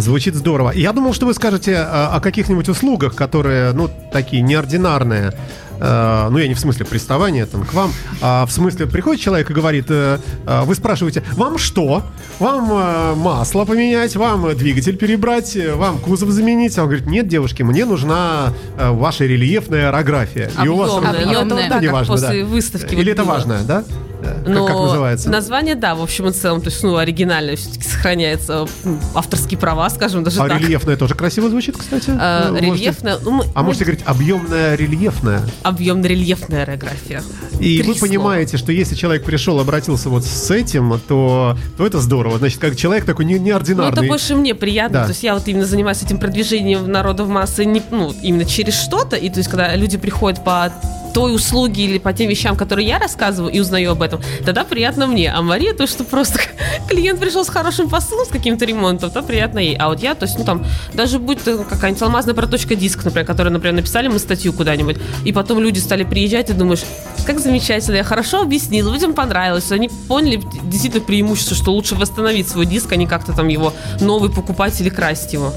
звучит 0.02 0.36
здорово. 0.36 0.72
Я 0.72 0.92
думал, 0.94 1.14
что 1.14 1.26
вы 1.26 1.34
скажете 1.34 1.72
э, 1.72 1.84
о 1.84 2.20
каких-нибудь 2.20 2.70
услугах, 2.70 3.16
которые, 3.16 3.72
ну, 3.74 3.90
такие 4.12 4.42
неординарные. 4.42 5.34
Э, 5.82 6.28
ну 6.30 6.38
я 6.38 6.48
не 6.48 6.54
в 6.54 6.60
смысле 6.60 6.86
приставания 6.86 7.46
там 7.46 7.66
к 7.66 7.74
вам, 7.74 7.92
а 8.22 8.46
в 8.46 8.52
смысле 8.52 8.88
приходит 8.88 9.22
человек 9.22 9.50
и 9.50 9.54
говорит, 9.54 9.86
э, 9.90 10.20
э, 10.46 10.62
вы 10.64 10.76
спрашиваете, 10.76 11.24
вам 11.34 11.58
что? 11.58 12.04
Вам 12.40 12.72
э, 12.72 13.16
масло 13.16 13.66
поменять, 13.66 14.16
вам 14.16 14.56
двигатель 14.56 14.98
перебрать, 14.98 15.58
вам 15.76 15.98
кузов 16.00 16.30
заменить? 16.30 16.78
А 16.78 16.84
он 16.84 16.88
говорит, 16.88 17.08
нет, 17.08 17.28
девушки, 17.28 17.64
мне 17.64 17.86
нужна 17.86 18.54
э, 18.78 18.90
ваша 18.92 19.26
рельефная 19.26 19.90
аэрография. 19.90 20.52
И 20.64 20.68
у 20.68 20.78
вас 20.78 20.92
Объемная. 20.92 21.12
Объемная. 21.24 21.44
Ну, 21.44 21.70
да, 21.70 21.80
не 21.80 21.86
как 21.88 21.94
важно, 21.94 22.14
после 22.14 22.44
да. 22.44 22.50
выставки. 22.50 22.94
Или 22.94 23.04
вот 23.04 23.08
это 23.10 23.24
было. 23.24 23.32
важно, 23.34 23.60
да? 23.64 23.84
Э, 24.24 24.36
Как, 24.46 24.48
Но 24.48 24.68
как 24.68 24.76
называется? 24.76 25.30
название, 25.32 25.74
да, 25.76 25.96
в 25.96 26.02
общем 26.02 26.28
и 26.28 26.32
целом, 26.32 26.62
то 26.62 26.70
есть, 26.70 26.84
ну, 26.84 26.96
оригинальное 26.98 27.56
все-таки 27.56 27.84
сохраняется, 27.88 28.68
авторские 29.16 29.58
права, 29.60 29.90
скажем, 29.90 30.24
даже 30.24 30.40
А 30.42 30.48
так. 30.48 30.60
рельефная 30.62 30.96
тоже 30.96 31.16
красиво 31.16 31.50
звучит, 31.50 31.76
кстати. 31.78 32.12
Э, 32.12 32.50
Вы 32.52 32.62
можете- 32.62 32.86
рельефная, 32.86 33.18
ну, 33.24 33.32
мы- 33.32 33.46
А 33.56 33.64
можете 33.64 33.86
говорить 33.86 34.04
объемная 34.06 34.76
рельефная. 34.76 35.42
Объемно-рельефная 35.72 36.62
аэрография. 36.64 37.24
И 37.60 37.78
Три 37.80 37.88
вы 37.88 37.96
слова. 37.96 38.00
понимаете, 38.08 38.58
что 38.58 38.72
если 38.72 38.96
человек 38.96 39.24
пришел, 39.24 39.60
обратился 39.60 40.10
вот 40.10 40.24
с 40.26 40.52
этим, 40.52 41.00
то, 41.08 41.58
то 41.78 41.86
это 41.86 42.00
здорово. 42.00 42.38
Значит, 42.38 42.60
как 42.60 42.76
человек 42.76 43.06
такой 43.06 43.26
не, 43.26 43.36
Ну, 43.36 43.44
неординарный. 43.46 43.92
это 43.92 44.08
больше 44.08 44.36
мне 44.36 44.54
приятно. 44.56 45.00
Да. 45.00 45.04
То 45.06 45.10
есть 45.12 45.24
я 45.24 45.34
вот 45.34 45.48
именно 45.48 45.66
занимаюсь 45.66 46.02
этим 46.04 46.18
продвижением 46.20 46.92
народа 46.92 47.24
в 47.24 47.30
массы, 47.30 47.66
не, 47.66 47.82
ну, 47.92 48.14
именно 48.24 48.46
через 48.46 48.76
что-то. 48.80 49.16
И 49.16 49.30
то 49.30 49.38
есть, 49.40 49.50
когда 49.50 49.76
люди 49.76 49.98
приходят 49.98 50.44
по 50.44 50.72
той 51.14 51.36
услуге 51.36 51.84
или 51.84 51.98
по 51.98 52.14
тем 52.14 52.30
вещам, 52.30 52.56
которые 52.56 52.88
я 52.88 53.00
рассказываю 53.00 53.54
и 53.54 53.60
узнаю 53.60 53.92
об 53.92 54.02
этом, 54.02 54.22
тогда 54.46 54.64
приятно 54.64 55.08
мне. 55.08 55.32
А 55.32 55.42
Мария, 55.42 55.74
то, 55.74 55.88
что 55.88 56.04
просто 56.04 56.40
клиент 56.90 57.20
пришел 57.20 57.46
с 57.46 57.50
хорошим 57.50 57.90
посылом, 57.90 58.26
с 58.26 58.30
каким-то 58.30 58.66
ремонтом, 58.66 59.12
то 59.12 59.22
приятно 59.22 59.60
ей. 59.60 59.76
А 59.76 59.90
вот 59.90 60.02
я, 60.02 60.16
то 60.16 60.26
есть, 60.26 60.38
ну 60.38 60.46
там, 60.46 60.66
даже 60.94 61.20
будь 61.20 61.44
то 61.44 61.58
какая-нибудь 61.64 62.02
алмазная 62.02 62.34
проточка 62.34 62.76
диск, 62.76 63.04
например, 63.04 63.26
которую, 63.26 63.54
например, 63.54 63.76
написали 63.76 64.08
мы 64.08 64.20
статью 64.20 64.54
куда-нибудь, 64.54 64.98
и 65.26 65.32
потом 65.32 65.60
люди 65.60 65.80
стали 65.80 66.04
приезжать, 66.04 66.50
и 66.50 66.54
думаешь, 66.54 66.84
как 67.26 67.40
замечательно, 67.40 67.98
я 67.98 68.04
хорошо 68.04 68.42
объяснил, 68.42 68.92
людям 68.92 69.14
понравилось, 69.14 69.72
они 69.72 69.90
поняли 70.08 70.42
действительно 70.64 71.04
преимущество, 71.04 71.56
что 71.56 71.74
лучше 71.74 71.96
восстановить 71.96 72.48
свой 72.48 72.66
диск, 72.66 72.92
а 72.92 72.96
не 72.96 73.08
как-то 73.08 73.34
там 73.34 73.48
его 73.48 73.74
новый 74.00 74.30
покупать 74.30 74.80
или 74.82 74.90
красть 74.90 75.34
его. 75.34 75.54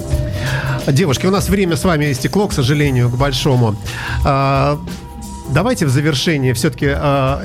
Девушки, 0.86 1.26
у 1.26 1.30
нас 1.30 1.48
время 1.48 1.76
с 1.76 1.84
вами 1.84 2.12
истекло, 2.12 2.48
к 2.48 2.52
сожалению, 2.52 3.08
к 3.08 3.16
большому. 3.16 3.76
А, 5.46 5.52
Давайте 5.52 5.86
в 5.86 5.90
завершение 5.90 6.54
все-таки 6.54 6.94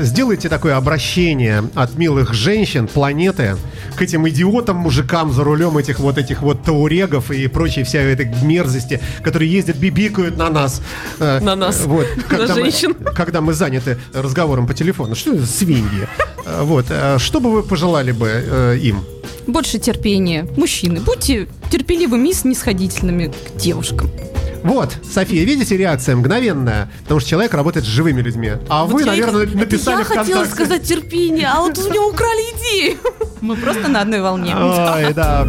сделайте 0.03 0.49
такое 0.49 0.75
обращение 0.77 1.63
от 1.75 1.95
милых 1.97 2.33
женщин 2.33 2.87
планеты 2.87 3.55
к 3.95 4.01
этим 4.01 4.27
идиотам, 4.29 4.77
мужикам 4.77 5.31
за 5.33 5.43
рулем 5.43 5.77
этих 5.77 5.99
вот 5.99 6.17
этих 6.17 6.41
вот 6.41 6.63
таурегов 6.63 7.31
и 7.31 7.47
прочей 7.47 7.83
вся 7.83 7.99
этой 7.99 8.25
мерзости, 8.43 8.99
которые 9.23 9.51
ездят, 9.51 9.77
бибикают 9.77 10.37
на 10.37 10.49
нас. 10.49 10.81
Э, 11.19 11.39
На 11.41 11.55
нас. 11.55 11.81
Вот, 11.85 12.07
На 12.15 12.23
когда 12.23 12.55
мы- 12.55 12.61
женщин. 12.61 12.93
когда 13.15 13.41
мы 13.41 13.53
заняты 13.53 13.97
разговором 14.13 14.67
по 14.67 14.73
телефону. 14.73 15.15
Что 15.15 15.31
это 15.33 15.41
за 15.41 15.47
свиньи? 15.47 16.07
Э, 16.45 16.61
Вот. 16.63 16.85
э, 16.89 17.17
Что 17.19 17.39
бы 17.39 17.51
вы 17.51 17.63
пожелали 17.63 18.11
бы 18.11 18.27
э, 18.29 18.77
им? 18.81 19.03
Больше 19.47 19.79
терпения. 19.79 20.47
Мужчины, 20.57 20.99
будьте 21.01 21.47
терпеливыми 21.71 22.29
и 22.29 22.33
снисходительными 22.33 23.27
к 23.27 23.57
девушкам. 23.57 24.09
Вот, 24.63 24.91
София, 25.03 25.43
видите, 25.45 25.77
реакция 25.77 26.15
мгновенная, 26.15 26.89
потому 27.03 27.19
что 27.19 27.29
человек 27.29 27.53
работает 27.53 27.85
с 27.85 27.89
живыми 27.89 28.21
людьми. 28.21 28.51
А 28.67 28.85
вы, 28.85 28.93
Вот 28.93 29.05
я 29.05 29.15
и 29.15 29.21
наверное, 29.21 29.45
написали 29.55 29.99
я 29.99 30.03
хотела 30.03 30.45
сказать 30.45 30.83
терпение, 30.83 31.47
а 31.47 31.61
вот 31.61 31.77
у 31.77 31.91
него 31.91 32.07
украли 32.07 32.41
идею. 32.57 32.97
Мы 33.41 33.55
просто 33.55 33.87
на 33.87 34.01
одной 34.01 34.21
волне. 34.21 34.55
Ой, 34.55 35.13
да. 35.13 35.47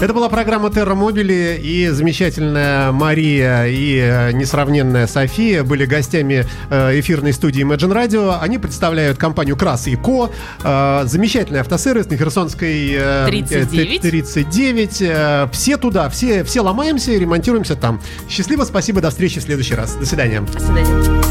Это 0.00 0.12
была 0.12 0.28
программа 0.28 0.70
Терра 0.70 0.94
Мобили, 0.94 1.58
и 1.62 1.88
замечательная 1.88 2.92
Мария 2.92 3.64
и 3.64 3.96
э, 3.98 4.32
несравненная 4.32 5.06
София 5.06 5.64
были 5.64 5.86
гостями 5.86 6.44
э, 6.68 7.00
эфирной 7.00 7.32
студии 7.32 7.62
Imagine 7.64 7.92
Radio. 7.94 8.38
Они 8.40 8.58
представляют 8.58 9.16
компанию 9.16 9.56
Крас 9.56 9.86
и 9.86 9.96
Ко. 9.96 10.30
Э, 10.62 11.02
Замечательный 11.06 11.60
автосервис 11.60 12.10
на 12.10 12.16
Херсонской 12.18 12.90
э, 12.92 13.24
39. 13.26 14.04
э, 14.04 14.10
39. 14.10 14.96
Э, 15.02 15.48
Все 15.52 15.78
туда, 15.78 16.10
все, 16.10 16.44
все 16.44 16.60
ломаемся 16.60 17.12
и 17.12 17.18
ремонтируемся 17.18 17.74
там. 17.74 18.00
Счастливо, 18.28 18.64
спасибо, 18.64 19.00
до 19.00 19.08
встречи 19.08 19.40
в 19.40 19.44
следующий 19.44 19.74
раз. 19.74 19.94
До 19.94 20.04
свидания. 20.04 20.40
До 20.42 20.60
свидания. 20.60 21.22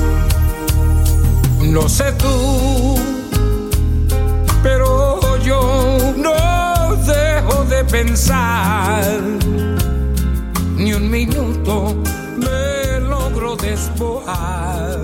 No 1.67 1.87
sé 1.89 2.13
tú, 2.19 2.27
pensar. 7.95 9.21
Ni 10.75 10.93
un 10.93 11.09
minuto 11.09 11.95
me 12.37 12.99
logro 12.99 13.55
despojar 13.55 14.99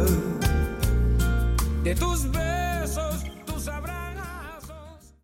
de 1.83 1.95
tus. 1.95 2.40